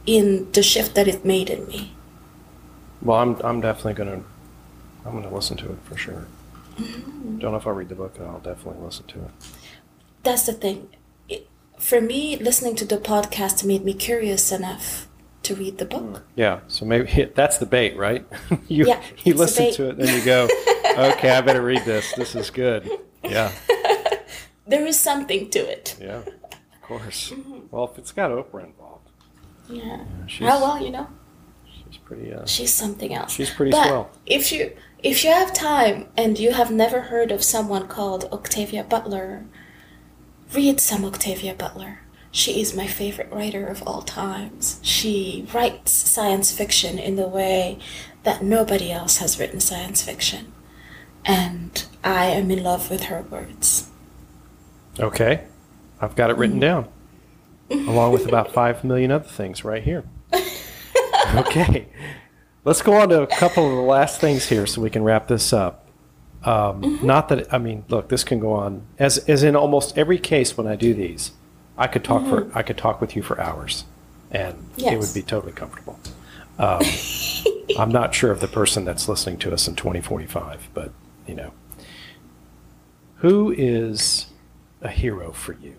in 0.07 0.51
the 0.53 0.63
shift 0.63 0.95
that 0.95 1.07
it 1.09 1.25
made 1.25 1.51
in 1.51 1.67
me. 1.69 1.93
Well, 3.03 3.19
I'm 3.19 3.37
I'm 3.43 3.61
definitely 3.61 3.95
gonna 3.95 4.23
I'm 5.05 5.13
gonna 5.13 5.33
listen 5.35 5.57
to 5.59 5.73
it 5.73 5.79
for 5.85 5.97
sure. 5.97 6.27
Don't 6.79 7.43
know 7.53 7.57
if 7.57 7.67
I'll 7.67 7.73
read 7.75 7.89
the 7.89 7.95
book, 7.95 8.15
but 8.19 8.27
I'll 8.27 8.39
definitely 8.41 8.83
listen 8.85 9.07
to 9.09 9.19
it. 9.19 9.31
That's 10.23 10.47
the 10.47 10.53
thing. 10.53 10.89
It, 11.29 11.49
for 11.79 12.01
me, 12.01 12.37
listening 12.37 12.77
to 12.77 12.85
the 12.85 12.97
podcast 12.99 13.65
made 13.65 13.85
me 13.85 13.93
curious 13.95 14.53
enough 14.53 15.09
to 15.43 15.55
read 15.55 15.79
the 15.79 15.85
book. 15.85 16.25
Yeah, 16.37 16.61
so 16.69 16.85
maybe 16.85 17.25
that's 17.35 17.59
the 17.59 17.67
bait, 17.67 17.97
right? 17.97 18.27
you 18.69 18.87
Yeah, 18.87 19.03
you 19.25 19.35
listen 19.35 19.73
to 19.75 19.91
it, 19.91 19.97
then 19.99 20.15
you 20.19 20.25
go, 20.25 20.49
okay, 20.97 21.31
I 21.31 21.41
better 21.41 21.63
read 21.63 21.85
this. 21.85 22.13
This 22.15 22.35
is 22.35 22.51
good. 22.51 22.91
Yeah, 23.25 23.53
There 24.67 24.87
is 24.87 24.99
something 24.99 25.51
to 25.51 25.59
it. 25.59 25.97
yeah, 26.01 26.23
of 26.23 26.83
course. 26.83 27.33
Well, 27.71 27.85
if 27.85 27.99
it's 27.99 28.13
got 28.13 28.31
Oprah 28.31 28.65
involved, 28.67 29.09
Yeah. 29.69 30.05
she's 30.27 30.47
oh 30.49 30.61
well, 30.63 30.83
you 30.83 30.91
know, 30.91 31.07
she's 31.67 31.99
pretty. 31.99 32.33
Uh, 32.33 32.47
she's 32.47 32.73
something 32.73 33.13
else. 33.15 33.33
She's 33.33 33.51
pretty 33.51 33.73
but 33.73 33.87
swell. 33.87 34.11
If 34.27 34.53
you 34.53 34.73
if 35.03 35.25
you 35.25 35.31
have 35.31 35.53
time 35.53 36.07
and 36.17 36.39
you 36.39 36.53
have 36.53 36.71
never 36.71 37.03
heard 37.03 37.33
of 37.33 37.43
someone 37.43 37.89
called 37.89 38.29
Octavia 38.33 38.85
Butler, 38.85 39.45
read 40.55 40.81
some 40.81 41.05
Octavia 41.05 41.55
Butler. 41.55 42.01
She 42.33 42.61
is 42.61 42.77
my 42.77 42.87
favorite 42.87 43.33
writer 43.33 43.67
of 43.67 43.83
all 43.83 44.03
times. 44.03 44.79
She 44.83 45.47
writes 45.53 45.91
science 45.91 46.53
fiction 46.57 46.99
in 46.99 47.17
the 47.17 47.27
way 47.27 47.79
that 48.23 48.43
nobody 48.43 48.93
else 48.93 49.19
has 49.19 49.41
written 49.41 49.61
science 49.61 50.03
fiction. 50.03 50.53
And 51.25 51.85
I 52.05 52.27
am 52.27 52.51
in 52.51 52.63
love 52.63 52.91
with 52.91 53.05
her 53.05 53.23
words. 53.23 53.89
okay, 54.99 55.47
I've 56.01 56.17
got 56.17 56.31
it 56.31 56.37
written 56.37 56.59
mm. 56.59 56.61
down, 56.61 56.89
along 57.71 58.13
with 58.13 58.27
about 58.27 58.53
five 58.53 58.85
million 58.85 59.11
other 59.11 59.29
things 59.29 59.65
right 59.65 59.83
here. 59.83 60.05
Okay, 61.35 61.87
let's 62.65 62.83
go 62.83 62.95
on 62.95 63.09
to 63.11 63.23
a 63.23 63.27
couple 63.27 63.69
of 63.69 63.77
the 63.77 63.83
last 63.83 64.21
things 64.21 64.49
here, 64.49 64.67
so 64.67 64.81
we 64.81 64.91
can 64.91 65.03
wrap 65.03 65.29
this 65.29 65.53
up. 65.53 65.87
Um, 66.45 66.99
Not 67.03 67.29
that 67.29 67.53
I 67.53 67.59
mean, 67.59 67.85
look, 67.89 68.09
this 68.09 68.25
can 68.25 68.41
go 68.41 68.53
on 68.53 68.87
as 68.99 69.19
as 69.29 69.43
in 69.43 69.55
almost 69.55 69.97
every 69.99 70.19
case 70.19 70.57
when 70.57 70.67
I 70.67 70.77
do 70.77 70.95
these. 70.95 71.33
I 71.77 71.87
could 71.87 72.05
talk 72.05 72.27
for 72.27 72.51
I 72.55 72.63
could 72.63 72.79
talk 72.79 73.01
with 73.01 73.15
you 73.15 73.23
for 73.23 73.41
hours, 73.41 73.85
and 74.31 74.71
it 74.79 74.99
would 74.99 75.13
be 75.15 75.23
totally 75.23 75.53
comfortable. 75.53 75.99
Um, 76.59 76.83
I'm 77.79 77.91
not 77.91 78.15
sure 78.15 78.31
of 78.31 78.41
the 78.41 78.49
person 78.49 78.85
that's 78.85 79.09
listening 79.09 79.39
to 79.39 79.53
us 79.53 79.69
in 79.69 79.77
2045, 79.77 80.71
but 80.75 80.93
you 81.27 81.35
know, 81.35 81.53
who 83.17 83.55
is 83.57 84.27
a 84.81 84.89
hero 84.89 85.33
for 85.33 85.53
you? 85.55 85.77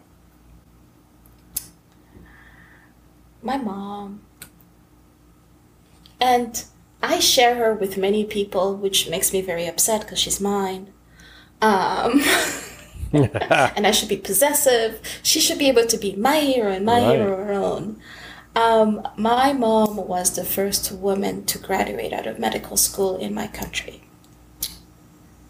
my 3.44 3.58
mom. 3.58 4.22
And 6.22 6.64
I 7.04 7.20
share 7.20 7.56
her 7.56 7.74
with 7.74 7.98
many 7.98 8.24
people, 8.24 8.76
which 8.76 9.10
makes 9.10 9.34
me 9.34 9.42
very 9.42 9.66
upset 9.68 10.02
because 10.02 10.20
she's 10.20 10.40
mine. 10.40 10.94
Um, 11.62 12.22
and 13.14 13.86
I 13.88 13.92
should 13.92 14.10
be 14.10 14.18
possessive. 14.18 15.02
She 15.24 15.40
should 15.40 15.60
be 15.60 15.68
able 15.68 15.86
to 15.88 15.98
be 15.98 16.16
my 16.16 16.40
hero 16.40 16.72
and 16.72 16.86
my 16.86 17.02
Right. 17.02 17.18
hero 17.18 17.36
her 17.38 17.54
own. 17.54 18.00
Um, 18.56 19.08
my 19.18 19.54
mom 19.54 19.98
was 20.08 20.36
the 20.36 20.46
first 20.46 20.92
woman 20.92 21.46
to 21.46 21.58
graduate 21.58 22.14
out 22.14 22.28
of 22.28 22.40
medical 22.40 22.78
school 22.78 23.18
in 23.18 23.34
my 23.34 23.48
country. 23.48 24.04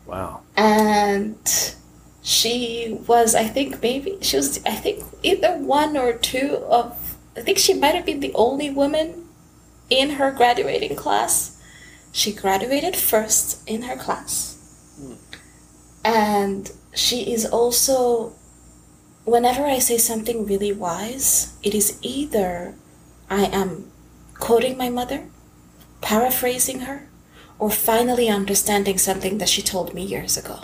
Wow. 0.06 0.42
and 0.58 1.76
she 2.22 2.98
was 3.08 3.34
i 3.34 3.46
think 3.46 3.82
maybe 3.82 4.18
she 4.22 4.36
was 4.36 4.60
i 4.66 4.72
think 4.76 5.04
either 5.24 5.58
one 5.58 5.96
or 5.98 6.14
two 6.14 6.58
of 6.70 7.18
i 7.38 7.42
think 7.42 7.58
she 7.58 7.74
might 7.74 7.96
have 7.96 8.06
been 8.06 8.20
the 8.20 8.34
only 8.36 8.70
woman 8.70 9.21
in 9.92 10.12
her 10.12 10.32
graduating 10.32 10.96
class 10.96 11.62
she 12.12 12.34
graduated 12.34 12.96
first 12.96 13.62
in 13.68 13.84
her 13.84 13.96
class 13.96 14.58
and 16.04 16.72
she 16.94 17.32
is 17.34 17.46
also 17.46 18.34
whenever 19.26 19.64
i 19.66 19.80
say 19.80 19.98
something 19.98 20.46
really 20.46 20.72
wise 20.72 21.54
it 21.64 21.74
is 21.76 21.98
either 22.02 22.74
i 23.30 23.44
am 23.46 23.92
quoting 24.39 24.78
my 24.78 24.89
mother 24.89 25.20
paraphrasing 26.02 26.82
her 26.82 27.08
or 27.60 27.70
finally 27.70 28.28
understanding 28.28 28.98
something 28.98 29.38
that 29.38 29.48
she 29.48 29.62
told 29.62 29.94
me 29.94 30.02
years 30.04 30.36
ago. 30.36 30.62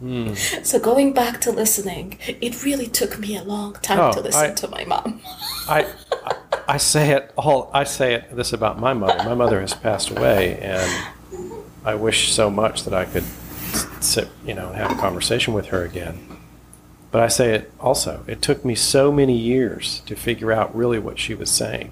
Hmm. 0.00 0.34
So 0.34 0.80
going 0.80 1.12
back 1.12 1.40
to 1.42 1.52
listening, 1.52 2.18
it 2.26 2.64
really 2.64 2.88
took 2.88 3.20
me 3.20 3.36
a 3.36 3.44
long 3.44 3.74
time 3.74 4.00
Oh, 4.00 4.12
to 4.14 4.20
listen 4.20 4.50
I- 4.50 4.54
to 4.54 4.66
my 4.68 4.84
mom. 4.84 5.20
I, 5.68 5.86
I 6.26 6.34
I 6.70 6.76
say 6.76 7.10
it 7.10 7.32
all. 7.36 7.68
I 7.74 7.82
say 7.82 8.14
it 8.14 8.36
this 8.36 8.52
about 8.52 8.78
my 8.78 8.94
mother. 8.94 9.24
My 9.24 9.34
mother 9.34 9.60
has 9.60 9.74
passed 9.74 10.08
away, 10.08 10.56
and 10.60 11.08
I 11.84 11.96
wish 11.96 12.30
so 12.30 12.48
much 12.48 12.84
that 12.84 12.94
I 12.94 13.06
could 13.06 13.24
sit, 14.00 14.28
you 14.46 14.54
know, 14.54 14.68
and 14.68 14.76
have 14.76 14.92
a 14.92 15.00
conversation 15.00 15.52
with 15.52 15.66
her 15.66 15.84
again. 15.84 16.28
But 17.10 17.22
I 17.22 17.26
say 17.26 17.54
it 17.54 17.72
also. 17.80 18.22
It 18.28 18.40
took 18.40 18.64
me 18.64 18.76
so 18.76 19.10
many 19.10 19.36
years 19.36 19.98
to 20.06 20.14
figure 20.14 20.52
out 20.52 20.72
really 20.72 21.00
what 21.00 21.18
she 21.18 21.34
was 21.34 21.50
saying. 21.50 21.90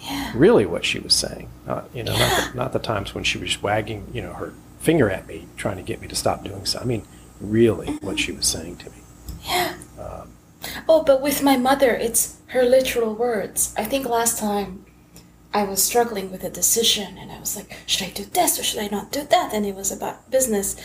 Yeah. 0.00 0.32
Really, 0.34 0.66
what 0.66 0.84
she 0.84 0.98
was 0.98 1.14
saying. 1.14 1.48
Not, 1.64 1.88
you 1.94 2.02
know, 2.02 2.18
not 2.18 2.50
the, 2.50 2.56
not 2.56 2.72
the 2.72 2.80
times 2.80 3.14
when 3.14 3.22
she 3.22 3.38
was 3.38 3.62
wagging, 3.62 4.08
you 4.12 4.22
know, 4.22 4.32
her 4.32 4.54
finger 4.80 5.08
at 5.08 5.28
me, 5.28 5.46
trying 5.56 5.76
to 5.76 5.84
get 5.84 6.00
me 6.00 6.08
to 6.08 6.16
stop 6.16 6.42
doing 6.42 6.66
so. 6.66 6.80
I 6.80 6.84
mean, 6.84 7.06
really, 7.40 7.92
what 7.98 8.18
she 8.18 8.32
was 8.32 8.48
saying 8.48 8.78
to 8.78 8.90
me. 8.90 8.96
Yeah. 9.44 9.76
Um, 10.00 10.29
oh, 10.88 11.02
but 11.02 11.20
with 11.20 11.42
my 11.42 11.56
mother, 11.56 11.90
it's 11.90 12.38
her 12.48 12.62
literal 12.62 13.14
words. 13.14 13.74
I 13.76 13.84
think 13.84 14.06
last 14.06 14.38
time 14.38 14.84
I 15.52 15.64
was 15.64 15.82
struggling 15.82 16.30
with 16.30 16.44
a 16.44 16.50
decision 16.50 17.18
and 17.18 17.32
I 17.32 17.40
was 17.40 17.56
like, 17.56 17.76
should 17.86 18.06
I 18.06 18.10
do 18.10 18.24
this 18.24 18.58
or 18.58 18.62
should 18.62 18.80
I 18.80 18.88
not 18.88 19.12
do 19.12 19.24
that? 19.24 19.52
And 19.52 19.66
it 19.66 19.74
was 19.74 19.90
about 19.90 20.30
business. 20.30 20.76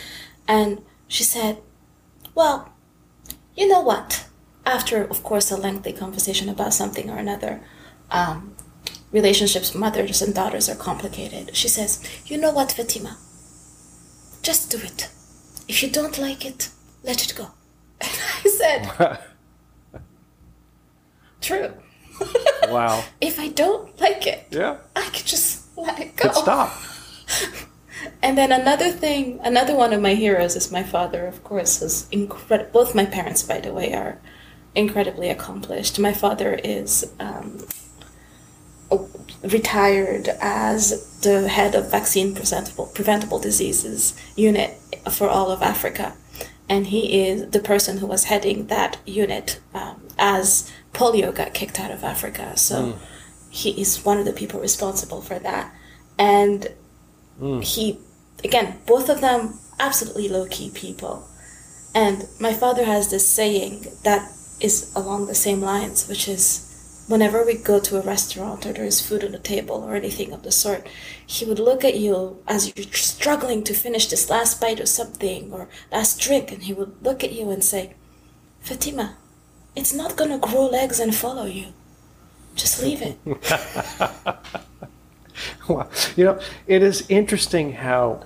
And 0.48 0.82
she 1.08 1.22
said, 1.22 1.58
well, 2.34 2.72
you 3.56 3.68
know 3.68 3.80
what? 3.80 4.26
After, 4.64 5.04
of 5.04 5.22
course, 5.22 5.50
a 5.50 5.56
lengthy 5.56 5.92
conversation 5.92 6.48
about 6.48 6.74
something 6.74 7.08
or 7.08 7.18
another, 7.18 7.60
um, 8.10 8.56
relationships, 9.12 9.74
mothers 9.74 10.20
and 10.20 10.34
daughters 10.34 10.68
are 10.68 10.74
complicated. 10.74 11.56
She 11.56 11.68
says, 11.68 12.02
you 12.26 12.36
know 12.36 12.50
what, 12.50 12.72
Fatima? 12.72 13.16
Just 14.42 14.70
do 14.70 14.78
it. 14.78 15.08
If 15.68 15.82
you 15.82 15.90
don't 15.90 16.18
like 16.18 16.44
it, 16.44 16.70
let 17.02 17.24
it 17.24 17.34
go. 17.36 17.48
And 18.00 18.10
I 18.44 18.48
said, 18.50 19.18
true. 21.46 21.72
wow. 22.68 23.04
if 23.20 23.38
I 23.38 23.48
don't 23.48 23.98
like 24.00 24.26
it, 24.26 24.46
Yeah. 24.50 24.76
I 24.94 25.04
could 25.14 25.26
just 25.26 25.76
let 25.76 25.98
it 26.00 26.16
go. 26.16 26.28
Could 26.28 26.36
stop. 26.36 26.72
And 28.22 28.36
then 28.36 28.52
another 28.52 28.90
thing, 28.90 29.40
another 29.42 29.74
one 29.74 29.92
of 29.92 30.00
my 30.00 30.14
heroes 30.14 30.56
is 30.56 30.70
my 30.70 30.82
father, 30.82 31.26
of 31.26 31.42
course, 31.44 31.82
is 31.82 32.06
incredible. 32.10 32.70
Both 32.72 32.94
my 32.94 33.04
parents, 33.04 33.42
by 33.42 33.60
the 33.60 33.72
way, 33.72 33.92
are 33.94 34.18
incredibly 34.74 35.28
accomplished. 35.30 35.98
My 35.98 36.12
father 36.12 36.54
is 36.54 37.10
um, 37.18 37.66
retired 39.42 40.28
as 40.40 41.18
the 41.20 41.48
head 41.48 41.74
of 41.74 41.90
vaccine 41.90 42.34
preventable, 42.34 42.86
preventable 42.86 43.38
diseases 43.38 44.14
unit 44.36 44.78
for 45.10 45.28
all 45.28 45.50
of 45.50 45.62
Africa. 45.62 46.14
And 46.68 46.88
he 46.88 47.26
is 47.26 47.50
the 47.50 47.60
person 47.60 47.98
who 47.98 48.06
was 48.06 48.24
heading 48.24 48.66
that 48.66 48.98
unit 49.06 49.60
um, 49.72 50.08
as 50.18 50.70
polio 50.92 51.34
got 51.34 51.54
kicked 51.54 51.78
out 51.78 51.90
of 51.90 52.02
Africa. 52.02 52.56
So 52.56 52.98
he 53.50 53.80
is 53.80 54.04
one 54.04 54.18
of 54.18 54.24
the 54.24 54.32
people 54.32 54.60
responsible 54.60 55.22
for 55.22 55.38
that. 55.38 55.72
And 56.18 56.68
he 57.62 57.98
again 58.42 58.78
both 58.86 59.08
of 59.08 59.20
them 59.20 59.58
absolutely 59.78 60.28
low 60.28 60.46
key 60.46 60.70
people. 60.70 61.28
And 61.94 62.26
my 62.40 62.52
father 62.52 62.84
has 62.84 63.10
this 63.10 63.28
saying 63.28 63.86
that 64.02 64.32
is 64.60 64.92
along 64.94 65.26
the 65.26 65.34
same 65.34 65.60
lines, 65.60 66.08
which 66.08 66.28
is 66.28 66.65
whenever 67.08 67.44
we 67.44 67.54
go 67.54 67.78
to 67.80 67.98
a 67.98 68.02
restaurant 68.02 68.66
or 68.66 68.72
there's 68.72 69.00
food 69.00 69.24
on 69.24 69.32
the 69.32 69.38
table 69.38 69.76
or 69.76 69.94
anything 69.94 70.32
of 70.32 70.42
the 70.42 70.50
sort, 70.50 70.86
he 71.24 71.44
would 71.44 71.58
look 71.58 71.84
at 71.84 71.98
you 71.98 72.42
as 72.48 72.76
you're 72.76 72.92
struggling 72.92 73.62
to 73.64 73.74
finish 73.74 74.08
this 74.08 74.28
last 74.28 74.60
bite 74.60 74.80
of 74.80 74.88
something 74.88 75.52
or 75.52 75.68
last 75.92 76.20
drink, 76.20 76.50
and 76.50 76.64
he 76.64 76.72
would 76.72 77.02
look 77.02 77.22
at 77.22 77.32
you 77.32 77.50
and 77.50 77.62
say, 77.62 77.94
Fatima, 78.60 79.16
it's 79.74 79.94
not 79.94 80.16
gonna 80.16 80.38
grow 80.38 80.66
legs 80.66 80.98
and 80.98 81.14
follow 81.14 81.44
you. 81.44 81.66
Just 82.54 82.82
leave 82.82 83.02
it. 83.02 83.18
well, 85.68 85.90
you 86.16 86.24
know, 86.24 86.40
it 86.66 86.82
is 86.82 87.04
interesting 87.08 87.74
how 87.74 88.24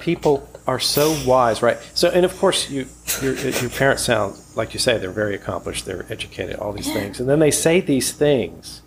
people 0.00 0.48
are 0.66 0.80
so 0.80 1.16
wise, 1.26 1.62
right? 1.62 1.78
So, 1.94 2.08
and 2.08 2.24
of 2.24 2.36
course, 2.38 2.70
you 2.70 2.86
your, 3.22 3.34
your 3.36 3.70
parents 3.70 4.02
sound 4.04 4.38
like 4.56 4.72
you 4.74 4.80
say 4.80 4.96
they're 4.98 5.10
very 5.10 5.34
accomplished, 5.34 5.84
they're 5.84 6.06
educated, 6.10 6.56
all 6.56 6.72
these 6.72 6.90
things, 6.92 7.20
and 7.20 7.28
then 7.28 7.38
they 7.38 7.50
say 7.50 7.80
these 7.80 8.12
things 8.12 8.82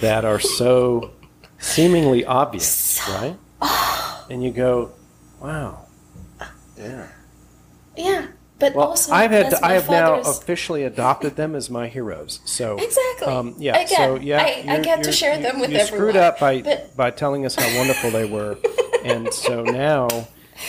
that 0.00 0.24
are 0.24 0.40
so 0.40 1.10
seemingly 1.58 2.24
obvious, 2.24 3.00
right? 3.08 3.36
And 4.30 4.42
you 4.42 4.50
go, 4.52 4.92
"Wow, 5.38 5.84
yeah." 6.78 7.08
Yeah, 7.94 8.26
but 8.58 8.74
Well, 8.74 8.88
also 8.88 9.12
I've 9.12 9.30
had 9.30 9.50
that's 9.52 9.62
I 9.62 9.72
have 9.74 9.90
now 9.90 10.20
officially 10.20 10.82
adopted 10.84 11.36
them 11.36 11.54
as 11.54 11.68
my 11.68 11.88
heroes. 11.88 12.40
So 12.46 12.78
Exactly. 12.78 13.26
um, 13.28 13.54
yeah. 13.58 13.76
Again, 13.76 13.96
so 13.96 14.14
yeah, 14.16 14.38
I- 14.42 14.64
I 14.66 14.80
get 14.80 15.04
to 15.04 15.12
share 15.12 15.36
you- 15.36 15.42
them 15.42 15.60
with 15.60 15.70
everyone. 15.70 15.80
you 15.80 15.86
screwed 15.86 16.16
up 16.16 16.40
by 16.40 16.62
but- 16.62 16.96
by 16.96 17.10
telling 17.10 17.44
us 17.44 17.54
how 17.54 17.68
wonderful 17.76 18.10
they 18.12 18.24
were, 18.24 18.56
and 19.04 19.30
so 19.32 19.62
now 19.62 20.08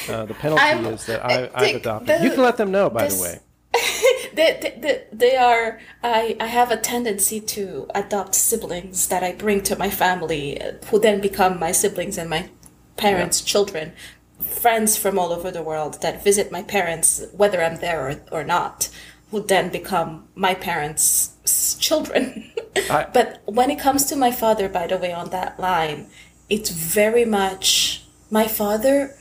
uh, 0.09 0.25
the 0.25 0.33
penalty 0.33 0.63
I'm- 0.63 0.85
is 0.87 1.05
that 1.05 1.25
I 1.25 1.49
I've 1.53 1.75
adopted. 1.75 2.07
the- 2.19 2.23
you 2.23 2.31
can 2.31 2.43
let 2.43 2.57
them 2.57 2.71
know, 2.71 2.89
by 2.89 3.05
this- 3.05 3.15
the 3.17 3.21
way. 3.23 3.39
they, 4.33 4.77
they, 4.81 5.03
they, 5.11 5.35
are 5.35 5.79
I, 6.01 6.37
I 6.39 6.47
have 6.47 6.71
a 6.71 6.77
tendency 6.77 7.41
to 7.41 7.87
adopt 7.93 8.33
siblings 8.33 9.07
that 9.09 9.21
I 9.21 9.33
bring 9.33 9.61
to 9.63 9.77
my 9.77 9.89
family 9.89 10.59
who 10.89 10.97
then 10.99 11.19
become 11.19 11.59
my 11.59 11.73
siblings 11.73 12.17
and 12.17 12.29
my 12.29 12.49
parents' 12.95 13.41
children 13.41 13.91
friends 14.39 14.95
from 14.95 15.19
all 15.19 15.33
over 15.33 15.51
the 15.51 15.61
world 15.61 16.01
that 16.01 16.23
visit 16.23 16.51
my 16.53 16.63
parents 16.63 17.25
whether 17.33 17.61
I'm 17.61 17.77
there 17.81 18.09
or, 18.09 18.21
or 18.31 18.43
not 18.45 18.89
who 19.31 19.41
then 19.41 19.69
become 19.69 20.29
my 20.35 20.53
parents' 20.53 21.75
children 21.79 22.51
I- 22.89 23.07
but 23.13 23.41
when 23.45 23.69
it 23.69 23.79
comes 23.79 24.05
to 24.05 24.15
my 24.15 24.31
father 24.31 24.69
by 24.69 24.87
the 24.87 24.97
way 24.97 25.11
on 25.11 25.31
that 25.31 25.59
line 25.59 26.07
it's 26.49 26.69
very 26.69 27.25
much 27.25 28.03
my 28.31 28.47
father 28.47 29.15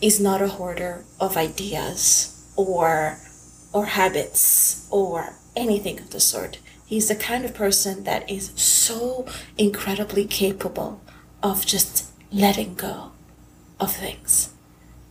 is 0.00 0.20
not 0.20 0.42
a 0.42 0.48
hoarder 0.48 1.04
of 1.20 1.36
ideas 1.36 2.44
or 2.56 3.18
or 3.72 3.86
habits 3.86 4.86
or 4.90 5.34
anything 5.56 5.98
of 5.98 6.10
the 6.10 6.20
sort. 6.20 6.58
He's 6.86 7.08
the 7.08 7.16
kind 7.16 7.44
of 7.44 7.54
person 7.54 8.04
that 8.04 8.28
is 8.30 8.52
so 8.54 9.26
incredibly 9.58 10.24
capable 10.26 11.00
of 11.42 11.66
just 11.66 12.12
letting 12.32 12.74
go 12.74 13.10
of 13.80 13.94
things 13.96 14.52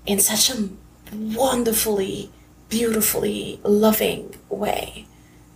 in 0.06 0.20
such 0.20 0.50
a 0.50 0.70
wonderfully, 1.14 2.32
beautifully 2.70 3.60
loving 3.64 4.36
way 4.50 5.06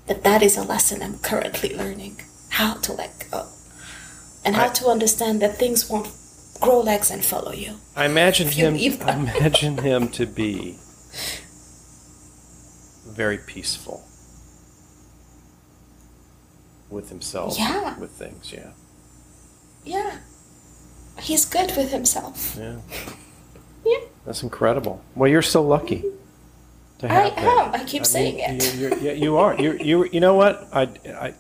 that 0.08 0.24
that 0.24 0.42
is 0.44 0.58
a 0.58 0.64
lesson 0.64 1.02
I'm 1.02 1.20
currently 1.20 1.76
learning 1.76 2.22
how 2.50 2.76
to 2.76 2.94
let 2.94 3.26
go 3.32 3.48
and 4.44 4.56
how 4.56 4.66
I- 4.66 4.74
to 4.80 4.88
understand 4.88 5.42
that 5.42 5.58
things 5.58 5.90
won't 5.90 6.08
grow 6.60 6.80
legs 6.82 7.12
and 7.12 7.24
follow 7.24 7.52
you. 7.52 7.76
I 7.96 8.06
imagine 8.06 8.48
him. 8.50 8.76
I 8.76 9.14
imagine 9.16 9.78
him 9.80 10.10
to 10.10 10.26
be 10.26 10.78
very 13.08 13.38
peaceful 13.38 14.04
with 16.90 17.10
himself, 17.10 17.58
Yeah. 17.58 17.98
with 18.00 18.12
things. 18.12 18.52
Yeah, 18.54 18.72
Yeah. 19.84 20.18
He's 21.20 21.46
good 21.46 21.76
with 21.76 21.92
himself. 21.92 22.56
yeah. 22.60 22.78
Yeah. 23.86 24.00
That's 24.26 24.44
incredible. 24.44 25.02
Well, 25.16 25.30
you're 25.30 25.42
so 25.42 25.64
lucky 25.64 26.04
to 27.00 27.10
I 27.10 27.14
have 27.14 27.36
that. 27.36 27.74
am. 27.74 27.82
I 27.82 27.86
keep 27.86 28.02
I 28.02 28.06
saying 28.06 28.36
mean, 28.36 28.56
it. 28.62 28.76
You, 28.76 28.80
you're, 28.82 28.98
yeah, 28.98 29.12
you 29.14 29.38
are. 29.38 29.56
You, 29.56 29.74
you, 29.80 30.06
you 30.12 30.20
know 30.20 30.34
what? 30.34 30.68
I, 30.74 30.90
I, 31.08 31.34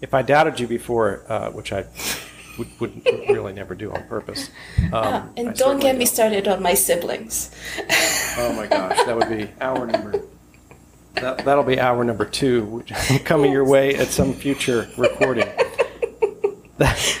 if 0.00 0.12
I 0.14 0.22
doubted 0.22 0.58
you 0.58 0.66
before, 0.66 1.22
uh, 1.28 1.50
which 1.52 1.72
I 1.72 1.84
would, 2.58 2.68
would 2.80 3.02
really 3.28 3.52
never 3.52 3.74
do 3.74 3.92
on 3.92 4.02
purpose. 4.04 4.50
Um, 4.78 4.90
Ah, 4.92 5.24
I 5.24 5.40
and 5.40 5.46
don't 5.48 5.56
certainly 5.56 5.82
get 5.82 5.98
me 5.98 6.06
started 6.06 6.46
on 6.48 6.62
my 6.62 6.74
siblings. 6.74 7.50
Oh 8.38 8.52
my 8.54 8.66
gosh, 8.66 8.96
that 9.04 9.16
would 9.16 9.28
be 9.28 9.48
hour 9.60 9.86
number. 9.86 10.22
That, 11.14 11.44
that'll 11.44 11.62
be 11.64 11.78
hour 11.78 12.02
number 12.02 12.24
two, 12.24 12.64
which 12.64 12.92
coming 13.24 13.52
your 13.52 13.64
way 13.64 13.94
at 13.94 14.08
some 14.08 14.32
future 14.34 14.88
recording. 14.98 15.48
That- 16.78 17.20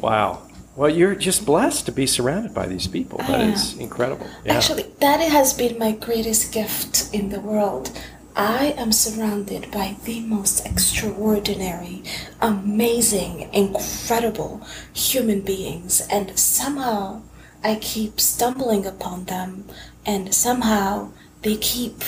wow. 0.00 0.42
Well, 0.76 0.90
you're 0.90 1.14
just 1.14 1.44
blessed 1.46 1.86
to 1.86 1.92
be 1.92 2.06
surrounded 2.06 2.52
by 2.54 2.66
these 2.66 2.86
people. 2.86 3.18
That 3.18 3.40
I 3.40 3.44
is 3.52 3.74
incredible. 3.78 4.26
Yeah. 4.44 4.54
Actually, 4.54 4.84
that 5.00 5.18
has 5.20 5.54
been 5.54 5.78
my 5.78 5.92
greatest 5.92 6.52
gift 6.52 7.12
in 7.14 7.30
the 7.30 7.40
world. 7.40 7.90
I 8.36 8.74
am 8.76 8.92
surrounded 8.92 9.70
by 9.70 9.96
the 10.04 10.20
most 10.20 10.64
extraordinary, 10.66 12.02
amazing, 12.40 13.52
incredible 13.52 14.66
human 14.92 15.40
beings, 15.40 16.00
and 16.10 16.38
somehow 16.38 17.22
I 17.62 17.74
keep 17.76 18.20
stumbling 18.20 18.86
upon 18.86 19.24
them, 19.24 19.64
and 20.06 20.34
somehow 20.34 21.10
they 21.42 21.56
keep 21.56 22.02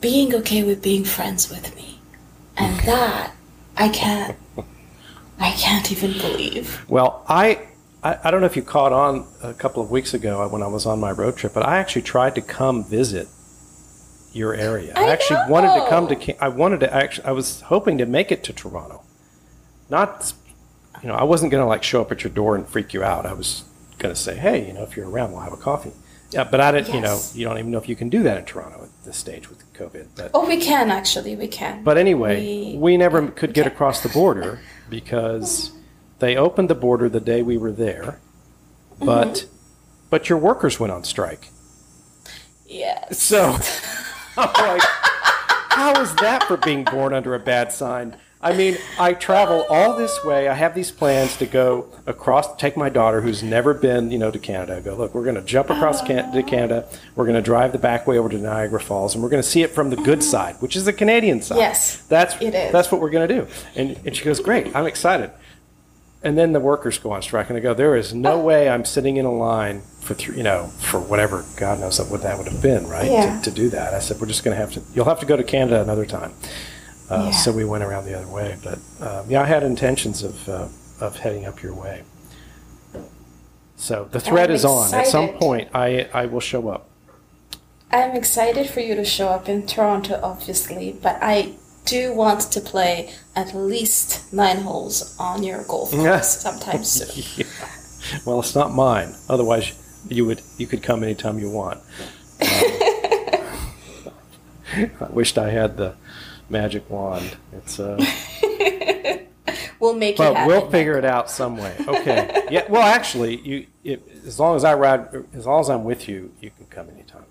being 0.00 0.34
okay 0.34 0.62
with 0.62 0.82
being 0.82 1.04
friends 1.04 1.48
with 1.48 1.74
me. 1.76 2.00
And 2.56 2.78
that 2.80 3.32
I 3.76 3.88
can't 3.88 4.36
I 5.38 5.50
can't 5.52 5.92
even 5.92 6.12
believe. 6.12 6.84
Well, 6.88 7.24
I, 7.28 7.66
I 8.02 8.18
I 8.24 8.30
don't 8.30 8.40
know 8.40 8.46
if 8.46 8.56
you 8.56 8.62
caught 8.62 8.92
on 8.92 9.26
a 9.42 9.54
couple 9.54 9.82
of 9.82 9.90
weeks 9.90 10.14
ago 10.14 10.46
when 10.48 10.62
I 10.62 10.66
was 10.66 10.86
on 10.86 10.98
my 10.98 11.12
road 11.12 11.36
trip, 11.36 11.54
but 11.54 11.64
I 11.66 11.78
actually 11.78 12.02
tried 12.02 12.34
to 12.34 12.40
come 12.40 12.84
visit 12.84 13.28
your 14.36 14.54
area. 14.54 14.92
I, 14.96 15.04
I 15.06 15.10
actually 15.10 15.40
wanted 15.48 15.74
to 15.80 15.88
come 15.88 16.06
to. 16.08 16.14
know. 16.14 16.34
I 16.40 16.48
wanted 16.48 16.80
to 16.80 16.94
actually. 16.94 17.26
I 17.26 17.32
was 17.32 17.62
hoping 17.62 17.98
to 17.98 18.06
make 18.06 18.30
it 18.30 18.44
to 18.44 18.52
Toronto. 18.52 19.02
Not, 19.88 20.32
you 21.02 21.08
know, 21.08 21.14
I 21.14 21.24
wasn't 21.24 21.50
going 21.52 21.62
to 21.62 21.66
like 21.68 21.82
show 21.82 22.00
up 22.02 22.10
at 22.12 22.22
your 22.24 22.32
door 22.32 22.54
and 22.56 22.66
freak 22.68 22.92
you 22.92 23.02
out. 23.02 23.24
I 23.26 23.32
was 23.32 23.64
going 23.98 24.14
to 24.14 24.20
say, 24.20 24.36
hey, 24.36 24.66
you 24.66 24.72
know, 24.72 24.82
if 24.82 24.96
you're 24.96 25.08
around, 25.08 25.32
we'll 25.32 25.40
have 25.42 25.52
a 25.52 25.56
coffee. 25.56 25.92
Yeah, 26.32 26.42
but 26.44 26.60
I 26.60 26.72
didn't. 26.72 26.92
You 26.94 27.00
know, 27.00 27.20
you 27.34 27.44
don't 27.46 27.58
even 27.58 27.70
know 27.70 27.78
if 27.78 27.88
you 27.88 27.94
can 27.96 28.08
do 28.08 28.22
that 28.24 28.36
in 28.36 28.44
Toronto 28.44 28.82
at 28.82 29.04
this 29.04 29.16
stage 29.16 29.48
with 29.48 29.72
COVID. 29.74 30.08
But 30.16 30.32
Oh, 30.34 30.46
we 30.46 30.56
can 30.60 30.90
actually, 30.90 31.36
we 31.36 31.46
can. 31.46 31.84
but 31.84 31.96
anyway, 31.96 32.40
we, 32.72 32.76
We- 32.78 32.96
never 32.96 33.28
could 33.28 33.54
get 33.54 33.66
across 33.66 34.02
the 34.02 34.08
border 34.08 34.58
because 34.90 35.70
they 36.18 36.36
opened 36.36 36.68
the 36.68 36.74
border 36.74 37.08
the 37.08 37.20
day 37.20 37.42
we 37.42 37.56
were 37.56 37.72
there, 37.72 38.18
but 38.98 39.28
Mm-hmm. 39.28 39.46
but 40.10 40.28
your 40.28 40.38
workers 40.38 40.80
went 40.80 40.92
on 40.92 41.04
strike. 41.04 41.48
yes. 42.66 43.22
So 43.22 43.52
I'm 44.38 44.68
like, 44.68 44.82
how 44.82 46.00
is 46.00 46.14
that 46.16 46.44
for 46.44 46.56
being 46.56 46.84
born 46.84 47.14
under 47.14 47.34
a 47.34 47.38
bad 47.40 47.72
sign? 47.72 48.16
I 48.40 48.54
mean, 48.54 48.76
I 48.98 49.14
travel 49.14 49.66
all 49.70 49.96
this 49.96 50.22
way. 50.22 50.46
I 50.46 50.54
have 50.54 50.74
these 50.74 50.90
plans 50.90 51.36
to 51.38 51.46
go 51.46 51.86
across, 52.06 52.54
take 52.56 52.76
my 52.76 52.90
daughter 52.90 53.22
who's 53.22 53.42
never 53.42 53.72
been, 53.72 54.10
you 54.10 54.18
know, 54.18 54.30
to 54.30 54.38
Canada. 54.38 54.76
I 54.76 54.80
go, 54.80 54.94
look, 54.94 55.14
we're 55.14 55.24
going 55.24 55.36
to 55.36 55.42
jump 55.42 55.70
across 55.70 56.02
can- 56.02 56.32
to 56.32 56.42
Canada. 56.42 56.86
We're 57.16 57.24
going 57.24 57.36
to 57.36 57.42
drive 57.42 57.72
the 57.72 57.78
back 57.78 58.06
way 58.06 58.18
over 58.18 58.28
to 58.28 58.38
Niagara 58.38 58.78
Falls, 58.78 59.14
and 59.14 59.24
we're 59.24 59.30
going 59.30 59.42
to 59.42 59.48
see 59.48 59.62
it 59.62 59.70
from 59.70 59.88
the 59.88 59.96
good 59.96 60.22
side, 60.22 60.56
which 60.60 60.76
is 60.76 60.84
the 60.84 60.92
Canadian 60.92 61.40
side. 61.40 61.58
Yes, 61.58 62.02
that's 62.08 62.40
it 62.40 62.54
is. 62.54 62.72
That's 62.72 62.92
what 62.92 63.00
we're 63.00 63.10
going 63.10 63.26
to 63.26 63.34
do. 63.40 63.46
And 63.74 63.98
and 64.04 64.14
she 64.14 64.22
goes, 64.24 64.38
great, 64.38 64.76
I'm 64.76 64.86
excited. 64.86 65.30
And 66.26 66.36
then 66.36 66.52
the 66.52 66.58
workers 66.58 66.98
go 66.98 67.12
on 67.12 67.22
strike, 67.22 67.50
and 67.50 67.56
I 67.56 67.60
go, 67.60 67.72
there 67.72 67.94
is 67.94 68.12
no 68.12 68.36
way 68.36 68.68
I'm 68.68 68.84
sitting 68.84 69.16
in 69.16 69.24
a 69.24 69.32
line 69.32 69.82
for 70.00 70.14
three, 70.14 70.36
you 70.36 70.42
know, 70.42 70.72
for 70.80 70.98
whatever 70.98 71.44
God 71.56 71.78
knows 71.78 72.00
what 72.00 72.22
that 72.22 72.36
would 72.36 72.48
have 72.48 72.60
been, 72.60 72.88
right? 72.88 73.08
Yeah. 73.08 73.38
To, 73.38 73.48
to 73.48 73.56
do 73.56 73.68
that, 73.70 73.94
I 73.94 74.00
said, 74.00 74.20
we're 74.20 74.26
just 74.26 74.42
going 74.42 74.56
to 74.56 74.60
have 74.60 74.72
to. 74.72 74.82
You'll 74.92 75.04
have 75.04 75.20
to 75.20 75.26
go 75.26 75.36
to 75.36 75.44
Canada 75.44 75.80
another 75.80 76.04
time. 76.04 76.32
Uh, 77.08 77.26
Yeah. 77.26 77.30
So 77.30 77.52
we 77.52 77.64
went 77.64 77.84
around 77.84 78.06
the 78.06 78.18
other 78.18 78.26
way, 78.26 78.56
but 78.64 78.80
um, 79.00 79.30
yeah, 79.30 79.42
I 79.42 79.44
had 79.44 79.62
intentions 79.62 80.24
of 80.24 80.48
uh, 80.48 80.66
of 81.00 81.16
heading 81.16 81.44
up 81.46 81.62
your 81.62 81.74
way. 81.74 82.02
So 83.76 84.08
the 84.10 84.18
thread 84.18 84.50
I'm 84.50 84.56
is 84.56 84.64
on. 84.64 84.92
At 84.94 85.06
some 85.06 85.28
point, 85.34 85.68
I 85.74 86.08
I 86.12 86.26
will 86.26 86.40
show 86.40 86.68
up. 86.68 86.88
I'm 87.92 88.16
excited 88.16 88.68
for 88.68 88.80
you 88.80 88.96
to 88.96 89.04
show 89.04 89.28
up 89.28 89.48
in 89.48 89.64
Toronto, 89.64 90.18
obviously, 90.24 90.98
but 91.00 91.18
I 91.22 91.54
do 91.86 92.12
want 92.12 92.40
to 92.52 92.60
play 92.60 93.14
at 93.34 93.54
least 93.54 94.32
nine 94.32 94.58
holes 94.58 95.16
on 95.18 95.42
your 95.42 95.64
golf 95.64 95.90
course 95.92 96.40
sometime 96.40 96.84
soon. 96.96 97.24
Yeah. 97.36 97.46
Well, 98.24 98.40
it's 98.40 98.54
not 98.54 98.72
mine. 98.72 99.14
Otherwise, 99.28 99.72
you 100.08 100.24
would 100.26 100.42
you 100.58 100.66
could 100.66 100.82
come 100.82 101.02
anytime 101.02 101.38
you 101.38 101.50
want. 101.50 101.78
Um, 102.40 102.46
I 105.00 105.08
wished 105.10 105.38
I 105.38 105.50
had 105.50 105.76
the 105.76 105.94
magic 106.50 106.88
wand. 106.90 107.36
It's 107.52 107.80
uh, 107.80 107.96
We'll 109.78 109.94
make 109.94 110.14
it 110.14 110.18
but 110.18 110.34
happen. 110.34 110.46
we'll 110.48 110.70
figure 110.70 110.96
it 110.98 111.04
out 111.04 111.30
some 111.30 111.56
way. 111.58 111.74
Okay. 111.86 112.46
Yeah. 112.50 112.64
Well, 112.68 112.82
actually, 112.82 113.36
you 113.40 113.66
if, 113.84 114.00
as 114.26 114.40
long 114.40 114.56
as 114.56 114.64
I 114.64 114.74
ride, 114.74 115.08
as 115.34 115.46
long 115.46 115.60
as 115.60 115.68
I'm 115.68 115.84
with 115.84 116.08
you, 116.08 116.32
you 116.40 116.50
can 116.50 116.66
come 116.66 116.88
anytime. 116.90 117.24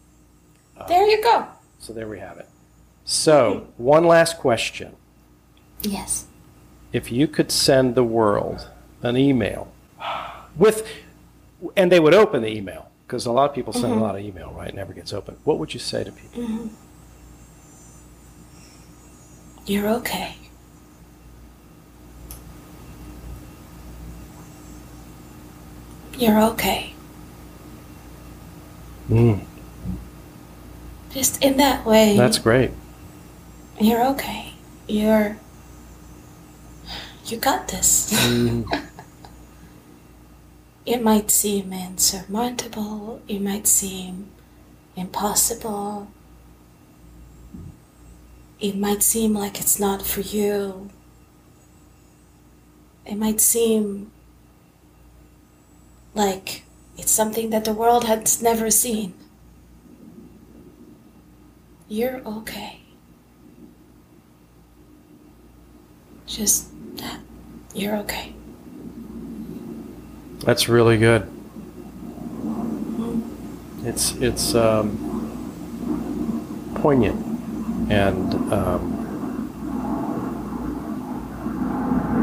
There 0.88 1.08
you 1.08 1.24
go. 1.24 1.48
So 1.80 1.94
there 1.94 2.08
we 2.08 2.20
have 2.20 2.38
it. 2.38 2.48
So 3.06 3.68
one 3.78 4.06
last 4.06 4.38
question: 4.40 4.96
Yes. 5.82 6.26
If 6.92 7.12
you 7.12 7.28
could 7.28 7.52
send 7.52 7.94
the 7.96 8.04
world 8.04 8.70
an 9.04 9.16
email 9.16 9.72
with, 10.58 10.88
and 11.78 11.92
they 11.92 12.00
would 12.00 12.14
open 12.16 12.42
the 12.42 12.50
email 12.50 12.90
because 13.06 13.26
a 13.26 13.32
lot 13.32 13.50
of 13.50 13.56
people 13.56 13.74
send 13.74 13.94
a 13.94 13.98
lot 13.98 14.16
of 14.16 14.22
email, 14.22 14.52
right? 14.52 14.70
It 14.70 14.76
never 14.76 14.94
gets 14.94 15.14
opened. 15.14 15.38
What 15.44 15.60
would 15.60 15.74
you 15.74 15.80
say 15.80 16.04
to 16.04 16.12
people? 16.12 16.70
You're 19.68 19.88
okay. 19.90 20.36
You're 26.18 26.42
okay. 26.42 26.94
Mm, 29.10 29.42
Just 31.12 31.44
in 31.44 31.58
that 31.58 31.86
way. 31.86 32.16
that's 32.18 32.40
great. 32.40 32.72
You're 33.80 34.06
okay. 34.08 34.54
You're. 34.88 35.38
You 37.26 37.38
got 37.38 37.68
this. 37.68 38.14
Mm, 38.14 38.66
It 40.86 41.02
might 41.02 41.32
seem 41.32 41.74
insurmountable, 41.74 43.20
it 43.28 43.40
might 43.42 43.66
seem 43.66 44.30
impossible, 44.96 46.10
it 48.60 48.78
might 48.78 49.02
seem 49.02 49.34
like 49.34 49.60
it's 49.60 49.80
not 49.80 50.04
for 50.04 50.22
you, 50.22 50.92
it 53.04 53.16
might 53.16 53.42
seem 53.42 54.12
like 56.14 56.64
it's 56.98 57.12
something 57.12 57.50
that 57.50 57.66
the 57.66 57.74
world 57.74 58.04
has 58.06 58.42
never 58.42 58.70
seen. 58.70 59.16
You're 61.88 62.22
okay. 62.26 62.85
Just 66.28 66.68
that. 66.98 67.20
You're 67.74 67.98
okay. 67.98 68.34
That's 70.40 70.68
really 70.70 70.98
good. 70.98 71.28
It's 73.84 74.14
it's 74.16 74.56
um, 74.56 74.98
poignant 76.76 77.24
and 77.92 78.34
um, 78.52 78.92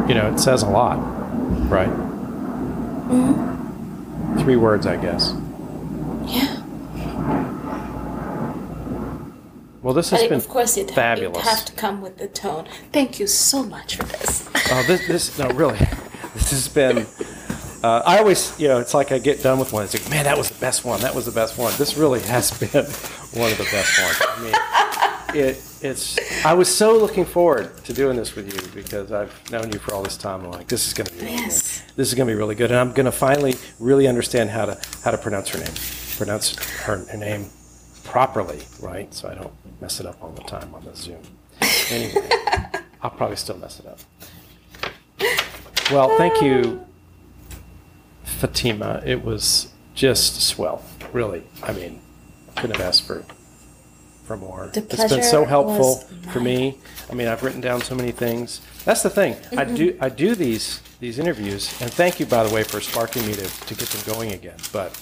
you 0.09 0.15
know 0.15 0.33
it 0.33 0.39
says 0.39 0.63
a 0.63 0.69
lot, 0.69 0.97
right? 1.71 1.91
Three 4.43 4.57
words, 4.57 4.87
I 4.87 4.97
guess. 4.97 5.35
Yeah. 6.27 6.63
Well, 9.83 9.95
this 9.95 10.11
has 10.11 10.21
But 10.23 10.29
been 10.31 10.39
of 10.39 10.49
course, 10.49 10.77
it 10.77 10.91
fabulous. 10.91 11.39
It 11.39 11.45
have 11.45 11.65
to 11.65 11.73
come 11.73 12.01
with 12.03 12.17
the 12.19 12.29
tone. 12.29 12.67
Thank 12.93 13.19
you 13.19 13.27
so 13.27 13.65
much 13.65 13.97
for 13.97 14.05
this. 14.05 14.49
Oh, 14.71 14.85
this, 14.87 15.07
this, 15.09 15.39
no, 15.39 15.49
really, 15.51 15.79
this 16.35 16.51
has 16.51 16.69
been. 16.69 17.07
Uh, 17.83 18.01
I 18.07 18.19
always, 18.19 18.59
you 18.61 18.69
know, 18.69 18.79
it's 18.79 18.95
like 18.95 19.11
I 19.11 19.19
get 19.19 19.43
done 19.43 19.59
with 19.59 19.73
one. 19.73 19.83
It's 19.83 19.93
like, 19.95 20.09
man, 20.09 20.25
that 20.25 20.39
was 20.39 20.51
the 20.51 20.61
best 20.61 20.85
one. 20.85 21.01
That 21.01 21.17
was 21.17 21.27
the 21.27 21.33
best 21.33 21.59
one. 21.59 21.73
This 21.79 21.97
really 21.97 22.21
has 22.21 22.51
been 22.61 22.85
one 23.41 23.51
of 23.51 23.59
the 23.59 23.69
best 23.73 24.01
ones. 24.01 24.23
I 24.23 25.33
mean, 25.35 25.45
it, 25.45 25.63
it's. 25.83 26.45
I 26.47 26.53
was 26.53 26.73
so 26.73 26.97
looking 26.97 27.25
forward 27.25 27.77
to 27.85 27.93
doing 27.93 28.17
this 28.17 28.37
with 28.37 28.55
you 28.55 28.71
because 28.81 29.11
I've 29.11 29.33
known 29.51 29.73
you 29.73 29.81
for 29.81 29.95
all 29.95 30.05
this 30.05 30.17
time. 30.17 30.45
I'm 30.45 30.53
like, 30.53 30.69
this 30.69 30.87
is 30.87 30.95
going 30.95 31.07
to 31.09 31.13
be 31.15 31.21
really 31.23 31.33
Yes. 31.33 31.81
good. 31.81 31.97
This 31.97 32.09
is 32.09 32.15
going 32.15 32.29
to 32.29 32.33
be 32.33 32.39
really 32.39 32.55
good, 32.55 32.71
and 32.71 32.79
I'm 32.79 32.93
going 32.93 33.07
to 33.07 33.13
finally 33.13 33.57
really 33.81 34.07
understand 34.07 34.51
how 34.51 34.67
to 34.67 34.81
how 35.03 35.11
to 35.11 35.19
pronounce 35.19 35.49
her 35.49 35.59
name, 35.59 35.75
pronounce 36.19 36.55
her, 36.85 36.99
her 36.99 37.17
name 37.17 37.51
properly, 38.05 38.61
right? 38.81 39.13
So 39.15 39.29
I 39.29 39.35
don't 39.35 39.53
mess 39.81 40.01
it 40.01 40.07
up 40.07 40.23
all 40.23 40.31
the 40.31 40.43
time 40.43 40.75
on 40.75 40.85
the 40.85 40.95
Zoom. 40.97 41.23
Anyway, 41.91 42.29
I'll 43.03 43.11
probably 43.11 43.37
still 43.37 43.59
mess 43.59 43.81
it 43.81 43.87
up. 43.87 43.99
Well, 45.91 46.17
thank 46.17 46.41
you, 46.43 46.85
Fatima. 48.25 49.03
It 49.05 49.25
was 49.25 49.73
just 49.95 50.41
swell, 50.43 50.83
really. 51.13 51.43
I 51.63 51.73
mean, 51.73 52.01
couldn't 52.57 52.77
have 52.77 52.87
asked 52.87 53.07
for 53.07 53.25
for 54.25 54.37
more. 54.37 54.69
The 54.73 54.81
it's 54.81 55.13
been 55.13 55.23
so 55.23 55.45
helpful 55.45 55.97
for 56.33 56.41
me. 56.41 56.79
I 57.11 57.15
mean, 57.15 57.27
I've 57.29 57.43
written 57.43 57.61
down 57.61 57.81
so 57.83 57.95
many 57.95 58.13
things. 58.13 58.61
That's 58.85 59.03
the 59.03 59.11
thing. 59.11 59.35
I 59.53 59.65
Mm-hmm. 59.65 59.75
do 59.75 59.99
I 60.01 60.09
do 60.09 60.35
these 60.35 60.81
these 61.01 61.19
interviews, 61.19 61.69
and 61.83 61.91
thank 61.93 62.21
you, 62.21 62.27
by 62.27 62.45
the 62.45 62.55
way, 62.55 62.63
for 62.63 62.81
sparking 62.81 63.27
me 63.27 63.35
to, 63.35 63.43
to 63.67 63.75
get 63.75 63.89
them 63.89 64.15
going 64.15 64.33
again. 64.33 64.57
But 64.73 64.93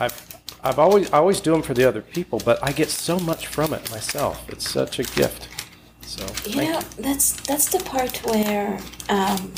I've 0.00 0.23
I've 0.64 0.78
always 0.78 1.12
I 1.12 1.18
always 1.18 1.40
do 1.40 1.52
them 1.52 1.62
for 1.62 1.74
the 1.74 1.84
other 1.84 2.00
people, 2.00 2.40
but 2.42 2.58
I 2.62 2.72
get 2.72 2.88
so 2.88 3.18
much 3.18 3.46
from 3.48 3.74
it 3.74 3.90
myself. 3.90 4.48
It's 4.48 4.68
such 4.68 4.98
a 4.98 5.04
gift. 5.04 5.48
So 6.00 6.26
You 6.48 6.72
know, 6.72 6.80
that's 6.98 7.32
that's 7.42 7.68
the 7.68 7.80
part 7.84 8.16
where, 8.24 8.78
um, 9.10 9.52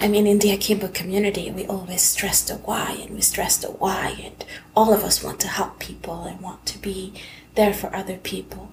I 0.00 0.08
mean, 0.08 0.26
in 0.26 0.40
the 0.40 0.50
Akimbo 0.50 0.88
community, 0.88 1.52
we 1.52 1.66
always 1.66 2.02
stress 2.02 2.42
the 2.42 2.56
why, 2.56 2.98
and 3.02 3.14
we 3.14 3.20
stress 3.20 3.58
the 3.58 3.68
why, 3.68 4.20
and 4.24 4.44
all 4.74 4.92
of 4.92 5.04
us 5.04 5.22
want 5.22 5.38
to 5.40 5.48
help 5.48 5.78
people 5.78 6.24
and 6.24 6.40
want 6.40 6.66
to 6.66 6.78
be 6.78 7.12
there 7.54 7.72
for 7.72 7.94
other 7.94 8.16
people. 8.16 8.72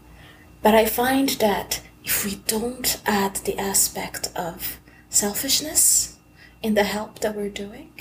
But 0.64 0.74
I 0.74 0.86
find 0.86 1.30
that 1.30 1.82
if 2.04 2.26
we 2.26 2.36
don't 2.48 3.00
add 3.06 3.36
the 3.38 3.60
aspect 3.60 4.32
of 4.36 4.80
selfishness 5.10 6.18
in 6.64 6.74
the 6.74 6.86
help 6.86 7.20
that 7.20 7.36
we're 7.36 7.50
doing, 7.50 7.92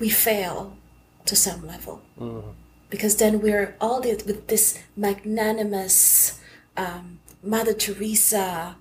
we 0.00 0.08
fail 0.08 0.76
to 1.26 1.36
some 1.36 1.66
level. 1.66 2.02
Because 2.90 3.16
then 3.16 3.40
we're 3.40 3.74
all 3.80 4.00
with 4.02 4.46
this 4.48 4.78
magnanimous 4.96 6.40
um, 6.76 7.18
Mother 7.42 7.72
Teresa 7.72 8.76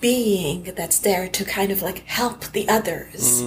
being 0.00 0.64
that's 0.76 0.98
there 0.98 1.28
to 1.28 1.44
kind 1.44 1.70
of 1.72 1.82
like 1.82 2.00
help 2.06 2.44
the 2.52 2.68
others. 2.68 3.42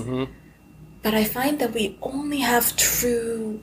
But 1.03 1.13
I 1.13 1.23
find 1.23 1.59
that 1.59 1.73
we 1.73 1.97
only 2.01 2.39
have 2.39 2.75
true 2.75 3.61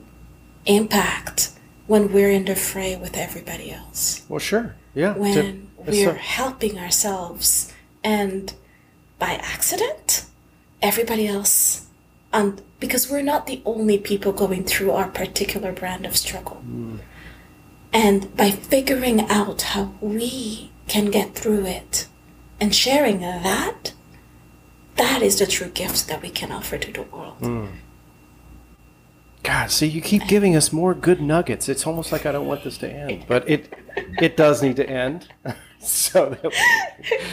impact 0.65 1.51
when 1.87 2.11
we're 2.11 2.31
in 2.31 2.45
the 2.45 2.55
fray 2.55 2.95
with 2.95 3.15
everybody 3.15 3.71
else 3.71 4.23
Well, 4.27 4.39
sure. 4.39 4.75
Yeah. 4.95 5.13
when 5.15 5.69
It's 5.79 5.89
we're 5.97 6.13
so- 6.13 6.13
helping 6.15 6.79
ourselves 6.79 7.71
and 8.03 8.51
by 9.19 9.33
accident 9.35 10.25
everybody 10.81 11.27
else 11.27 11.84
and 12.35 12.61
because 12.79 13.09
we're 13.09 13.21
not 13.21 13.47
the 13.47 13.61
only 13.65 13.97
people 13.97 14.33
going 14.33 14.63
through 14.63 14.91
our 14.91 15.07
particular 15.07 15.71
brand 15.71 16.05
of 16.05 16.15
struggle 16.17 16.61
and 17.93 18.35
by 18.35 18.51
figuring 18.51 19.21
out 19.29 19.61
how 19.61 19.93
we 20.01 20.69
can 20.87 21.05
get 21.09 21.33
through 21.33 21.65
it 21.65 22.07
and 22.59 22.75
sharing 22.75 23.21
that 23.21 23.93
that 24.97 25.21
is 25.21 25.39
the 25.39 25.47
true 25.47 25.69
gift 25.69 26.07
that 26.07 26.21
we 26.21 26.29
can 26.29 26.51
offer 26.51 26.77
to 26.77 26.91
the 26.91 27.03
world 27.03 27.39
Mm. 27.41 27.69
God, 29.43 29.69
see, 29.69 29.85
you 29.85 30.01
keep 30.01 30.25
giving 30.25 30.55
us 30.55 30.73
more 30.73 30.95
good 30.95 31.21
nuggets. 31.21 31.69
It's 31.69 31.85
almost 31.85 32.11
like 32.11 32.25
I 32.25 32.31
don't 32.31 32.47
want 32.47 32.63
this 32.63 32.79
to 32.79 32.89
end, 32.91 33.25
but 33.27 33.47
it 33.47 33.71
it 34.19 34.35
does 34.35 34.63
need 34.63 34.75
to 34.77 34.89
end. 34.89 35.27
so 35.85 36.29
that, 36.29 36.53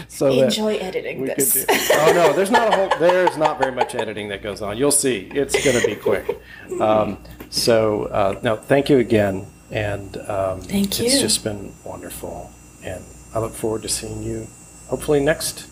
so 0.09 0.35
that 0.35 0.45
enjoy 0.45 0.77
editing 0.77 1.21
we 1.21 1.29
could 1.29 1.37
this 1.39 1.53
do. 1.53 1.65
Oh 1.69 2.13
no, 2.15 2.33
there's 2.33 2.51
not 2.51 2.73
a 2.73 2.77
whole. 2.77 2.99
There's 2.99 3.37
not 3.37 3.59
very 3.59 3.73
much 3.73 3.95
editing 3.95 4.29
that 4.29 4.43
goes 4.43 4.63
on. 4.63 4.77
You'll 4.77 4.91
see. 4.91 5.29
It's 5.33 5.65
going 5.65 5.81
to 5.81 5.87
be 5.87 5.97
quick. 5.97 6.39
Um, 6.81 7.19
so 7.51 8.05
uh, 8.05 8.41
no, 8.43 8.57
thank 8.57 8.89
you 8.89 8.97
again, 8.99 9.47
and 9.71 10.17
um, 10.29 10.63
Thank 10.63 10.99
It's 11.01 11.21
just 11.21 11.45
been 11.45 11.73
wonderful, 11.85 12.51
and 12.83 13.05
I 13.35 13.41
look 13.41 13.53
forward 13.53 13.83
to 13.83 13.89
seeing 13.91 14.23
you. 14.23 14.47
Hopefully 14.89 15.21
next 15.21 15.69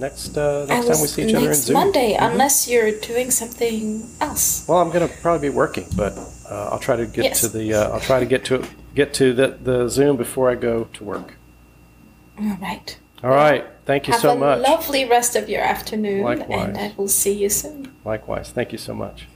next 0.00 0.36
uh, 0.36 0.66
next 0.66 0.86
time 0.88 1.00
we 1.00 1.06
see 1.06 1.28
each 1.28 1.34
other 1.34 1.48
in 1.48 1.54
Zoom. 1.54 1.74
Monday, 1.74 2.16
Mhm. 2.18 2.32
unless 2.32 2.68
you're 2.68 2.90
doing 3.00 3.30
something 3.30 4.02
else. 4.20 4.66
Well, 4.66 4.78
I'm 4.78 4.90
going 4.90 5.08
to 5.08 5.14
probably 5.22 5.48
be 5.48 5.54
working, 5.54 5.86
but 5.96 6.12
uh, 6.50 6.70
I'll 6.72 6.78
try 6.80 6.96
to 6.96 7.06
get 7.06 7.24
Yes. 7.24 7.40
to 7.42 7.48
the. 7.48 7.72
Uh, 7.74 7.90
I'll 7.90 8.00
try 8.00 8.18
to 8.18 8.26
get 8.26 8.44
to 8.46 8.64
get 8.94 9.14
to 9.14 9.32
the, 9.32 9.58
the 9.62 9.88
Zoom 9.88 10.16
before 10.16 10.50
I 10.50 10.56
go 10.56 10.84
to 10.94 11.04
work. 11.04 11.34
All 12.40 12.56
right. 12.60 12.98
All 13.22 13.30
right. 13.30 13.64
Thank 13.84 14.06
you 14.06 14.12
Have 14.12 14.22
so 14.22 14.32
a 14.36 14.56
lovely 14.56 15.04
rest 15.04 15.36
of 15.36 15.48
your 15.48 15.60
afternoon, 15.62 16.22
Likewise. 16.22 16.68
and 16.68 16.78
I 16.78 16.94
will 16.96 17.08
see 17.08 17.34
you 17.34 17.50
soon. 17.50 17.92
Likewise. 18.04 18.50
Thank 18.50 18.72
you 18.72 18.78
so 18.78 18.94
much. 18.94 19.26